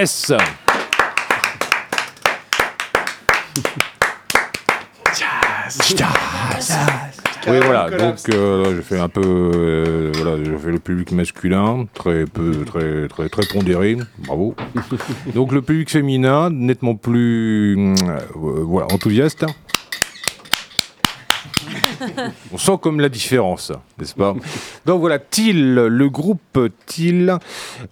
Yes 0.01 0.33
Oui, 7.45 7.59
voilà. 7.63 7.91
Donc, 7.91 8.17
euh, 8.29 8.75
je 8.77 8.81
fais 8.81 8.97
un 8.97 9.09
peu, 9.09 9.21
euh, 9.23 10.11
voilà, 10.15 10.43
je 10.43 10.57
fais 10.57 10.71
le 10.71 10.79
public 10.79 11.11
masculin, 11.11 11.85
très 11.93 12.25
peu, 12.25 12.65
très, 12.65 13.07
très, 13.09 13.29
très 13.29 13.45
pondéré. 13.53 13.95
Bravo. 14.25 14.55
Donc, 15.35 15.51
le 15.51 15.61
public 15.61 15.91
féminin, 15.91 16.49
nettement 16.49 16.95
plus, 16.95 17.93
euh, 18.03 18.17
voilà, 18.33 18.87
enthousiaste. 18.91 19.45
On 22.51 22.57
sent 22.57 22.77
comme 22.81 22.99
la 22.99 23.09
différence, 23.09 23.71
n'est-ce 23.99 24.15
pas? 24.15 24.33
Donc 24.85 24.99
voilà, 24.99 25.19
Till, 25.19 25.75
le 25.75 26.09
groupe 26.09 26.59
Till, 26.85 27.37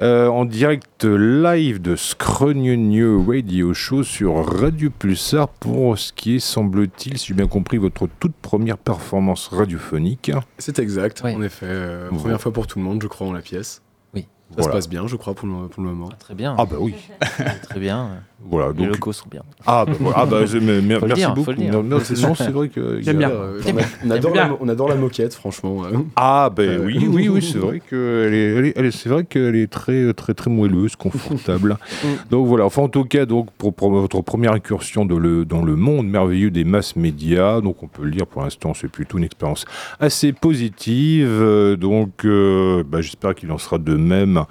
euh, 0.01 0.27
en 0.27 0.45
direct 0.45 1.03
live 1.03 1.81
de 1.81 1.95
Scrogneux 1.95 3.17
Radio 3.27 3.73
Show 3.73 4.03
sur 4.03 4.45
Radio 4.45 4.89
Pulsar 4.89 5.47
pour 5.49 5.97
ce 5.97 6.13
qui 6.13 6.35
est, 6.35 6.39
semble-t-il, 6.39 7.17
si 7.17 7.27
j'ai 7.27 7.33
bien 7.33 7.47
compris, 7.47 7.77
votre 7.77 8.07
toute 8.19 8.35
première 8.35 8.77
performance 8.77 9.47
radiophonique. 9.47 10.31
C'est 10.57 10.79
exact, 10.79 11.21
Oui. 11.23 11.35
en 11.35 11.41
effet. 11.41 11.65
euh. 11.67 12.09
Première 12.09 12.41
fois 12.41 12.51
pour 12.53 12.67
tout 12.67 12.79
le 12.79 12.85
monde, 12.85 13.01
je 13.01 13.07
crois, 13.07 13.27
en 13.27 13.33
la 13.33 13.41
pièce. 13.41 13.81
Oui. 14.13 14.21
Ça 14.21 14.55
Voilà. 14.57 14.71
se 14.71 14.77
passe 14.77 14.89
bien, 14.89 15.07
je 15.07 15.15
crois, 15.15 15.33
pour 15.35 15.47
le, 15.47 15.67
pour 15.67 15.83
le 15.83 15.89
moment. 15.89 16.09
Très 16.19 16.35
bien. 16.35 16.55
Ah 16.57 16.65
bah 16.65 16.77
oui, 16.79 16.95
Très 17.69 17.79
bien. 17.79 18.23
Voilà. 18.41 18.69
Les 18.69 18.85
Donc, 18.85 18.93
locaux 18.95 19.11
sont 19.13 19.27
bien. 19.29 19.41
ah 19.65 19.85
bah, 19.85 19.93
voilà. 19.99 20.17
Ah 20.19 20.25
bah, 20.25 20.45
je- 20.47 20.57
mais- 20.57 20.81
merci 20.81 21.13
dire, 21.13 21.33
beaucoup. 21.33 21.51
Non, 21.53 21.83
non, 21.83 21.99
c'est 21.99 22.49
vrai 22.51 22.69
que. 22.69 22.99
J'aime 23.01 23.17
bien. 23.17 23.29
Euh, 23.29 23.59
on, 23.65 23.77
a- 23.77 23.81
on 24.05 24.11
adore 24.11 24.31
bien. 24.31 24.47
la, 24.49 24.57
on 24.59 24.67
adore 24.69 24.89
la 24.89 24.95
moquette, 24.95 25.33
franchement. 25.33 25.81
Ah 26.15 26.49
ben 26.55 26.69
Euh, 26.69 26.85
oui, 26.85 27.07
oui, 27.09 27.29
oui, 27.29 27.41
c'est 27.41 27.57
vrai 27.59 27.79
que 27.79 28.25
elle 28.27 28.33
est, 28.33 28.37
elle 28.57 28.65
est- 28.67 28.73
elle 28.77 28.85
est- 28.85 28.91
c'est 28.97 29.09
vrai 29.09 29.23
qu'elle 29.25 29.55
est 29.55 29.67
très, 29.71 30.13
très, 30.13 30.33
très 30.33 30.49
moelleuse, 30.49 30.95
confortable. 30.95 31.77
donc 32.31 32.47
voilà. 32.47 32.65
Enfin, 32.65 32.83
en 32.83 32.89
tout 32.89 33.03
cas, 33.05 33.25
donc 33.25 33.49
pour, 33.57 33.73
pour 33.73 33.91
votre 33.91 34.21
première 34.21 34.53
incursion 34.53 35.05
de 35.05 35.15
le- 35.15 35.45
dans 35.45 35.63
le 35.63 35.75
monde 35.75 36.07
merveilleux 36.07 36.51
des 36.51 36.63
masses 36.63 36.95
médias, 36.95 37.61
donc 37.61 37.83
on 37.83 37.87
peut 37.87 38.03
le 38.03 38.11
dire 38.11 38.25
pour 38.25 38.41
l'instant, 38.41 38.73
c'est 38.73 38.87
plutôt 38.89 39.17
une 39.17 39.23
expérience 39.25 39.65
assez 39.99 40.33
positive. 40.33 41.27
Euh, 41.29 41.75
donc, 41.75 42.25
euh, 42.25 42.83
bah, 42.87 43.01
j'espère 43.01 43.35
qu'il 43.35 43.51
en 43.51 43.57
sera 43.57 43.77
de 43.77 43.95
même 43.95 44.43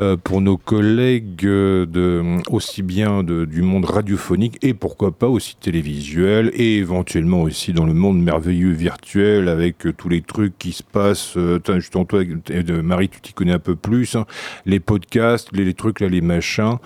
euh, 0.00 0.16
pour 0.22 0.40
nos 0.40 0.56
collègues 0.56 1.40
de 1.42 2.22
aussi 2.50 2.82
bien 2.82 3.22
de- 3.22 3.31
du 3.46 3.62
monde 3.62 3.84
radiophonique 3.84 4.58
et 4.62 4.74
pourquoi 4.74 5.12
pas 5.12 5.28
aussi 5.28 5.56
télévisuel 5.56 6.50
et 6.54 6.76
éventuellement 6.78 7.42
aussi 7.42 7.72
dans 7.72 7.86
le 7.86 7.94
monde 7.94 8.22
merveilleux 8.22 8.72
virtuel 8.72 9.48
avec 9.48 9.86
euh, 9.86 9.92
tous 9.92 10.08
les 10.08 10.20
trucs 10.22 10.56
qui 10.58 10.72
se 10.72 10.82
passent. 10.82 11.34
Euh, 11.36 11.58
justement, 11.74 12.04
toi, 12.04 12.20
euh, 12.50 12.62
de- 12.62 12.80
Marie, 12.80 13.08
tu 13.08 13.20
t'y 13.20 13.32
connais 13.32 13.52
un 13.52 13.58
peu 13.58 13.74
plus. 13.76 14.14
hein, 14.16 14.26
les 14.66 14.80
podcasts, 14.80 15.48
les, 15.52 15.64
les 15.64 15.74
trucs 15.74 16.00
là, 16.00 16.08
les 16.08 16.20
machins. 16.20 16.76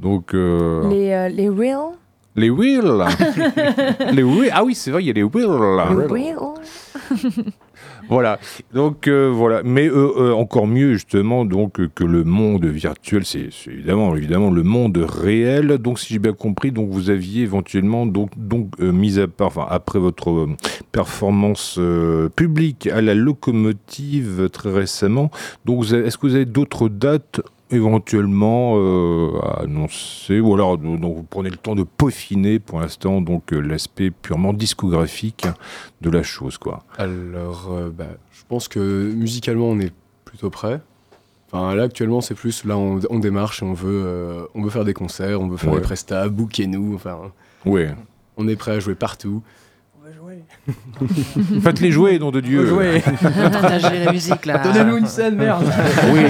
Donc 0.00 0.34
euh, 0.34 0.88
Les, 0.88 1.12
euh, 1.12 1.28
les 1.28 1.48
reels 1.48 1.94
les 2.38 2.50
wheels, 2.50 2.84
les 4.12 4.22
wheels. 4.22 4.50
Ah 4.52 4.62
oui, 4.62 4.74
c'est 4.74 4.90
vrai, 4.90 5.02
il 5.02 5.06
y 5.06 5.10
a 5.10 5.14
les 5.14 5.22
wheels. 5.22 5.46
Les 5.46 6.06
reels 6.06 6.36
Voilà. 8.08 8.38
Donc 8.72 9.08
euh, 9.08 9.30
voilà. 9.32 9.62
Mais 9.64 9.88
euh, 9.88 10.12
euh, 10.16 10.32
encore 10.32 10.66
mieux 10.66 10.94
justement 10.94 11.44
donc 11.44 11.86
que 11.94 12.04
le 12.04 12.24
monde 12.24 12.64
virtuel, 12.64 13.24
c'est 13.24 13.48
évidemment 13.66 14.14
évidemment 14.16 14.50
le 14.50 14.62
monde 14.62 14.96
réel. 14.98 15.78
Donc 15.78 15.98
si 15.98 16.14
j'ai 16.14 16.18
bien 16.18 16.32
compris, 16.32 16.72
donc 16.72 16.90
vous 16.90 17.10
aviez 17.10 17.42
éventuellement 17.42 18.06
donc 18.06 18.30
donc 18.36 18.78
mis 18.78 19.18
à 19.18 19.26
part, 19.26 19.72
après 19.72 19.98
votre 19.98 20.46
performance 20.92 21.80
publique 22.36 22.86
à 22.86 23.00
la 23.00 23.14
locomotive 23.14 24.48
très 24.50 24.72
récemment. 24.72 25.30
Donc 25.64 25.84
est-ce 25.90 26.16
que 26.18 26.26
vous 26.26 26.34
avez 26.34 26.44
d'autres 26.44 26.88
dates 26.88 27.40
éventuellement 27.70 28.74
euh, 28.76 29.38
à 29.42 29.62
annoncer 29.62 30.40
ou 30.40 30.54
alors 30.54 30.78
donc 30.78 31.00
vous 31.16 31.22
prenez 31.28 31.50
le 31.50 31.56
temps 31.56 31.74
de 31.74 31.82
peaufiner 31.82 32.58
pour 32.58 32.80
l'instant 32.80 33.20
donc 33.20 33.52
euh, 33.52 33.60
l'aspect 33.60 34.10
purement 34.10 34.52
discographique 34.52 35.46
de 36.00 36.10
la 36.10 36.22
chose 36.22 36.58
quoi. 36.58 36.84
Alors, 36.98 37.68
euh, 37.72 37.90
bah, 37.90 38.06
je 38.32 38.42
pense 38.48 38.68
que 38.68 39.12
musicalement, 39.12 39.66
on 39.68 39.78
est 39.80 39.92
plutôt 40.24 40.50
prêt. 40.50 40.80
Enfin, 41.50 41.74
là, 41.76 41.84
actuellement, 41.84 42.20
c'est 42.20 42.34
plus, 42.34 42.64
là, 42.64 42.76
on, 42.76 42.98
on 43.08 43.18
démarche 43.20 43.62
et 43.62 43.64
on 43.64 43.72
veut, 43.72 44.02
euh, 44.04 44.44
on 44.54 44.62
veut 44.62 44.70
faire 44.70 44.84
des 44.84 44.94
concerts, 44.94 45.40
on 45.40 45.46
veut 45.48 45.56
faire 45.56 45.72
Ouais. 45.72 45.78
des 45.78 45.84
prestats, 45.84 46.28
bouquez-nous. 46.28 46.94
Enfin, 46.94 47.18
Ouais. 47.64 47.94
on 48.36 48.48
est 48.48 48.56
prêt 48.56 48.72
à 48.72 48.80
jouer 48.80 48.94
partout. 48.96 49.42
Jouer. 50.36 51.60
Faites-les 51.60 51.90
jouer, 51.90 52.18
nom 52.18 52.30
de 52.30 52.40
Dieu. 52.40 52.66
jouer. 52.66 53.02
Partagez 53.20 54.04
la 54.04 54.12
musique 54.12 54.46
là. 54.46 54.58
Donnez-nous 54.58 54.96
une 54.98 55.06
scène, 55.06 55.36
merde. 55.36 55.64
Oui. 56.12 56.20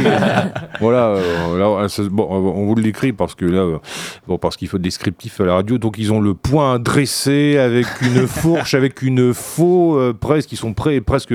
voilà. 0.80 1.08
euh, 1.16 1.58
là, 1.82 1.88
ça- 1.88 2.02
bon, 2.10 2.24
euh, 2.24 2.52
on 2.54 2.66
vous 2.66 2.74
l'écrit 2.74 3.12
parce 3.12 3.34
que 3.34 3.44
là, 3.44 3.58
euh, 3.60 3.78
bon, 4.26 4.38
parce 4.38 4.56
qu'il 4.56 4.68
faut 4.68 4.78
descriptif 4.78 5.40
à 5.40 5.44
la 5.44 5.54
radio. 5.54 5.78
Donc 5.78 5.96
ils 5.98 6.12
ont 6.12 6.20
le 6.20 6.34
poing 6.34 6.78
dressé 6.78 7.58
avec 7.58 7.86
une 8.02 8.26
fourche, 8.26 8.74
avec 8.74 9.02
une 9.02 9.32
faux 9.34 9.96
euh, 9.98 10.12
presque. 10.12 10.52
Ils 10.52 10.56
sont 10.58 10.74
prêts, 10.74 11.00
presque 11.00 11.34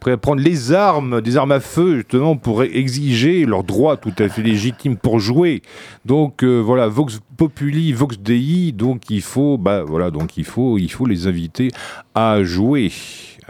prêts 0.00 0.12
à 0.12 0.16
prendre 0.16 0.42
les 0.42 0.72
armes, 0.72 1.20
des 1.20 1.36
armes 1.36 1.52
à 1.52 1.60
feu 1.60 1.96
justement 1.96 2.36
pour 2.36 2.62
exiger 2.62 3.44
leur 3.46 3.64
droit 3.64 3.96
tout 3.96 4.12
à 4.18 4.28
fait 4.28 4.42
légitime 4.42 4.96
pour 4.96 5.18
jouer. 5.20 5.62
Donc 6.04 6.42
euh, 6.42 6.60
voilà, 6.60 6.88
Vox 6.88 7.20
Populi, 7.36 7.92
Vox 7.92 8.18
Dei. 8.18 8.72
Donc 8.72 9.10
il 9.10 9.22
faut, 9.22 9.58
bah 9.58 9.82
voilà, 9.86 10.10
donc 10.10 10.36
il 10.36 10.44
faut, 10.44 10.78
il 10.78 10.90
faut 10.90 11.06
les 11.06 11.26
inviter 11.26 11.68
à 12.14 12.42
jouer. 12.44 12.92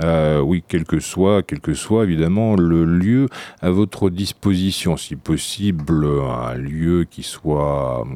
Euh, 0.02 0.40
oui, 0.40 0.64
quel 0.66 0.84
que 0.84 1.00
soit, 1.00 1.42
quel 1.42 1.60
que 1.60 1.74
soit 1.74 2.04
évidemment 2.04 2.56
le 2.56 2.84
lieu 2.86 3.28
à 3.60 3.70
votre 3.70 4.08
disposition, 4.08 4.96
si 4.96 5.16
possible 5.16 6.06
un 6.28 6.54
lieu 6.54 7.04
qui 7.08 7.22
soit 7.22 8.06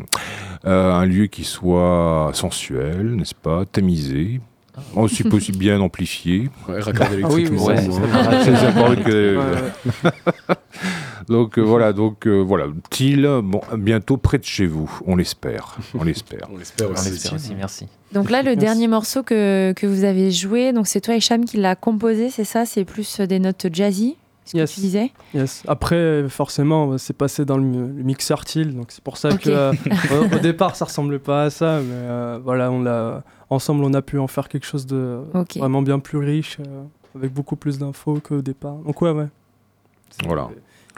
euh, 0.64 0.92
un 0.94 1.04
lieu 1.04 1.26
qui 1.26 1.44
soit 1.44 2.30
sensuel, 2.32 3.14
n'est-ce 3.16 3.34
pas, 3.34 3.66
tamisé, 3.66 4.40
aussi 4.94 5.22
possible 5.28 5.58
bien 5.58 5.78
amplifié. 5.80 6.48
Ouais, 6.66 6.80
raccord 6.80 7.08
oui, 7.10 7.16
électriquement. 7.18 7.66
oui, 7.66 7.74
ouais, 7.74 7.76
c'est- 7.76 9.02
que- 9.04 9.36
Ouais, 9.36 10.10
donc 11.28 11.58
euh, 11.58 11.62
voilà, 11.62 11.92
donc 11.92 12.26
euh, 12.26 12.40
voilà, 12.42 12.66
Til, 12.90 13.28
bon, 13.42 13.60
bientôt 13.76 14.16
près 14.16 14.38
de 14.38 14.44
chez 14.44 14.66
vous, 14.66 14.90
on 15.06 15.16
l'espère, 15.16 15.76
on 15.98 16.04
l'espère. 16.04 16.48
On 16.52 16.56
l'espère 16.56 16.90
aussi. 16.90 17.54
merci. 17.54 17.86
Donc 18.12 18.30
là, 18.30 18.42
le 18.42 18.50
Merci. 18.50 18.58
dernier 18.60 18.88
morceau 18.88 19.22
que, 19.22 19.72
que 19.72 19.86
vous 19.86 20.04
avez 20.04 20.30
joué, 20.30 20.72
donc 20.72 20.86
c'est 20.86 21.00
toi 21.00 21.14
Hicham 21.16 21.44
qui 21.44 21.56
l'a 21.56 21.74
composé, 21.74 22.30
c'est 22.30 22.44
ça? 22.44 22.64
C'est 22.64 22.84
plus 22.84 23.20
des 23.20 23.38
notes 23.40 23.66
jazzy 23.72 24.16
ce 24.44 24.52
que 24.52 24.58
Yes. 24.58 24.74
tu 24.74 24.80
disais? 24.80 25.10
Yes. 25.34 25.64
Après, 25.66 26.28
forcément, 26.28 26.96
c'est 26.98 27.16
passé 27.16 27.44
dans 27.44 27.58
le, 27.58 27.64
le 27.88 28.02
mixeur 28.04 28.44
Till, 28.44 28.76
donc 28.76 28.86
c'est 28.92 29.02
pour 29.02 29.16
ça 29.16 29.30
Ok. 29.30 29.40
que 29.40 29.50
euh, 29.50 29.72
au, 30.32 30.36
au 30.36 30.38
départ, 30.38 30.76
ça 30.76 30.84
ressemblait 30.84 31.18
pas 31.18 31.42
à 31.44 31.50
ça, 31.50 31.80
mais 31.80 31.92
euh, 31.92 32.38
voilà, 32.44 32.70
on 32.70 32.80
l'a 32.80 33.24
ensemble, 33.50 33.82
on 33.82 33.92
a 33.92 34.02
pu 34.02 34.18
en 34.20 34.28
faire 34.28 34.48
quelque 34.48 34.66
chose 34.66 34.86
de 34.86 35.18
vraiment 35.56 35.82
bien 35.82 35.98
plus 35.98 36.18
riche, 36.18 36.58
euh, 36.60 36.84
avec 37.16 37.32
beaucoup 37.32 37.56
plus 37.56 37.78
d'infos 37.78 38.20
qu'au 38.22 38.40
départ. 38.40 38.76
Donc 38.76 39.02
ouais, 39.02 39.10
ouais. 39.10 39.26
Voilà. 40.24 40.48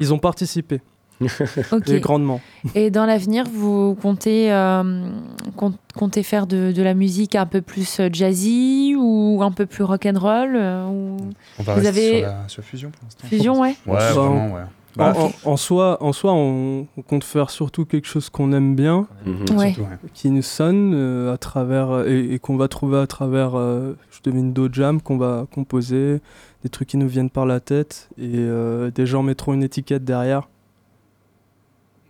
Ils 0.00 0.12
ont 0.14 0.18
participé 0.18 0.80
Ok. 1.72 1.88
et 1.88 1.98
grandement. 2.00 2.40
Et 2.76 2.90
dans 2.90 3.04
l'avenir, 3.04 3.44
vous 3.52 3.96
comptez, 4.00 4.52
euh, 4.52 5.10
com- 5.56 5.74
comptez 5.96 6.22
faire 6.22 6.46
de, 6.46 6.70
de 6.70 6.82
la 6.82 6.94
musique 6.94 7.34
un 7.34 7.46
peu 7.46 7.60
plus 7.60 7.98
euh, 7.98 8.08
jazzy 8.12 8.94
ou 8.96 9.40
un 9.42 9.50
peu 9.50 9.66
plus 9.66 9.82
rock'n'roll 9.82 10.54
euh, 10.54 10.86
ou 10.86 11.16
On 11.58 11.62
va 11.64 11.74
Vous 11.74 11.80
rester 11.80 11.88
avez- 11.88 12.18
sur, 12.20 12.26
la, 12.28 12.48
sur 12.48 12.62
Fusion 12.62 12.90
pour 12.90 13.02
l'instant. 13.04 13.26
fusion, 13.26 13.60
ouais 13.60 13.74
Ouais, 13.86 14.12
vraiment, 14.12 14.54
ouais. 14.54 14.60
En, 14.98 15.12
Bah, 15.12 15.14
en- 15.16 15.50
en 15.52 15.56
soi, 15.56 16.02
en 16.02 16.12
soi 16.12 16.32
on, 16.32 16.86
on 16.96 17.02
compte 17.02 17.22
faire 17.22 17.50
surtout 17.50 17.84
quelque 17.84 18.06
chose 18.08 18.30
qu'on 18.30 18.52
aime 18.52 18.74
bien, 18.74 19.06
Mhm. 19.24 19.56
Ouais. 19.56 19.72
surtout, 19.72 19.82
ouais. 19.90 19.96
qui 20.12 20.30
nous 20.30 20.42
sonne 20.42 20.92
euh, 20.94 21.32
à 21.32 21.38
travers 21.38 22.04
et, 22.06 22.34
et 22.34 22.38
qu'on 22.40 22.56
va 22.56 22.66
trouver 22.66 22.98
à 22.98 23.06
travers, 23.06 23.52
euh, 23.54 23.92
je 24.10 24.18
devine 24.28 24.52
d'autres 24.52 24.74
jams 24.74 25.00
qu'on 25.00 25.16
va 25.18 25.46
composer, 25.54 26.20
des 26.64 26.68
trucs 26.68 26.88
qui 26.88 26.96
nous 26.96 27.06
viennent 27.06 27.30
par 27.30 27.46
la 27.46 27.60
tête 27.60 28.08
et 28.18 28.32
euh, 28.36 28.90
des 28.90 29.06
gens 29.06 29.22
mettront 29.22 29.52
une 29.54 29.62
étiquette 29.62 30.04
derrière. 30.04 30.48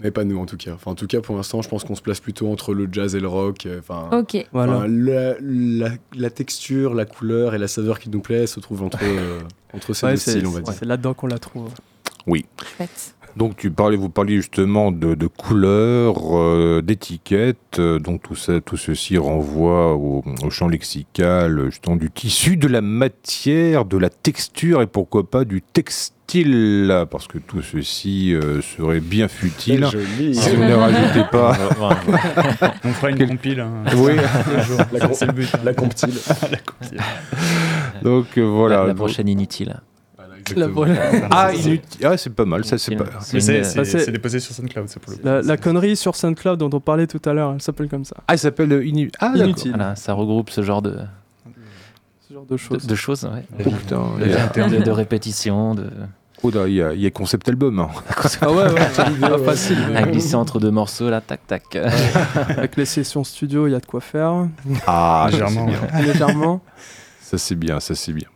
Mais 0.01 0.13
pas 0.13 0.23
nous, 0.23 0.39
en 0.39 0.47
tout 0.47 0.57
cas. 0.57 0.75
Enfin, 0.75 0.93
en 0.93 0.95
tout 0.95 1.09
cas, 1.09 1.21
pour 1.21 1.35
l'instant, 1.37 1.61
je 1.61 1.69
pense 1.69 1.83
qu'on 1.83 1.97
se 1.97 2.03
place 2.03 2.21
plutôt 2.21 2.49
entre 2.53 2.73
le 2.73 2.89
jazz 2.91 3.17
et 3.17 3.21
le 3.21 3.27
rock. 3.27 3.67
euh, 3.67 3.81
Enfin, 3.81 4.09
Ok. 4.17 4.47
Voilà. 4.53 4.77
enfin, 4.77 4.87
la, 4.89 5.35
la- 5.41 5.95
la 6.17 6.31
texture, 6.31 6.95
la 6.95 7.05
couleur 7.05 7.53
et 7.55 7.59
la 7.59 7.67
saveur 7.67 7.99
qui 7.99 8.09
nous 8.09 8.21
plaît 8.21 8.47
se 8.47 8.61
trouvent 8.61 8.85
entre, 8.85 9.01
euh, 9.03 9.41
entre 9.75 9.95
ces 9.95 10.07
Ouais, 10.07 10.13
deux 10.13 10.19
styles, 10.19 10.47
on 10.47 10.51
va 10.51 10.61
dire. 10.61 10.73
c'est 10.73 10.85
là-dedans 10.85 11.15
qu'on 11.15 11.27
la 11.27 11.41
trouve. 11.41 11.71
Chouette. 12.77 13.15
Donc 13.37 13.57
tu 13.57 13.71
parlais, 13.71 13.97
vous 13.97 14.09
parliez 14.09 14.37
justement 14.37 14.91
de, 14.91 15.15
de 15.15 15.27
couleurs, 15.29 16.17
euh, 16.37 16.83
d'étiquettes, 16.83 17.79
euh, 17.79 18.01
donc 18.01 18.23
tout 18.23 18.35
ça, 18.35 18.61
tout 18.61 18.77
ceci 18.77 19.17
renvoie 19.17 19.95
au, 19.95 20.25
au 20.43 20.51
champ 20.51 20.67
lexical, 20.67 21.67
justement 21.67 21.95
du 21.95 22.11
tissu, 22.11 22.57
de 22.57 22.67
la 22.67 22.81
matière, 22.81 23.85
de 23.85 23.97
la 23.97 24.11
texture 24.11 24.83
et 24.83 24.89
pourquoi 24.89 25.31
pas 25.31 25.45
du 25.45 25.63
textile, 25.63 27.07
parce 27.13 27.29
que 27.29 27.39
tout 27.39 27.63
ceci 27.63 28.35
euh, 28.35 28.61
serait 28.61 28.99
bien 29.01 29.29
futile. 29.29 29.87
Joli. 29.87 30.35
Si 30.35 30.57
vous 30.57 30.65
ne 30.65 30.75
rajoutez 30.75 31.25
pas. 31.31 31.57
On 32.85 32.93
fera 32.93 33.11
une 33.11 33.19
Quel- 33.19 33.29
compile. 33.29 33.61
hein, 33.61 33.71
Oui. 33.99 34.13
La 34.93 35.01
com- 35.01 35.11
c'est 35.15 35.27
le 35.27 35.33
but. 35.33 35.49
hein. 35.55 35.61
La 35.65 35.75
comptile. 35.75 36.11
La 36.51 36.59
compile. 36.59 37.01
Donc 38.03 38.27
euh, 38.37 38.43
voilà. 38.43 38.85
la, 38.87 38.95
prochaine 38.95 39.29
inutile. 39.29 39.81
Voilà. 40.57 40.95
Ah, 41.31 41.53
inutile. 41.55 42.07
Ah, 42.07 42.17
c'est 42.17 42.31
pas 42.35 42.45
mal, 42.45 42.65
ça 42.65 42.79
c'est 42.79 42.97
pas. 42.97 43.05
Mais 43.33 43.41
c'est- 43.41 44.11
déposé 44.11 44.41
sur 44.41 44.55
SoundCloud, 44.55 44.89
ça 44.89 45.01
pour 45.01 45.13
le. 45.13 45.19
La, 45.23 45.43
la 45.43 45.57
connerie 45.57 45.97
sur 45.97 46.15
SoundCloud 46.17 46.59
dont 46.59 46.71
on 46.73 46.81
parlait 46.81 47.07
tout 47.07 47.21
à 47.25 47.33
l'heure, 47.33 47.53
elle 47.55 47.63
s'appelle 47.63 47.89
comme 47.89 48.05
ça. 48.05 48.17
Ah, 48.29 48.35
il 48.35 48.39
s'appelle 48.39 48.73
euh, 48.73 48.83
Inu- 48.85 49.11
Ah. 49.21 49.33
Inutile. 49.35 49.73
Voilà, 49.77 49.97
ça 49.97 50.13
regroupe 50.13 50.51
ce 50.51 50.63
genre 50.63 50.83
de, 50.83 50.97
Ce 52.29 52.35
genre 52.35 52.45
de 52.45 52.53
de, 52.53 52.57
choses. 52.57 52.87
de 52.87 52.95
choses, 52.95 53.25
ouais. 53.25 53.45
Oh, 53.67 53.71
putain, 53.71 54.03
de, 54.19 54.77
de- 54.79 54.83
de 54.85 54.91
répétition, 54.91 55.75
de 55.75 55.87
oh, 56.43 56.51
là, 56.51 56.67
il 56.69 56.75
y, 56.75 56.83
a- 56.83 56.93
il 56.95 57.01
y 57.01 57.07
a 57.07 57.11
concept 57.11 57.49
album. 57.49 57.79
hein. 57.81 57.89
Ah 58.41 58.51
ouais, 58.51 58.65
ouais, 58.73 59.21
pas 59.21 59.39
facile. 59.39 59.79
à 59.97 60.03
glisser 60.03 60.35
entre 60.35 60.61
deux 60.61 60.71
morceaux, 60.71 61.11
là, 61.11 61.21
tac, 61.21 61.47
tac. 61.47 61.65
Avec 62.57 62.77
les 62.77 62.85
sessions 62.85 63.25
studio, 63.25 63.67
il 63.67 63.73
y 63.73 63.75
a 63.75 63.81
de 63.81 63.87
quoi 63.87 64.01
faire, 64.01 64.47
Ah, 64.87 65.29
Légèrement, 65.33 65.69
ça, 65.69 65.73
c'est 65.81 65.97
bien. 66.03 66.13
légèrement. 66.13 66.61
Ça 67.21 67.37
c'est 67.39 67.55
bien, 67.57 67.81
ça 67.81 67.95
c'est 67.95 68.13
bien. 68.13 68.29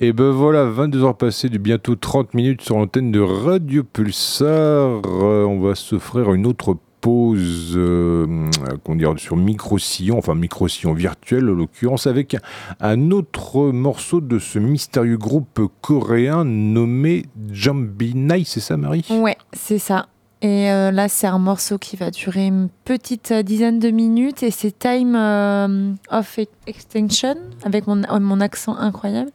Et 0.00 0.12
ben 0.12 0.30
voilà, 0.30 0.64
22 0.64 1.02
heures 1.02 1.16
passées 1.16 1.48
de 1.48 1.58
bientôt 1.58 1.96
30 1.96 2.32
minutes 2.34 2.62
sur 2.62 2.78
l'antenne 2.78 3.10
de 3.10 3.18
Radio 3.18 3.82
Pulsar. 3.82 4.46
Euh, 4.46 5.44
on 5.44 5.58
va 5.58 5.74
s'offrir 5.74 6.32
une 6.34 6.46
autre 6.46 6.76
pause 7.00 7.72
euh, 7.74 8.48
qu'on 8.84 8.94
dirait 8.94 9.18
sur 9.18 9.34
micro-sillon, 9.34 10.16
enfin 10.16 10.36
micro-sillon 10.36 10.92
virtuel 10.92 11.50
en 11.50 11.54
l'occurrence, 11.54 12.06
avec 12.06 12.36
un 12.78 13.10
autre 13.10 13.72
morceau 13.72 14.20
de 14.20 14.38
ce 14.38 14.60
mystérieux 14.60 15.18
groupe 15.18 15.62
coréen 15.80 16.44
nommé 16.44 17.26
Jambi 17.50 18.14
Night, 18.14 18.46
c'est 18.46 18.60
ça 18.60 18.76
Marie? 18.76 19.04
Ouais, 19.10 19.36
c'est 19.52 19.80
ça. 19.80 20.06
Et 20.42 20.70
euh, 20.70 20.92
là, 20.92 21.08
c'est 21.08 21.26
un 21.26 21.40
morceau 21.40 21.76
qui 21.76 21.96
va 21.96 22.12
durer 22.12 22.46
une 22.46 22.68
petite 22.84 23.32
dizaine 23.32 23.80
de 23.80 23.90
minutes 23.90 24.44
et 24.44 24.52
c'est 24.52 24.78
Time 24.78 25.96
of 26.08 26.38
Extinction 26.68 27.34
avec 27.64 27.88
mon, 27.88 28.04
mon 28.20 28.40
accent 28.40 28.76
incroyable. 28.76 29.32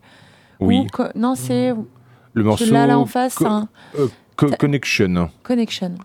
Oui, 0.60 0.88
Ou 1.00 1.04
non, 1.16 1.36
c'est 1.36 1.74
le 2.34 2.44
morceau 2.44 2.66
l'as 2.72 2.88
là 2.88 2.98
en 3.00 3.06
face, 3.06 3.36
Co- 3.36 3.46
Co- 4.36 4.50
Connection. 4.58 5.30
Connection. 5.44 5.96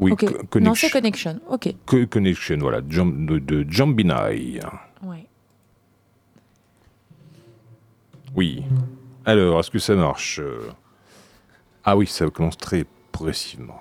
Oui, 0.00 0.12
Ok. 0.12 0.24
Co- 0.48 0.60
Non, 0.60 0.74
c'est 0.74 0.90
Connection. 0.90 1.32
Connection. 1.32 1.40
Ok. 1.48 1.74
Co- 1.86 2.06
Connection, 2.06 2.58
voilà, 2.58 2.80
de, 2.80 3.38
de 3.38 3.66
Jambi 3.68 4.04
Night. 4.04 4.62
Ouais. 5.02 5.26
Oui. 8.36 8.64
Alors, 9.24 9.60
est-ce 9.60 9.70
que 9.70 9.78
ça 9.78 9.94
marche? 9.94 10.40
Euh, 10.40 10.70
Ah 11.84 11.96
oui, 11.96 12.06
ça 12.06 12.28
commence 12.30 12.56
très 12.58 12.84
progressivement. 13.12 13.78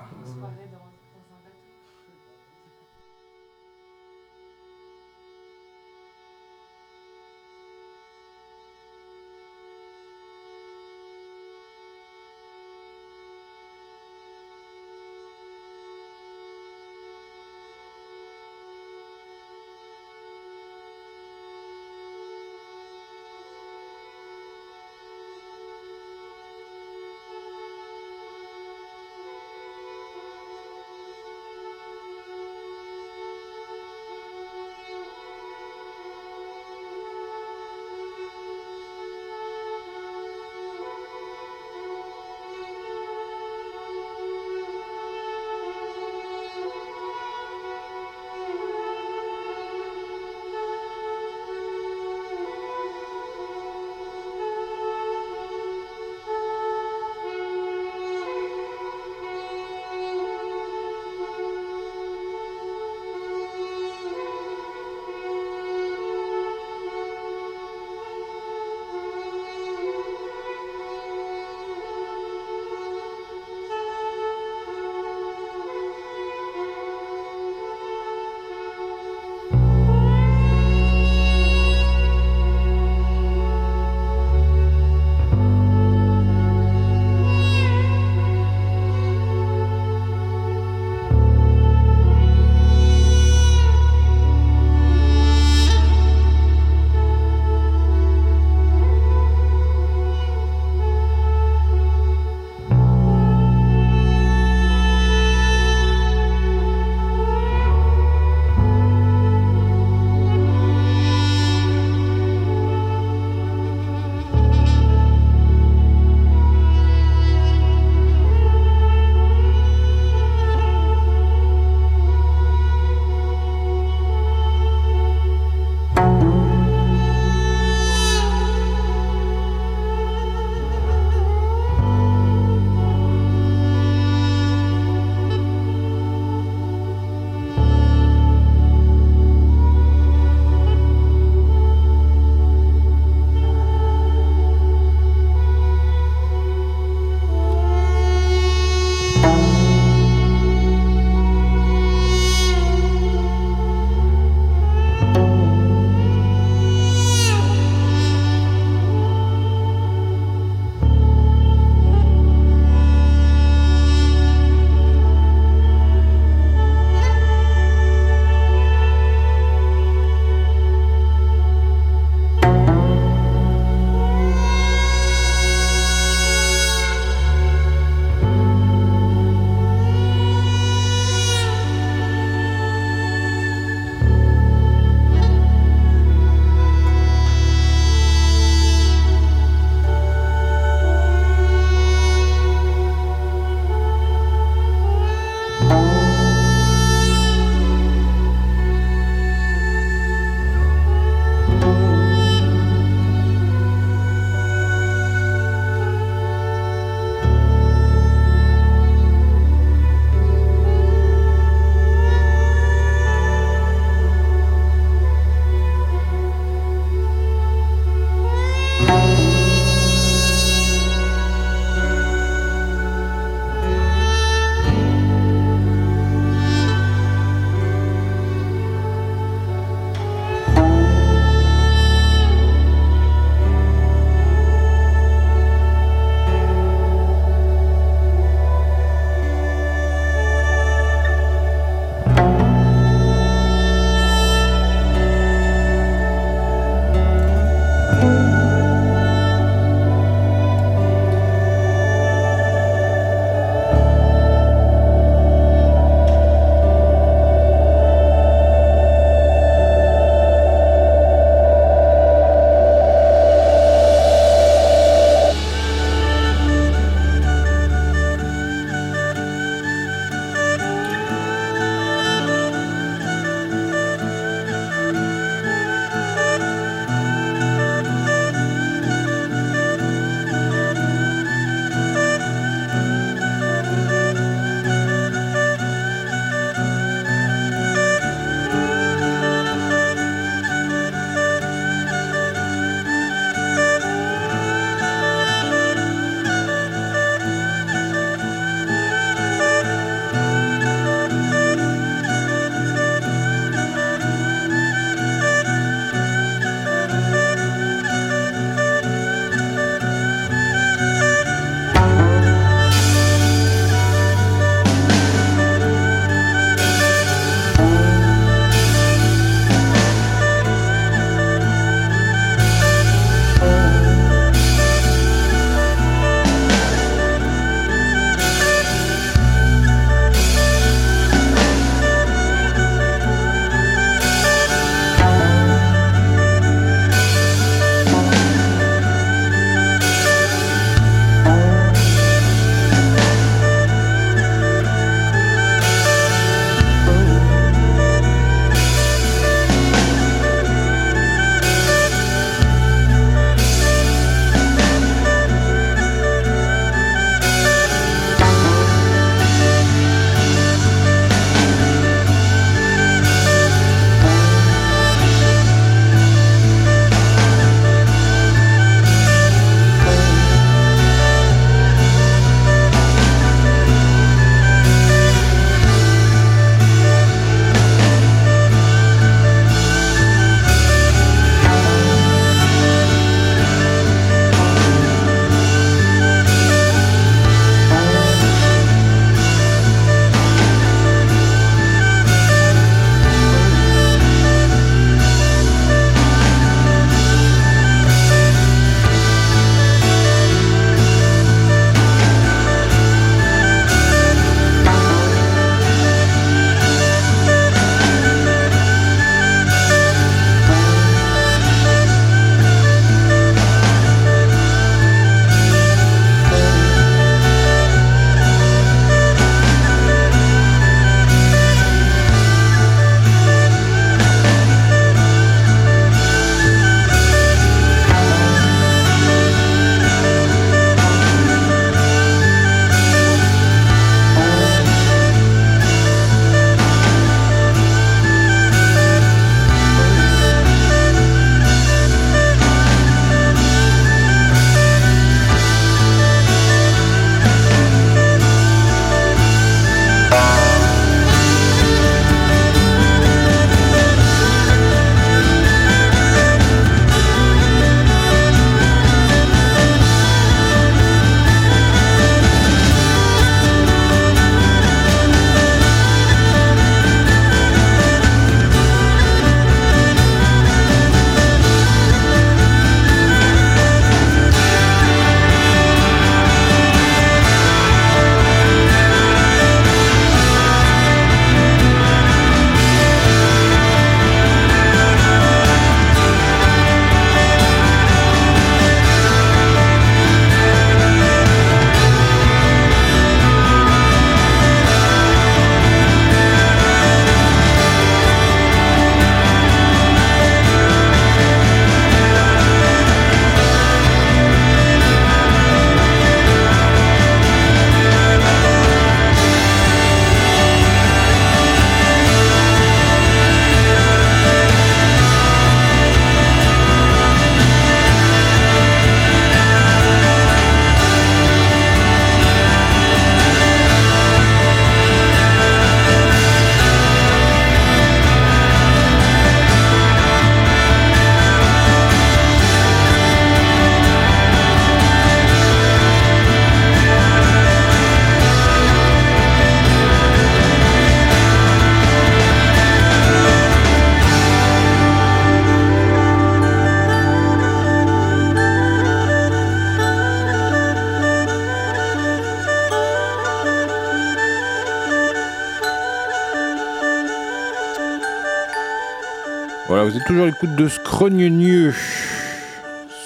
Toujours 560.08 560.26
l'écoute 560.26 560.56
de 560.56 560.70
Scrogneux 560.70 561.74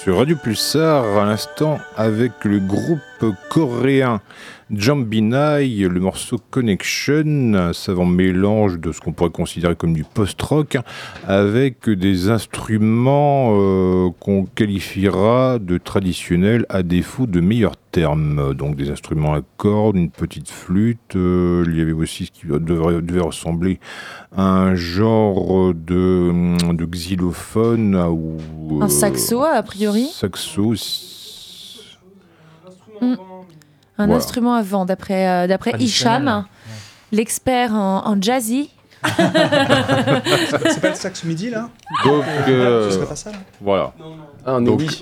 sur 0.00 0.18
Radio 0.18 0.36
Pulsar 0.36 1.04
à 1.18 1.24
l'instant 1.24 1.80
avec 1.96 2.44
le 2.44 2.60
groupe 2.60 3.00
coréen 3.48 4.20
Jambinai, 4.74 5.68
le 5.68 6.00
morceau 6.00 6.38
Connection, 6.50 7.52
un 7.54 7.72
savant 7.74 8.06
mélange 8.06 8.78
de 8.78 8.90
ce 8.90 9.00
qu'on 9.00 9.12
pourrait 9.12 9.30
considérer 9.30 9.76
comme 9.76 9.92
du 9.92 10.04
post-rock 10.04 10.78
avec 11.28 11.90
des 11.90 12.30
instruments 12.30 13.50
euh, 13.52 14.08
qu'on 14.18 14.46
qualifiera 14.46 15.58
de 15.58 15.76
traditionnels 15.76 16.64
à 16.70 16.82
défaut 16.82 17.26
de 17.26 17.40
meilleurs 17.40 17.76
termes. 17.76 18.54
Donc 18.54 18.76
des 18.76 18.90
instruments 18.90 19.34
à 19.34 19.42
cordes, 19.58 19.96
une 19.96 20.10
petite 20.10 20.48
flûte, 20.48 21.16
euh, 21.16 21.64
il 21.68 21.76
y 21.76 21.82
avait 21.82 21.92
aussi 21.92 22.26
ce 22.26 22.30
qui 22.30 22.46
devrait, 22.46 23.02
devait 23.02 23.20
ressembler 23.20 23.78
à 24.34 24.42
un 24.42 24.74
genre 24.74 25.74
de, 25.74 26.72
de 26.72 26.84
xylophone 26.86 27.94
ou 27.94 28.80
Un 28.80 28.88
saxo, 28.88 29.42
a 29.42 29.62
priori 29.62 30.06
Saxo. 30.06 30.74
Mm. 33.02 33.16
Un 33.98 34.06
Voilà. 34.06 34.18
instrument 34.18 34.54
à 34.54 34.62
vent, 34.62 34.84
d'après 34.84 35.28
euh, 35.28 35.46
d'après 35.46 35.72
l'expert 37.12 37.74
en, 37.74 38.06
en 38.06 38.20
jazzy. 38.20 38.70
C'est 39.04 40.80
pas 40.80 40.90
le 40.90 40.94
sax 40.94 41.24
midi 41.24 41.50
là 41.50 41.68
Donc 42.04 42.24
euh, 42.48 42.88
Ce 42.88 42.96
serait 42.96 43.06
pas 43.06 43.16
ça 43.16 43.32
là 43.32 43.38
voilà. 43.60 43.92
Ah, 44.46 44.60
Donc, 44.60 44.80
oui. 44.80 45.00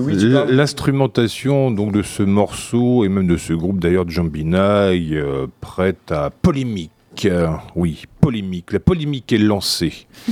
Oui. 0.00 0.34
L'instrumentation 0.48 1.70
donc 1.70 1.92
de 1.92 2.02
ce 2.02 2.22
morceau 2.22 3.04
et 3.04 3.08
même 3.08 3.26
de 3.26 3.36
ce 3.36 3.52
groupe 3.52 3.78
d'ailleurs 3.80 4.04
de 4.04 4.10
Jambinaï 4.10 5.16
euh, 5.16 5.46
prête 5.60 6.10
à 6.12 6.30
polémique. 6.30 6.92
Euh, 7.26 7.48
oui, 7.76 8.04
polémique. 8.20 8.72
La 8.72 8.80
polémique 8.80 9.32
est 9.32 9.38
lancée. 9.38 10.06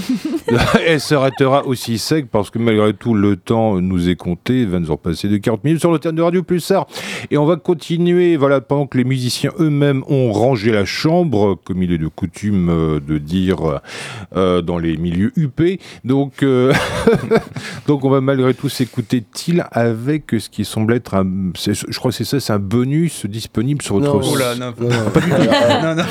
Elle 0.86 1.00
s'arrêtera 1.00 1.66
aussi 1.66 1.98
sec 1.98 2.28
parce 2.30 2.50
que 2.50 2.58
malgré 2.58 2.94
tout 2.94 3.14
le 3.14 3.36
temps 3.36 3.80
nous 3.80 4.08
est 4.08 4.16
compté. 4.16 4.62
Il 4.62 4.68
va 4.68 4.78
nous 4.78 4.90
en 4.90 4.96
passer 4.96 5.28
de 5.28 5.36
40 5.36 5.64
minutes 5.64 5.80
sur 5.80 5.92
le 5.92 5.98
terme 5.98 6.16
de 6.16 6.22
Radio 6.22 6.42
Pulsar. 6.42 6.86
Et 7.30 7.36
on 7.38 7.44
va 7.44 7.56
continuer, 7.56 8.36
voilà, 8.36 8.60
pendant 8.60 8.86
que 8.86 8.96
les 8.98 9.04
musiciens 9.04 9.50
eux-mêmes 9.58 10.02
ont 10.08 10.32
rangé 10.32 10.72
la 10.72 10.84
chambre, 10.84 11.58
comme 11.64 11.82
il 11.82 11.92
est 11.92 11.98
de 11.98 12.08
coutume 12.08 12.68
euh, 12.70 13.00
de 13.00 13.18
dire 13.18 13.80
euh, 14.36 14.62
dans 14.62 14.78
les 14.78 14.96
milieux 14.96 15.32
UP. 15.36 15.60
Donc, 16.04 16.42
euh, 16.42 16.72
donc 17.86 18.04
on 18.04 18.10
va 18.10 18.20
malgré 18.20 18.54
tout 18.54 18.68
s'écouter 18.68 19.22
Till 19.32 19.64
avec 19.72 20.24
ce 20.38 20.48
qui 20.48 20.64
semble 20.64 20.94
être 20.94 21.14
un, 21.14 21.26
je 21.56 21.98
crois 21.98 22.10
que 22.10 22.16
c'est 22.16 22.24
ça, 22.24 22.40
c'est 22.40 22.52
un 22.52 22.58
bonus 22.58 23.26
disponible 23.26 23.82
sur 23.82 23.98
votre 23.98 24.14
Non. 24.16 24.22
site. 24.22 24.32
Oh 24.34 24.38
là, 24.38 24.54
non. 24.54 24.74
Non, 24.80 24.88
non. 24.88 25.82
Non, 25.82 25.94
non. 25.94 26.02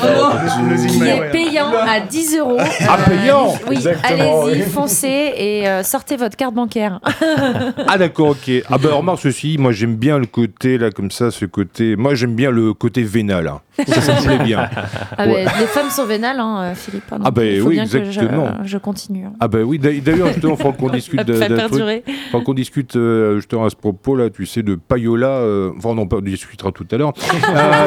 Qui 0.76 1.02
est 1.02 1.20
ouais. 1.20 1.30
payant 1.30 1.70
à 1.72 2.00
10 2.00 2.36
euros. 2.38 2.56
Ah, 2.88 2.98
payant 3.08 3.54
Oui, 3.68 3.78
allez-y, 4.02 4.62
foncez 4.62 5.32
et 5.36 5.68
euh, 5.68 5.82
sortez 5.82 6.16
votre 6.16 6.36
carte 6.36 6.54
bancaire. 6.54 7.00
Ah 7.86 7.98
d'accord, 7.98 8.28
ok. 8.30 8.50
Ah 8.70 8.78
bah 8.78 8.90
remarque 8.94 9.20
ceci, 9.20 9.56
moi 9.58 9.72
j'aime 9.72 9.96
bien 9.96 10.18
le 10.18 10.26
côté 10.26 10.78
là 10.78 10.90
comme 10.90 11.10
ça, 11.10 11.30
ce 11.30 11.44
côté. 11.44 11.96
Moi 11.96 12.14
j'aime 12.14 12.34
bien 12.34 12.50
le 12.50 12.74
côté 12.74 13.02
vénal. 13.02 13.48
hein. 13.48 13.60
Ça, 13.86 14.00
ça 14.00 14.14
me 14.20 14.26
plaît 14.26 14.44
bien. 14.44 14.68
Ah, 15.16 15.26
Ouais. 15.26 15.44
mais 15.44 15.60
les 15.60 15.66
femmes 15.66 15.90
sont 15.90 16.04
vénales, 16.04 16.40
hein, 16.40 16.58
euh, 16.62 16.74
Philippe. 16.74 17.04
hein, 17.12 17.18
Ah, 17.24 17.30
bah 17.30 17.44
il 17.44 17.60
faut 17.60 17.68
oui, 17.68 17.74
bien 17.74 17.84
que 17.84 17.90
je- 17.90 17.98
exactement. 17.98 18.48
je, 18.64 18.76
continue. 18.78 19.26
hein. 19.26 19.32
Ah 19.38 19.46
bah 19.46 19.58
oui, 19.64 19.78
d'a- 19.78 19.92
d'ailleurs 19.92 20.28
justement, 20.28 20.56
faut 20.56 20.72
qu'on 20.72 20.88
discute 20.90 21.20
d'un 21.22 21.38
truc. 21.46 21.56
perdurer. 21.56 22.04
Faut 22.32 22.40
qu'on 22.40 22.54
discute 22.54 22.96
euh, 22.96 23.36
justement 23.36 23.66
à 23.66 23.70
ce 23.70 23.76
propos-là, 23.76 24.30
tu 24.30 24.46
sais, 24.46 24.62
de 24.64 24.74
Payola. 24.74 25.28
euh, 25.28 25.70
enfin, 25.76 25.90
on 25.90 25.98
en 25.98 26.20
discutera 26.20 26.72
tout 26.72 26.86
à 26.90 26.96
l'heure. 26.96 27.12
Euh, 27.54 27.86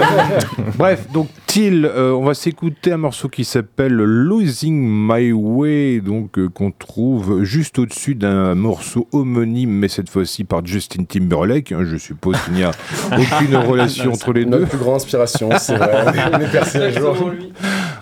bref, 0.78 1.08
donc 1.12 1.28
Till, 1.46 1.86
euh, 1.86 2.12
on 2.14 2.24
va 2.24 2.34
s'écouter 2.34 2.61
un 2.92 2.98
morceau 2.98 3.28
qui 3.28 3.44
s'appelle 3.44 3.94
Losing 3.94 4.86
My 4.88 5.32
Way, 5.32 6.02
donc 6.02 6.38
euh, 6.38 6.48
qu'on 6.48 6.72
trouve 6.72 7.44
juste 7.44 7.80
au-dessus 7.80 8.16
d'un 8.16 8.54
morceau 8.56 9.08
homonyme, 9.12 9.72
mais 9.72 9.88
cette 9.88 10.10
fois-ci 10.10 10.44
par 10.44 10.66
Justin 10.66 11.06
Timberlake. 11.06 11.72
hein, 11.72 11.84
je 11.86 11.98
suppose 11.98 12.38
qu'il 12.42 12.54
n'y 12.54 12.64
a 12.64 12.72
aucune 13.12 13.56
relation 13.56 14.12
entre 14.12 14.34
les 14.34 14.46
deux. 14.46 14.60
Notre 14.60 14.70
plus 14.70 14.78
grande 14.78 14.96
inspiration, 14.96 15.50
c'est 15.58 15.76
vrai. 15.76 16.06
On 16.34 16.40
est 16.40 16.52
percé 16.52 16.78
un 16.78 16.92
jour. 16.92 17.32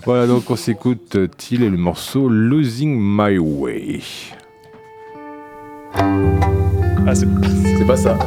Voilà, 0.06 0.28
donc 0.28 0.50
on 0.50 0.56
s'écoute 0.56 1.16
euh, 1.16 1.28
Till 1.28 1.64
et 1.64 1.70
le 1.70 1.78
morceau 1.78 2.30
Losing 2.30 2.98
My 3.00 3.38
Way. 3.38 4.02
Ah, 7.12 7.16
c'est 7.16 7.28
C'est 7.80 7.88
pas 7.88 7.98
ça. 7.98 8.20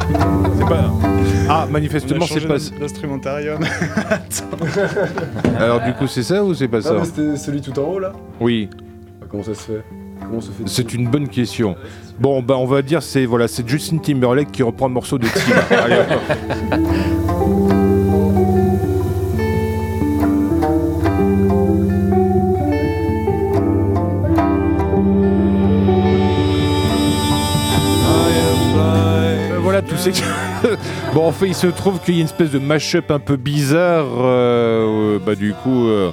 C'est 0.57 0.65
pas. 0.67 0.91
Ah, 1.47 1.61
on 1.65 1.69
a 1.69 1.71
manifestement, 1.71 2.25
c'est 2.27 2.45
pas. 2.45 2.57
d'instrumentarium. 2.77 3.63
Alors, 5.57 5.79
du 5.83 5.93
coup, 5.93 6.05
c'est 6.05 6.23
ça 6.23 6.43
ou 6.43 6.53
c'est 6.53 6.67
pas 6.67 6.79
Ah, 6.79 6.81
ça 6.81 6.93
mais 6.95 7.05
c'était 7.05 7.37
celui 7.37 7.61
tout 7.61 7.79
en 7.79 7.83
haut 7.83 7.99
là 7.99 8.11
Oui, 8.41 8.69
Ah, 9.21 9.25
Comment 9.29 9.43
ça 9.43 9.53
se 9.53 9.61
fait 9.61 9.83
Comment 10.19 10.41
se 10.41 10.51
fait 10.51 10.63
c'est 10.65 10.93
une 10.93 11.07
bonne 11.07 11.29
question. 11.29 11.77
Bon, 12.19 12.41
bah, 12.41 12.57
on 12.57 12.65
va 12.65 12.81
dire 12.81 13.01
c'est 13.01 13.25
voilà, 13.25 13.47
c'est 13.47 13.65
Justin 13.65 13.99
Timberlake 13.99 14.51
qui 14.51 14.63
reprend 14.63 14.89
le 14.89 14.93
morceau 14.95 15.17
de 15.17 15.27
Till. 15.27 15.53
Allez, 15.77 15.95
hop. 15.99 16.79
C'est 30.03 30.21
bon, 31.13 31.27
en 31.27 31.31
fait, 31.31 31.47
il 31.47 31.55
se 31.55 31.67
trouve 31.67 31.99
qu'il 32.01 32.15
y 32.15 32.17
a 32.17 32.19
une 32.21 32.25
espèce 32.25 32.51
de 32.51 32.59
mash-up 32.59 33.09
un 33.09 33.19
peu 33.19 33.37
bizarre. 33.37 34.05
euh, 34.19 35.15
euh, 35.15 35.19
bah, 35.25 35.33
du 35.35 35.53
coup, 35.53 35.87
euh, 35.87 36.11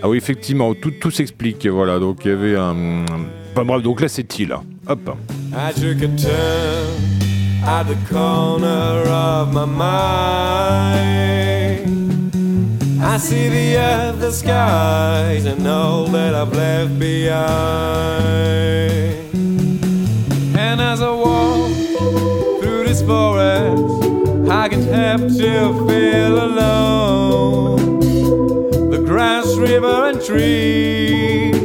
ah 0.00 0.08
oui, 0.08 0.16
effectivement, 0.16 0.72
tout, 0.74 0.92
tout 1.00 1.10
s'explique. 1.10 1.66
Voilà, 1.66 1.98
donc 1.98 2.18
il 2.24 2.30
y 2.30 2.34
avait 2.34 2.56
un. 2.56 3.04
Enfin 3.52 3.64
bref, 3.64 3.82
donc 3.82 4.00
là, 4.00 4.06
c'est 4.06 4.40
hein. 4.42 4.62
Hop. 4.88 5.16
I 5.52 5.72
took 5.72 6.02
a 6.02 6.08
turn 6.16 6.86
at 7.66 7.84
the 7.88 7.96
corner 8.08 9.02
of 9.10 9.52
my 9.52 9.66
mind. 9.66 9.86
I 13.02 13.18
see 13.18 13.48
the 13.48 13.76
earth, 13.76 14.20
the 14.20 14.30
skies, 14.30 15.46
and 15.46 15.66
all 15.66 16.06
that 16.12 16.32
I've 16.32 16.52
left 16.54 16.96
behind. 17.00 17.36
And 20.56 20.80
as 20.80 21.02
I 21.02 21.10
walk 21.10 21.55
forest, 23.06 24.50
I 24.50 24.68
can't 24.68 24.84
help 24.84 25.20
to 25.20 25.86
feel 25.86 26.44
alone. 26.44 28.00
The 28.90 28.98
grass, 29.06 29.54
river, 29.54 30.08
and 30.08 30.20
trees. 30.20 31.56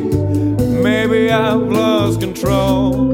Maybe 0.59 1.31
I've 1.31 1.63
lost 1.63 2.19
control. 2.21 3.11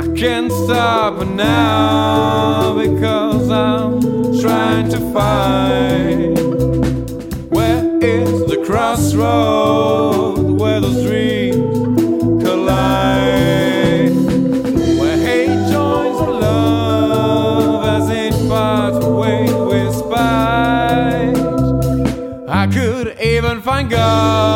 I 0.00 0.06
can't 0.16 0.50
stop 0.50 1.26
now 1.26 2.74
because 2.78 3.50
I'm 3.50 4.00
trying 4.40 4.88
to 4.88 5.00
find 5.12 6.38
where 7.50 7.98
is 8.02 8.46
the 8.46 8.62
crossroad 8.66 10.58
where 10.58 10.80
those 10.80 11.02
dreams 11.04 11.43
even 23.36 23.60
find 23.60 23.90
God 23.90 24.53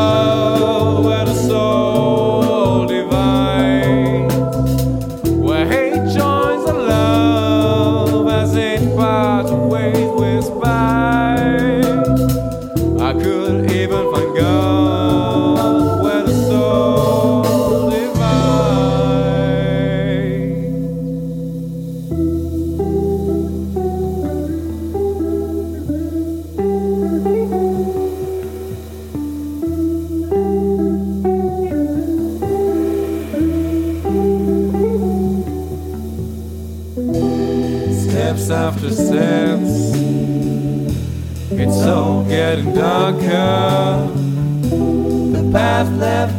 left 45.99 46.38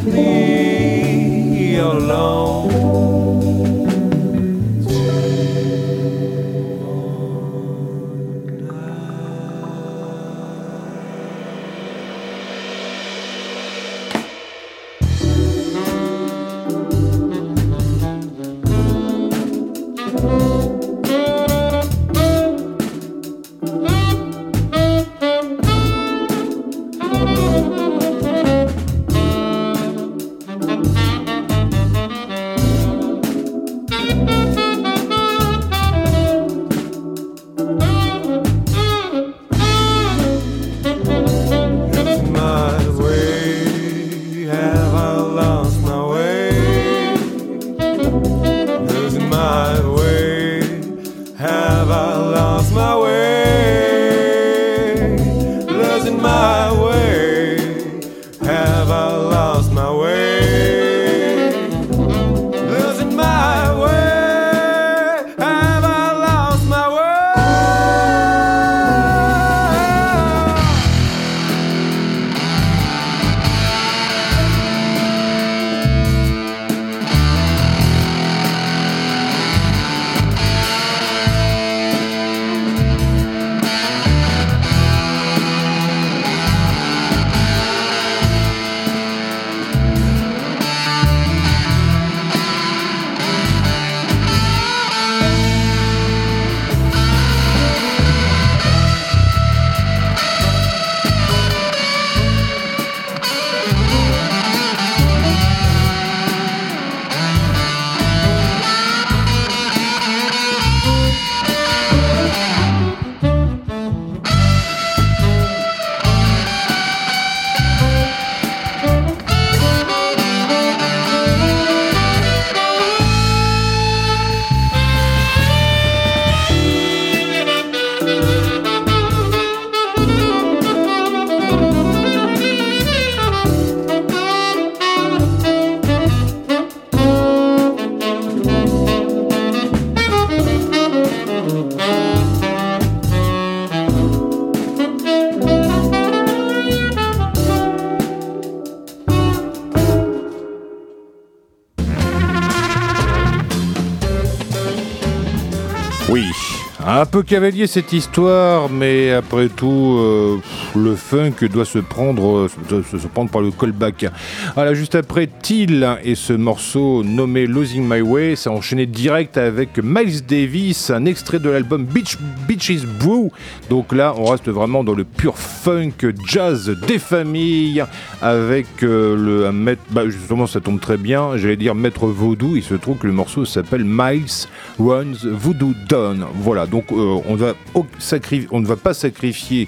cavalier 157.29 157.67
cette 157.67 157.93
histoire, 157.93 158.71
mais 158.71 159.11
après 159.11 159.49
tout, 159.49 159.97
euh, 159.99 160.37
le 160.75 160.95
funk 160.95 161.47
doit 161.53 161.63
se 161.63 161.77
prendre, 161.77 162.49
euh, 162.71 162.81
se, 162.81 163.07
prendre 163.07 163.29
par 163.29 163.41
le 163.41 163.51
callback. 163.51 164.07
Voilà, 164.55 164.73
juste 164.73 164.95
après 164.95 165.29
Till 165.43 165.87
et 166.03 166.15
ce 166.15 166.33
morceau 166.33 167.03
nommé 167.03 167.45
Losing 167.45 167.87
My 167.87 168.01
Way, 168.01 168.35
ça 168.35 168.49
a 168.49 168.53
enchaîné 168.53 168.87
direct 168.87 169.37
avec 169.37 169.77
Miles 169.77 170.25
Davis, 170.25 170.89
un 170.89 171.05
extrait 171.05 171.37
de 171.37 171.51
l'album 171.51 171.85
Beach, 171.85 172.17
Beaches 172.47 172.87
Brew. 172.99 173.29
Donc 173.69 173.93
là, 173.93 174.15
on 174.17 174.25
reste 174.25 174.49
vraiment 174.49 174.83
dans 174.83 174.95
le 174.95 175.03
pur 175.03 175.37
funk 175.37 176.11
jazz 176.25 176.75
des 176.87 176.97
familles 176.97 177.85
avec 178.23 178.65
euh, 178.81 179.15
le 179.15 179.51
maître, 179.51 179.83
bah, 179.91 180.09
justement 180.09 180.47
ça 180.47 180.61
tombe 180.61 180.79
très 180.79 180.97
bien, 180.97 181.37
j'allais 181.37 181.57
dire 181.57 181.75
maître 181.75 182.07
vaudou, 182.07 182.55
il 182.55 182.63
se 182.63 182.73
trouve 182.73 182.97
que 182.97 183.05
le 183.05 183.13
morceau 183.13 183.45
s'appelle 183.45 183.83
Miles 183.85 184.47
Runs 184.79 185.13
Voodoo 185.23 185.75
Dawn. 185.87 186.25
Voilà, 186.33 186.65
donc 186.65 186.85
on, 187.25 188.59
ne 188.59 188.65
va 188.65 188.75
pas 188.75 188.93
sacrifier 188.93 189.67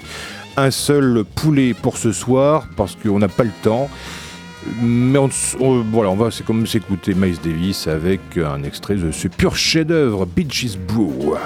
un 0.56 0.70
seul 0.70 1.24
poulet 1.34 1.74
pour 1.74 1.96
ce 1.96 2.12
soir 2.12 2.66
parce 2.76 2.96
qu'on 2.96 3.18
n'a 3.18 3.28
pas 3.28 3.44
le 3.44 3.52
temps. 3.62 3.88
Mais 4.80 5.18
on 5.18 6.14
va 6.14 6.30
c'est 6.30 6.44
comme 6.44 6.66
s'écouter 6.66 7.14
Miles 7.14 7.38
Davis 7.42 7.88
avec 7.88 8.20
un 8.38 8.62
extrait 8.62 8.94
de 8.94 9.10
ce 9.10 9.26
pur 9.28 9.56
chef-d'œuvre, 9.56 10.24
Beaches 10.24 10.78
Brew. 10.78 11.36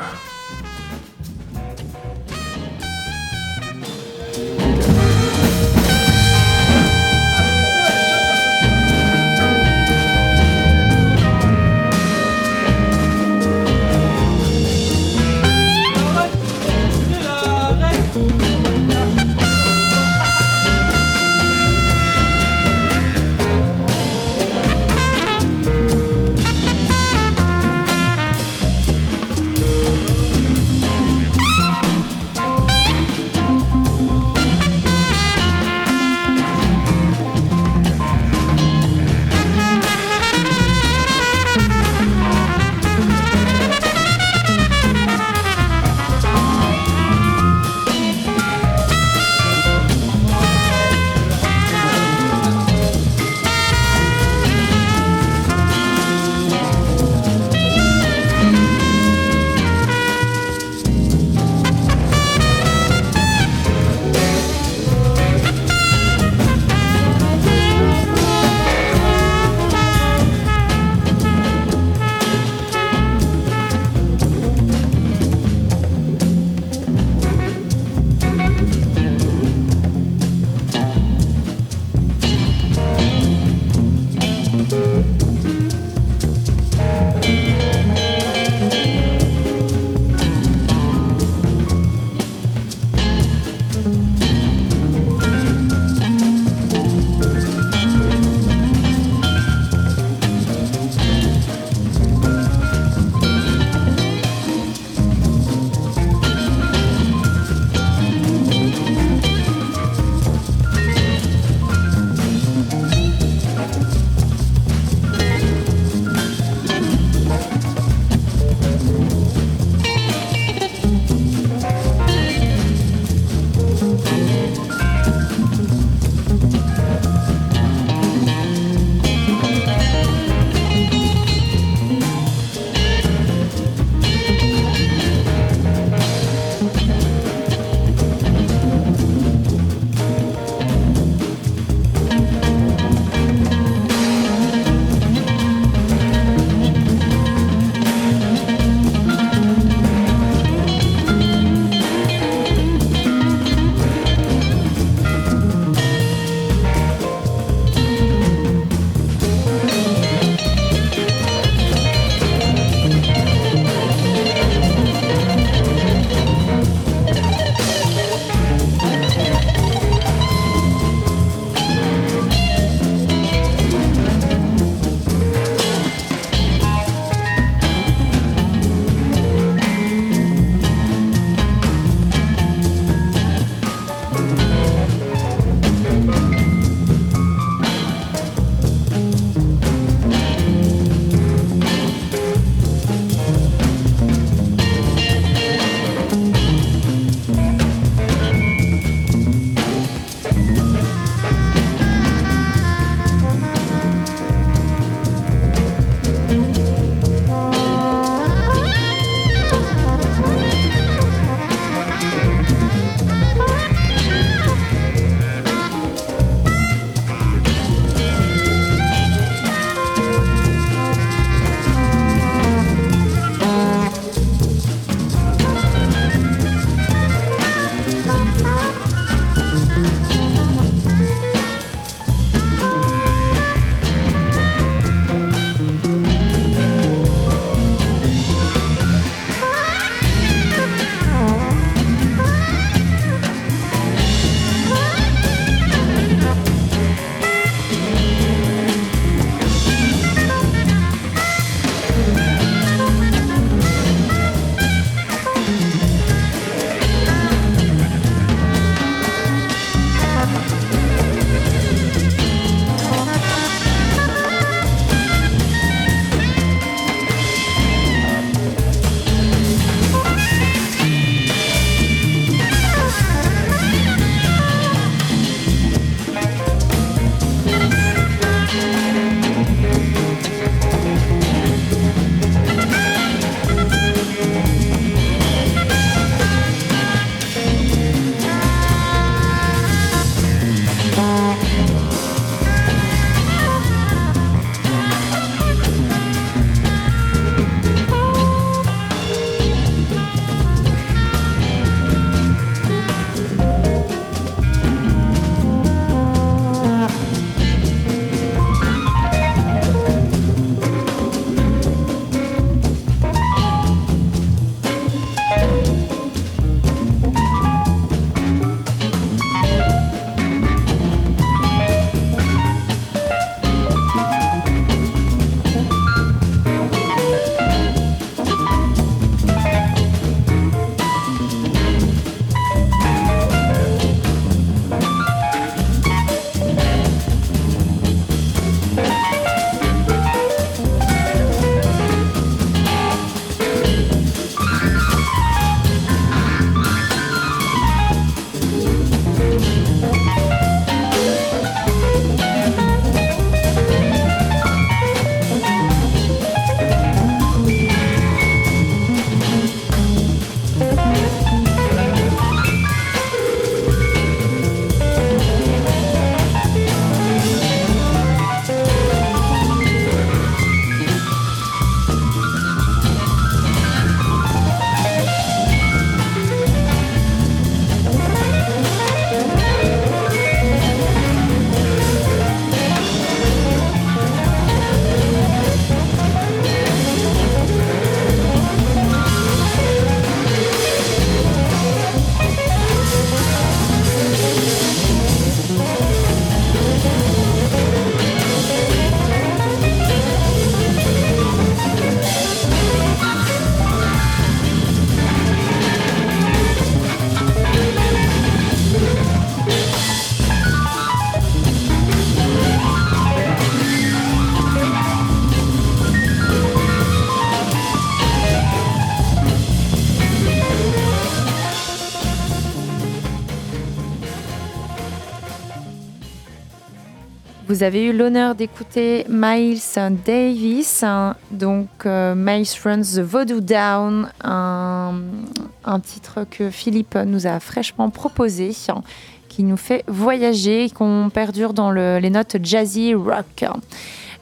Vous 427.56 427.62
avez 427.62 427.86
eu 427.86 427.94
l'honneur 427.94 428.34
d'écouter 428.34 429.06
Miles 429.08 429.58
Davis, 430.04 430.82
hein, 430.82 431.16
donc 431.30 431.68
euh, 431.86 432.14
Miles 432.14 432.44
Runs 432.62 432.82
the 432.82 433.00
Voodoo 433.00 433.40
Down, 433.40 434.10
un, 434.22 435.80
titre 435.82 436.26
que 436.30 436.50
Philippe 436.50 436.98
nous 437.06 437.26
a 437.26 437.40
fraîchement 437.40 437.88
proposé, 437.88 438.54
hein, 438.68 438.82
qui 439.30 439.42
nous 439.42 439.56
fait 439.56 439.84
voyager, 439.88 440.68
qu'on 440.68 441.08
perdure 441.08 441.54
dans 441.54 441.70
le- 441.70 441.98
les 441.98 442.10
notes 442.10 442.36
jazzy 442.42 442.92
rock. 442.92 443.46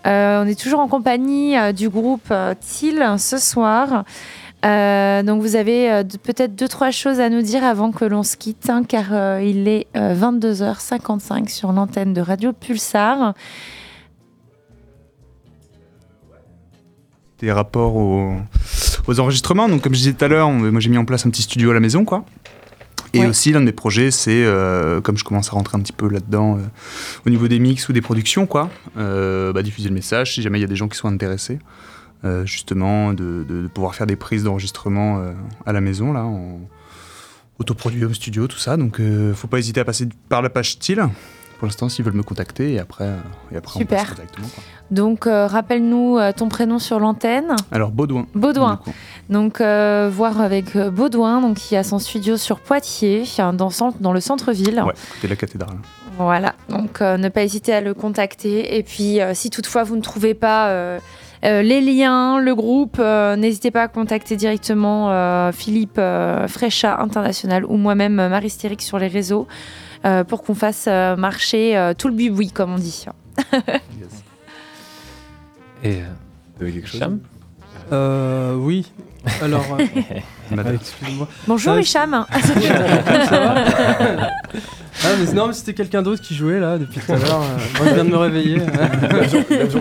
Euh, 0.06 0.44
on 0.44 0.46
est 0.46 0.54
toujours 0.60 0.78
en 0.78 0.86
compagnie 0.86 1.58
euh, 1.58 1.72
du 1.72 1.88
groupe 1.88 2.32
Thiel 2.60 3.16
ce 3.18 3.38
soir. 3.38 4.04
Euh, 4.64 5.22
donc 5.22 5.42
vous 5.42 5.56
avez 5.56 5.90
euh, 5.92 6.04
peut-être 6.22 6.54
deux 6.54 6.68
trois 6.68 6.90
choses 6.90 7.20
à 7.20 7.28
nous 7.28 7.42
dire 7.42 7.62
avant 7.64 7.92
que 7.92 8.04
l'on 8.04 8.22
se 8.22 8.36
quitte, 8.36 8.70
hein, 8.70 8.82
car 8.86 9.06
euh, 9.12 9.42
il 9.42 9.68
est 9.68 9.86
euh, 9.96 10.14
22h55 10.14 11.48
sur 11.48 11.72
l'antenne 11.72 12.14
de 12.14 12.20
Radio 12.20 12.52
Pulsar. 12.52 13.34
des 17.40 17.52
rapports 17.52 17.96
aux, 17.96 18.32
aux 19.06 19.20
enregistrements. 19.20 19.68
Donc, 19.68 19.82
comme 19.82 19.92
je 19.92 19.98
disais 19.98 20.12
tout 20.14 20.24
à 20.24 20.28
l'heure, 20.28 20.50
moi 20.50 20.80
j'ai 20.80 20.88
mis 20.88 20.96
en 20.96 21.04
place 21.04 21.26
un 21.26 21.30
petit 21.30 21.42
studio 21.42 21.72
à 21.72 21.74
la 21.74 21.80
maison, 21.80 22.04
quoi. 22.04 22.24
Et 23.12 23.20
Ouais. 23.20 23.26
aussi, 23.26 23.52
l'un 23.52 23.60
de 23.60 23.66
mes 23.66 23.72
projets, 23.72 24.10
c'est, 24.10 24.44
euh, 24.44 25.00
comme 25.00 25.16
je 25.18 25.24
commence 25.24 25.48
à 25.48 25.52
rentrer 25.52 25.76
un 25.76 25.80
petit 25.80 25.92
peu 25.92 26.08
là-dedans, 26.08 26.56
euh, 26.56 26.60
au 27.26 27.30
niveau 27.30 27.46
des 27.46 27.58
mix 27.58 27.88
ou 27.88 27.92
des 27.92 28.00
productions, 28.00 28.46
quoi, 28.46 28.70
euh, 28.96 29.52
bah, 29.52 29.62
diffuser 29.62 29.88
le 29.88 29.94
message 29.94 30.34
si 30.34 30.42
jamais 30.42 30.58
il 30.58 30.62
y 30.62 30.64
a 30.64 30.68
des 30.68 30.74
gens 30.76 30.88
qui 30.88 30.96
sont 30.96 31.08
intéressés, 31.08 31.58
euh, 32.24 32.44
justement, 32.46 33.12
de, 33.12 33.44
de- 33.48 33.62
de 33.62 33.66
pouvoir 33.68 33.94
faire 33.94 34.06
des 34.06 34.16
prises 34.16 34.44
d'enregistrement 34.44 35.18
euh, 35.18 35.32
à 35.66 35.72
la 35.72 35.80
maison, 35.80 36.12
là, 36.12 36.24
en 36.24 36.60
autoproduit 37.58 38.04
au 38.04 38.12
studio, 38.12 38.46
tout 38.48 38.58
ça. 38.58 38.76
Donc, 38.76 38.98
euh, 39.00 39.32
faut 39.34 39.46
pas 39.48 39.58
hésiter 39.58 39.80
à 39.80 39.84
passer 39.84 40.08
par 40.28 40.42
la 40.42 40.50
page 40.50 40.72
style. 40.72 41.04
Pour 41.58 41.66
l'instant, 41.66 41.88
s'ils 41.88 42.04
veulent 42.04 42.14
me 42.14 42.22
contacter, 42.24 42.72
et 42.74 42.78
après, 42.80 43.04
euh, 43.04 43.16
et 43.52 43.56
après 43.56 43.78
Super. 43.78 44.00
on 44.02 44.04
passe 44.06 44.14
directement. 44.16 44.48
quoi. 44.54 44.64
Donc 44.90 45.24
rappelle-nous 45.26 46.18
ton 46.36 46.48
prénom 46.48 46.78
sur 46.78 46.98
l'antenne. 47.00 47.54
Alors, 47.70 47.90
Baudouin. 47.90 48.26
Baudouin. 48.34 48.80
Donc 49.30 49.60
voir 49.60 50.40
avec 50.40 50.76
Baudouin, 50.76 51.40
donc 51.40 51.56
qui 51.56 51.76
a 51.76 51.84
son 51.84 51.98
studio 51.98 52.36
sur 52.36 52.58
Poitiers, 52.60 53.22
dans, 53.38 53.70
dans 54.00 54.12
le 54.12 54.20
centre-ville. 54.20 54.82
Ouais, 54.84 54.92
côté 55.14 55.22
de 55.24 55.28
la 55.28 55.36
cathédrale. 55.36 55.76
Voilà, 56.18 56.54
donc 56.68 57.00
ne 57.00 57.28
pas 57.28 57.42
hésiter 57.44 57.72
à 57.72 57.80
le 57.80 57.94
contacter. 57.94 58.76
Et 58.76 58.82
puis, 58.82 59.18
si 59.32 59.48
toutefois 59.48 59.84
vous 59.84 59.96
ne 59.96 60.02
trouvez 60.02 60.34
pas 60.34 60.98
les 61.62 61.80
liens, 61.80 62.40
le 62.40 62.54
groupe, 62.54 62.96
euh, 62.98 63.36
n'hésitez 63.36 63.70
pas 63.70 63.82
à 63.82 63.88
contacter 63.88 64.36
directement 64.36 65.10
euh, 65.10 65.52
Philippe 65.52 65.98
euh, 65.98 66.48
Fréchat 66.48 66.98
International 67.00 67.64
ou 67.66 67.76
moi-même 67.76 68.18
euh, 68.18 68.28
Marie 68.28 68.50
Stéric 68.50 68.80
sur 68.82 68.98
les 68.98 69.08
réseaux 69.08 69.46
euh, 70.04 70.24
pour 70.24 70.42
qu'on 70.42 70.54
fasse 70.54 70.86
euh, 70.88 71.16
marcher 71.16 71.76
euh, 71.76 71.92
tout 71.92 72.08
le 72.08 72.14
buboui, 72.14 72.50
comme 72.50 72.72
on 72.74 72.78
dit. 72.78 73.04
Et 75.82 75.96
euh, 75.96 76.04
Vous 76.56 76.62
avez 76.62 76.72
quelque 76.72 76.88
chose 76.88 77.02
Euh, 77.92 78.54
oui. 78.54 78.90
Alors, 79.42 79.64
euh, 79.80 79.84
Madame. 80.54 80.74
excusez-moi. 80.76 81.28
Bonjour 81.46 81.72
Euh, 81.74 81.80
Hicham 81.80 82.26
Ça 82.42 83.38
va 83.38 83.54
ah, 85.02 85.08
mais 85.18 85.32
non, 85.32 85.48
mais 85.48 85.52
c'était 85.54 85.74
quelqu'un 85.74 86.02
d'autre 86.02 86.22
qui 86.22 86.34
jouait 86.36 86.60
là 86.60 86.78
depuis 86.78 87.00
tout 87.00 87.12
à 87.12 87.16
l'heure. 87.16 87.42
Euh, 87.42 87.78
Moi, 87.78 87.88
je 87.88 87.94
viens 87.94 88.04
de 88.04 88.10
me 88.10 88.16
réveiller. 88.16 88.58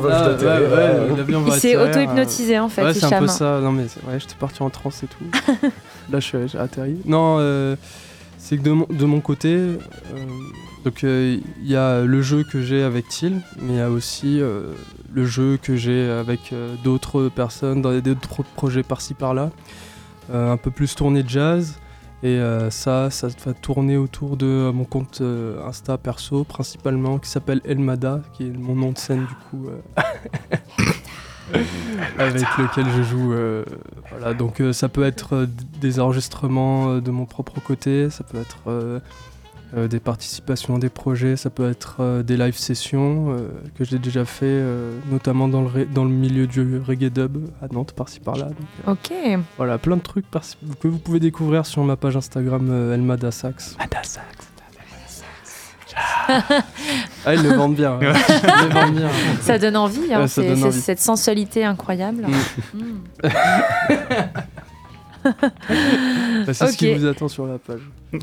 Ah, 0.09 1.47
Il 1.47 1.53
s'est 1.59 1.75
auto-hypnotisé 1.77 2.59
en 2.59 2.69
fait, 2.69 2.83
Ouais, 2.83 2.93
c'est 2.93 3.05
un 3.13 3.19
peu 3.19 3.27
ça. 3.27 3.59
Non, 3.61 3.71
mais 3.71 3.83
ouais, 3.83 4.19
j'étais 4.19 4.35
parti 4.39 4.63
en 4.63 4.69
transe 4.69 5.03
et 5.03 5.07
tout. 5.07 5.23
Là, 6.11 6.19
je 6.19 6.25
suis- 6.25 6.37
j'ai 6.47 6.57
atterri. 6.57 6.97
Non, 7.05 7.37
euh, 7.39 7.75
c'est 8.37 8.57
que 8.57 8.63
de 8.63 8.71
mon, 8.71 8.87
de 8.89 9.05
mon 9.05 9.21
côté, 9.21 9.53
euh, 9.55 9.77
donc 10.83 11.03
euh, 11.03 11.37
il 11.61 11.67
y 11.71 11.75
a 11.75 12.01
le 12.01 12.21
jeu 12.21 12.43
que 12.51 12.61
j'ai 12.61 12.83
avec 12.83 13.07
Thiel, 13.07 13.33
mais 13.61 13.73
il 13.73 13.77
y 13.77 13.81
a 13.81 13.89
aussi 13.89 14.41
euh, 14.41 14.73
le 15.13 15.25
jeu 15.25 15.57
que 15.61 15.75
j'ai 15.75 16.09
avec 16.09 16.51
euh, 16.51 16.75
d'autres 16.83 17.29
personnes 17.29 17.81
dans 17.81 17.97
d'autres 17.99 18.43
projets 18.55 18.83
par-ci 18.83 19.13
par-là, 19.13 19.51
Euh, 20.33 20.53
un 20.53 20.57
peu 20.57 20.71
plus 20.71 20.95
tourné 20.95 21.21
jazz. 21.27 21.77
Et 22.23 22.39
euh, 22.39 22.69
ça, 22.69 23.09
ça 23.09 23.27
va 23.45 23.53
tourner 23.53 23.97
autour 23.97 24.37
de 24.37 24.71
mon 24.73 24.85
compte 24.85 25.21
Insta 25.67 25.97
perso 25.97 26.45
principalement, 26.45 27.19
qui 27.19 27.29
s'appelle 27.29 27.59
Elmada, 27.65 28.21
qui 28.31 28.47
est 28.47 28.57
mon 28.57 28.75
nom 28.75 28.93
de 28.93 28.97
scène 28.97 29.25
du 29.25 29.35
coup. 29.49 29.67
avec 32.17 32.47
lequel 32.57 32.85
je 32.95 33.03
joue. 33.03 33.33
voilà, 34.11 34.33
donc 34.33 34.63
ça 34.71 34.87
peut 34.87 35.03
être 35.03 35.45
des 35.81 35.99
enregistrements 35.99 36.99
de 36.99 37.11
mon 37.11 37.25
propre 37.25 37.59
côté, 37.59 38.09
ça 38.09 38.23
peut 38.23 38.39
être 38.39 39.01
euh, 39.75 39.87
des 39.87 39.99
participations 39.99 40.75
à 40.75 40.79
des 40.79 40.89
projets, 40.89 41.35
ça 41.35 41.49
peut 41.49 41.69
être 41.69 41.97
euh, 41.99 42.23
des 42.23 42.37
live 42.37 42.57
sessions 42.57 43.31
euh, 43.31 43.47
que 43.77 43.83
j'ai 43.83 43.97
déjà 43.99 44.23
fait, 44.25 44.45
euh, 44.45 44.91
notamment 45.11 45.47
dans 45.47 45.61
le, 45.61 45.85
dans 45.85 46.03
le 46.03 46.11
milieu 46.11 46.45
du 46.47 46.77
reggae 46.79 47.09
dub 47.09 47.37
à 47.61 47.67
Nantes, 47.73 47.93
par-ci 47.93 48.19
par-là. 48.19 48.49
Euh, 48.87 48.91
Ok. 48.91 49.11
voilà, 49.57 49.77
plein 49.77 49.97
de 49.97 50.01
trucs 50.01 50.29
par- 50.29 50.43
que 50.79 50.87
vous 50.87 50.99
pouvez 50.99 51.19
découvrir 51.19 51.65
sur 51.65 51.83
ma 51.83 51.95
page 51.95 52.15
Instagram 52.17 52.67
euh, 52.71 52.93
Elmada 52.93 53.31
Sax. 53.31 53.75
ah, 57.25 57.33
ils 57.35 57.41
le 57.43 57.49
vendent 57.53 57.75
bien. 57.75 57.93
hein. 58.01 58.13
Ils 58.61 58.67
le 58.67 58.73
vendent 58.73 58.95
bien. 58.95 59.09
Ça 59.41 59.59
donne 59.59 59.77
envie, 59.77 60.11
hein, 60.13 60.21
Ouais, 60.21 60.27
ça 60.27 60.41
c'est- 60.41 60.47
donne 60.47 60.57
c'est 60.57 60.65
envie. 60.65 60.81
cette 60.81 60.99
sensualité 60.99 61.63
incroyable. 61.65 62.25
Mm. 62.73 62.79
Bah, 65.23 66.53
c'est 66.53 66.67
ce 66.67 66.77
qui 66.77 66.93
vous 66.93 67.05
attend 67.05 67.27
sur 67.27 67.45
la 67.45 67.57
page. 67.57 67.81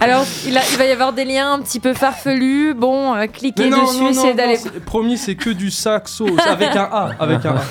Alors, 0.00 0.24
il, 0.46 0.56
a- 0.56 0.62
il 0.72 0.78
va 0.78 0.84
y 0.84 0.92
avoir 0.92 1.12
des 1.12 1.24
liens 1.24 1.54
un 1.54 1.58
petit 1.60 1.80
peu 1.80 1.92
farfelus. 1.94 2.74
Bon, 2.74 3.14
euh, 3.14 3.26
cliquez 3.26 3.68
non, 3.68 3.82
dessus, 3.82 4.14
non, 4.14 4.34
d'aller. 4.34 4.56
c'est- 4.56 4.80
Promis, 4.84 5.18
c'est 5.18 5.34
que 5.34 5.50
du 5.50 5.70
saxo, 5.70 6.26
c'est 6.38 6.48
avec 6.48 6.76
un 6.76 6.88
A, 6.92 7.10
avec 7.18 7.44
un 7.46 7.56
A. 7.56 7.62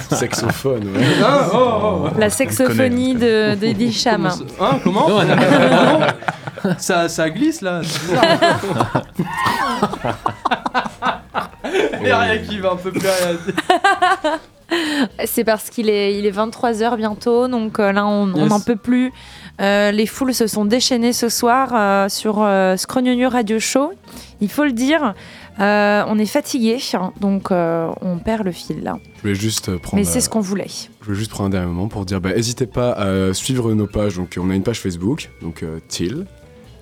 Saxophone, 0.14 0.84
ouais. 0.94 1.04
Hein 1.24 1.48
oh, 1.52 1.56
oh, 1.56 2.02
oh. 2.04 2.08
La 2.18 2.30
sexophonie 2.30 3.14
de, 3.14 3.54
de. 3.54 3.74
Comment 4.10 4.30
ça- 4.30 4.44
Hein, 4.60 4.78
comment 4.84 5.08
Non. 5.08 5.20
ça, 6.78 7.08
ça 7.08 7.30
glisse 7.30 7.60
là. 7.62 7.80
c'est 12.02 12.10
a 12.10 12.18
rien 12.20 12.38
qui 12.38 12.58
va, 12.58 12.72
un 12.72 12.76
peu 12.76 12.90
plus 12.90 13.00
rien 13.00 13.34
dire. 13.44 13.54
C'est 15.24 15.44
parce 15.44 15.70
qu'il 15.70 15.88
est, 15.88 16.18
il 16.18 16.26
est 16.26 16.30
23h 16.36 16.96
bientôt, 16.96 17.48
donc 17.48 17.78
euh, 17.78 17.92
là, 17.92 18.06
on 18.06 18.32
Yes. 18.34 18.48
n'en 18.48 18.60
peut 18.60 18.76
plus. 18.76 19.12
Euh, 19.60 19.90
les 19.90 20.06
foules 20.06 20.34
se 20.34 20.46
sont 20.46 20.64
déchaînées 20.64 21.12
ce 21.12 21.28
soir 21.28 21.70
euh, 21.74 22.08
sur 22.08 22.42
euh, 22.42 22.76
Radio 23.30 23.58
Show. 23.58 23.92
Il 24.40 24.50
faut 24.50 24.64
le 24.64 24.72
dire, 24.72 25.14
on 25.58 26.18
est 26.18 26.26
fatigué, 26.26 26.78
donc 27.20 27.50
euh, 27.50 27.88
on 28.02 28.18
perd 28.18 28.44
le 28.44 28.52
fil 28.52 28.82
là. 28.82 28.98
Je 29.16 29.22
voulais 29.22 29.34
juste 29.34 29.74
prendre. 29.78 29.96
Mais 29.96 30.04
c'est 30.04 30.20
ce 30.20 30.28
qu'on 30.28 30.40
voulait. 30.40 30.66
Je 31.00 31.06
voulais 31.06 31.18
juste 31.18 31.30
prendre 31.30 31.46
un 31.46 31.50
dernier 31.50 31.68
moment 31.68 31.88
pour 31.88 32.04
dire, 32.04 32.20
bah, 32.20 32.34
n'hésitez 32.34 32.66
pas 32.66 32.92
à 32.92 33.32
suivre 33.32 33.72
nos 33.72 33.86
pages. 33.86 34.16
Donc, 34.16 34.38
on 34.38 34.50
a 34.50 34.54
une 34.54 34.62
page 34.62 34.80
Facebook, 34.80 35.30
donc 35.40 35.64
Till, 35.88 36.26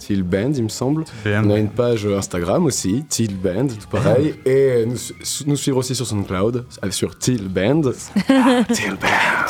Till 0.07 0.23
Band, 0.23 0.53
il 0.55 0.65
me 0.65 0.69
semble. 0.69 1.05
On 1.27 1.51
a 1.51 1.59
une 1.59 1.69
page 1.71 2.07
Instagram 2.07 2.67
aussi, 2.67 3.05
Till 3.09 3.37
Band, 3.37 3.69
tout 3.69 3.89
pareil. 3.91 4.35
Et 4.47 4.85
nous, 4.87 4.97
su- 4.97 5.45
nous 5.47 5.57
suivre 5.57 5.79
aussi 5.79 5.95
sur 5.95 6.07
SoundCloud, 6.07 6.67
euh, 6.85 6.91
sur 6.91 7.17
Till 7.19 7.49
Band. 7.49 7.83
Till 8.73 8.91
Band. 9.01 9.47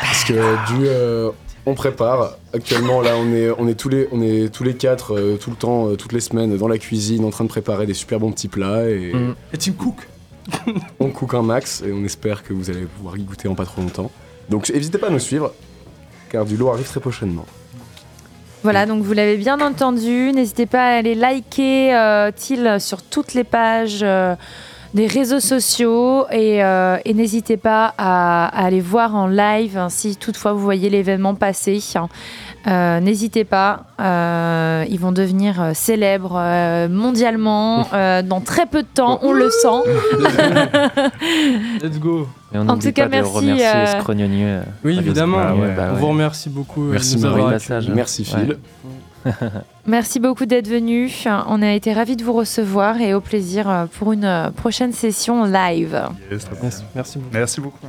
Parce 0.00 0.24
que 0.24 0.32
du, 0.72 0.86
euh, 0.86 1.30
on 1.66 1.74
prépare. 1.74 2.36
Actuellement, 2.52 3.00
là, 3.00 3.12
on 3.16 3.32
est, 3.32 3.50
on 3.58 3.68
est 3.68 3.74
tous 3.74 3.88
les, 3.88 4.08
on 4.12 4.20
est 4.22 4.52
tous 4.52 4.64
les 4.64 4.74
quatre, 4.74 5.14
euh, 5.16 5.36
tout 5.40 5.50
le 5.50 5.56
temps, 5.56 5.88
euh, 5.88 5.96
toutes 5.96 6.12
les 6.12 6.20
semaines, 6.20 6.56
dans 6.56 6.68
la 6.68 6.78
cuisine, 6.78 7.24
en 7.24 7.30
train 7.30 7.44
de 7.44 7.48
préparer 7.48 7.86
des 7.86 7.94
super 7.94 8.18
bons 8.18 8.32
petits 8.32 8.48
plats. 8.48 8.88
Et 8.88 9.12
Mm. 9.14 9.34
Et 9.52 9.58
Tim 9.58 9.72
Cook? 9.72 10.08
On 10.98 11.10
cook 11.10 11.34
un 11.34 11.42
max 11.42 11.82
et 11.86 11.92
on 11.92 12.04
espère 12.04 12.42
que 12.42 12.52
vous 12.52 12.68
allez 12.68 12.82
pouvoir 12.82 13.16
y 13.16 13.22
goûter 13.22 13.46
en 13.46 13.54
pas 13.54 13.64
trop 13.64 13.80
longtemps. 13.80 14.10
Donc, 14.50 14.68
n'hésitez 14.70 14.98
pas 14.98 15.06
à 15.06 15.10
nous 15.10 15.20
suivre, 15.20 15.52
car 16.30 16.44
du 16.44 16.56
lourd 16.56 16.72
arrive 16.74 16.86
très 16.88 16.98
prochainement. 16.98 17.46
Voilà, 18.62 18.86
donc 18.86 19.02
vous 19.02 19.12
l'avez 19.12 19.36
bien 19.38 19.60
entendu. 19.60 20.30
N'hésitez 20.32 20.66
pas 20.66 20.84
à 20.84 20.96
aller 20.98 21.16
liker 21.16 21.92
euh, 21.96 22.30
Till 22.30 22.76
sur 22.78 23.02
toutes 23.02 23.34
les 23.34 23.42
pages 23.42 24.02
euh, 24.04 24.36
des 24.94 25.08
réseaux 25.08 25.40
sociaux 25.40 26.26
et, 26.30 26.62
euh, 26.62 26.96
et 27.04 27.12
n'hésitez 27.12 27.56
pas 27.56 27.92
à, 27.98 28.46
à 28.46 28.66
aller 28.66 28.80
voir 28.80 29.16
en 29.16 29.26
live 29.26 29.76
hein, 29.76 29.88
si 29.88 30.14
toutefois 30.14 30.52
vous 30.52 30.60
voyez 30.60 30.90
l'événement 30.90 31.34
passer. 31.34 31.80
Euh, 32.66 33.00
n'hésitez 33.00 33.44
pas, 33.44 33.84
euh, 34.00 34.84
ils 34.88 35.00
vont 35.00 35.10
devenir 35.12 35.60
euh, 35.60 35.70
célèbres 35.74 36.36
euh, 36.36 36.88
mondialement 36.88 37.88
euh, 37.94 38.22
dans 38.22 38.40
très 38.40 38.66
peu 38.66 38.82
de 38.82 38.88
temps, 38.88 39.18
on 39.22 39.32
le 39.32 39.50
sent. 39.50 39.90
Let's 41.82 41.98
go. 41.98 42.28
On 42.54 42.68
En 42.68 42.76
tout 42.76 42.92
cas, 42.92 43.04
pas 43.08 43.16
de 43.16 43.22
merci, 43.22 43.32
remercier 43.34 43.66
euh, 43.66 44.00
Scrognonieux. 44.00 44.46
euh, 44.46 44.62
Oui, 44.84 44.98
évidemment. 44.98 45.38
Ah 45.40 45.54
ouais, 45.54 45.74
bah 45.74 45.86
On 45.88 45.94
ouais. 45.94 46.00
vous 46.00 46.06
remercie 46.08 46.50
beaucoup 46.50 46.82
Merci 46.82 47.16
de 47.16 47.22
Marie. 47.26 47.42
passage. 47.50 47.84
accueillis. 47.84 47.96
Merci 47.96 48.24
Phil. 48.26 48.58
Merci 49.86 50.20
beaucoup 50.20 50.44
d'être 50.44 50.68
venu. 50.68 51.10
On 51.48 51.62
a 51.62 51.72
été 51.72 51.94
ravis 51.94 52.14
de 52.16 52.22
vous 52.24 52.34
recevoir 52.34 53.00
et 53.00 53.14
au 53.14 53.22
plaisir 53.22 53.86
pour 53.98 54.12
une 54.12 54.52
prochaine 54.54 54.92
session 54.92 55.44
live. 55.46 55.98
Yes, 56.30 56.46
merci 56.94 57.18
beaucoup. 57.18 57.30
Merci 57.32 57.60
beaucoup. 57.62 57.86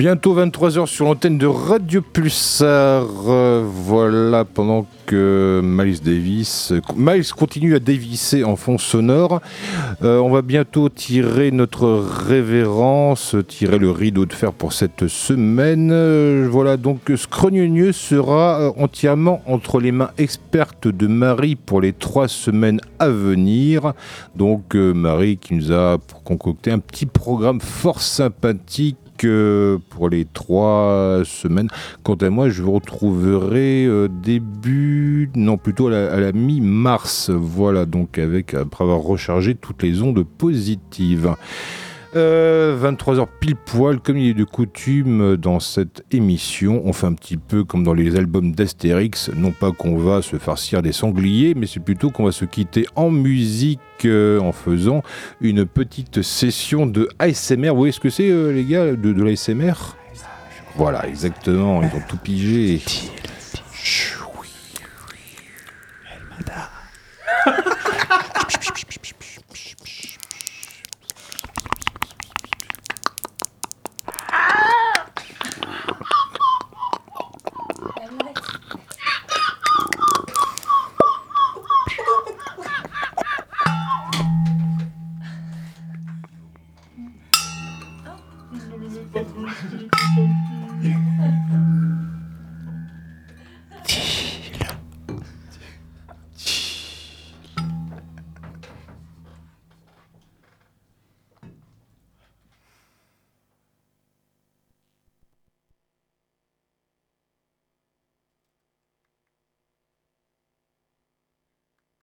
Bientôt 0.00 0.34
23h 0.34 0.86
sur 0.86 1.04
l'antenne 1.04 1.36
de 1.36 1.44
Radio 1.46 2.00
Pulsar. 2.00 3.04
Euh, 3.28 3.62
voilà, 3.66 4.46
pendant 4.46 4.86
que 5.04 5.60
Miles 5.62 6.00
Davis. 6.00 6.72
Miles 6.96 7.30
continue 7.34 7.74
à 7.74 7.80
dévisser 7.80 8.42
en 8.42 8.56
fond 8.56 8.78
sonore. 8.78 9.42
Euh, 10.02 10.18
on 10.18 10.30
va 10.30 10.40
bientôt 10.40 10.88
tirer 10.88 11.50
notre 11.50 11.86
révérence, 11.88 13.36
tirer 13.46 13.78
le 13.78 13.90
rideau 13.90 14.24
de 14.24 14.32
fer 14.32 14.54
pour 14.54 14.72
cette 14.72 15.06
semaine. 15.06 15.90
Euh, 15.92 16.48
voilà, 16.50 16.78
donc 16.78 17.12
Scrogneux 17.14 17.92
sera 17.92 18.72
entièrement 18.78 19.42
entre 19.44 19.80
les 19.80 19.92
mains 19.92 20.12
expertes 20.16 20.88
de 20.88 21.08
Marie 21.08 21.56
pour 21.56 21.82
les 21.82 21.92
trois 21.92 22.26
semaines 22.26 22.80
à 22.98 23.10
venir. 23.10 23.92
Donc 24.34 24.74
Marie 24.76 25.36
qui 25.36 25.56
nous 25.56 25.72
a 25.72 25.98
concocté 26.24 26.70
un 26.70 26.78
petit 26.78 27.04
programme 27.04 27.60
fort 27.60 28.00
sympathique 28.00 28.96
pour 29.90 30.08
les 30.08 30.24
trois 30.24 31.22
semaines. 31.24 31.68
Quant 32.02 32.14
à 32.14 32.30
moi, 32.30 32.48
je 32.48 32.62
vous 32.62 32.72
retrouverai 32.72 33.84
euh, 33.86 34.08
début, 34.08 35.30
non 35.34 35.56
plutôt 35.56 35.88
à 35.88 36.20
la, 36.20 36.32
mi-mars. 36.32 37.30
Voilà, 37.30 37.86
donc 37.86 38.18
avec 38.18 38.54
après 38.54 38.84
avoir 38.84 39.00
rechargé 39.00 39.54
toutes 39.54 39.82
les 39.82 40.02
ondes 40.02 40.24
positives. 40.24 41.34
Euh, 42.16 42.76
23h 42.76 43.28
pile 43.38 43.54
poil, 43.54 44.00
comme 44.00 44.18
il 44.18 44.30
est 44.30 44.34
de 44.34 44.42
coutume 44.42 45.36
dans 45.36 45.60
cette 45.60 46.04
émission, 46.10 46.82
on 46.84 46.92
fait 46.92 47.06
un 47.06 47.12
petit 47.12 47.36
peu 47.36 47.62
comme 47.62 47.84
dans 47.84 47.94
les 47.94 48.16
albums 48.16 48.52
d'Astérix, 48.52 49.30
non 49.36 49.52
pas 49.52 49.70
qu'on 49.70 49.96
va 49.96 50.20
se 50.20 50.36
farcir 50.36 50.82
des 50.82 50.90
sangliers, 50.90 51.54
mais 51.54 51.68
c'est 51.68 51.78
plutôt 51.78 52.10
qu'on 52.10 52.24
va 52.24 52.32
se 52.32 52.44
quitter 52.44 52.84
en 52.96 53.10
musique 53.10 53.78
euh, 54.04 54.40
en 54.40 54.50
faisant 54.50 55.04
une 55.40 55.64
petite 55.66 56.22
session 56.22 56.84
de 56.86 57.08
ASMR. 57.20 57.70
Vous 57.70 57.76
voyez 57.76 57.92
ce 57.92 58.00
que 58.00 58.10
c'est 58.10 58.28
euh, 58.28 58.50
les 58.50 58.64
gars 58.64 58.92
de, 58.96 59.22
l'ASMR 59.22 59.74
Voilà, 60.74 61.06
exactement, 61.06 61.80
ils 61.80 61.96
ont 61.96 62.02
tout 62.08 62.16
pigé. 62.16 62.82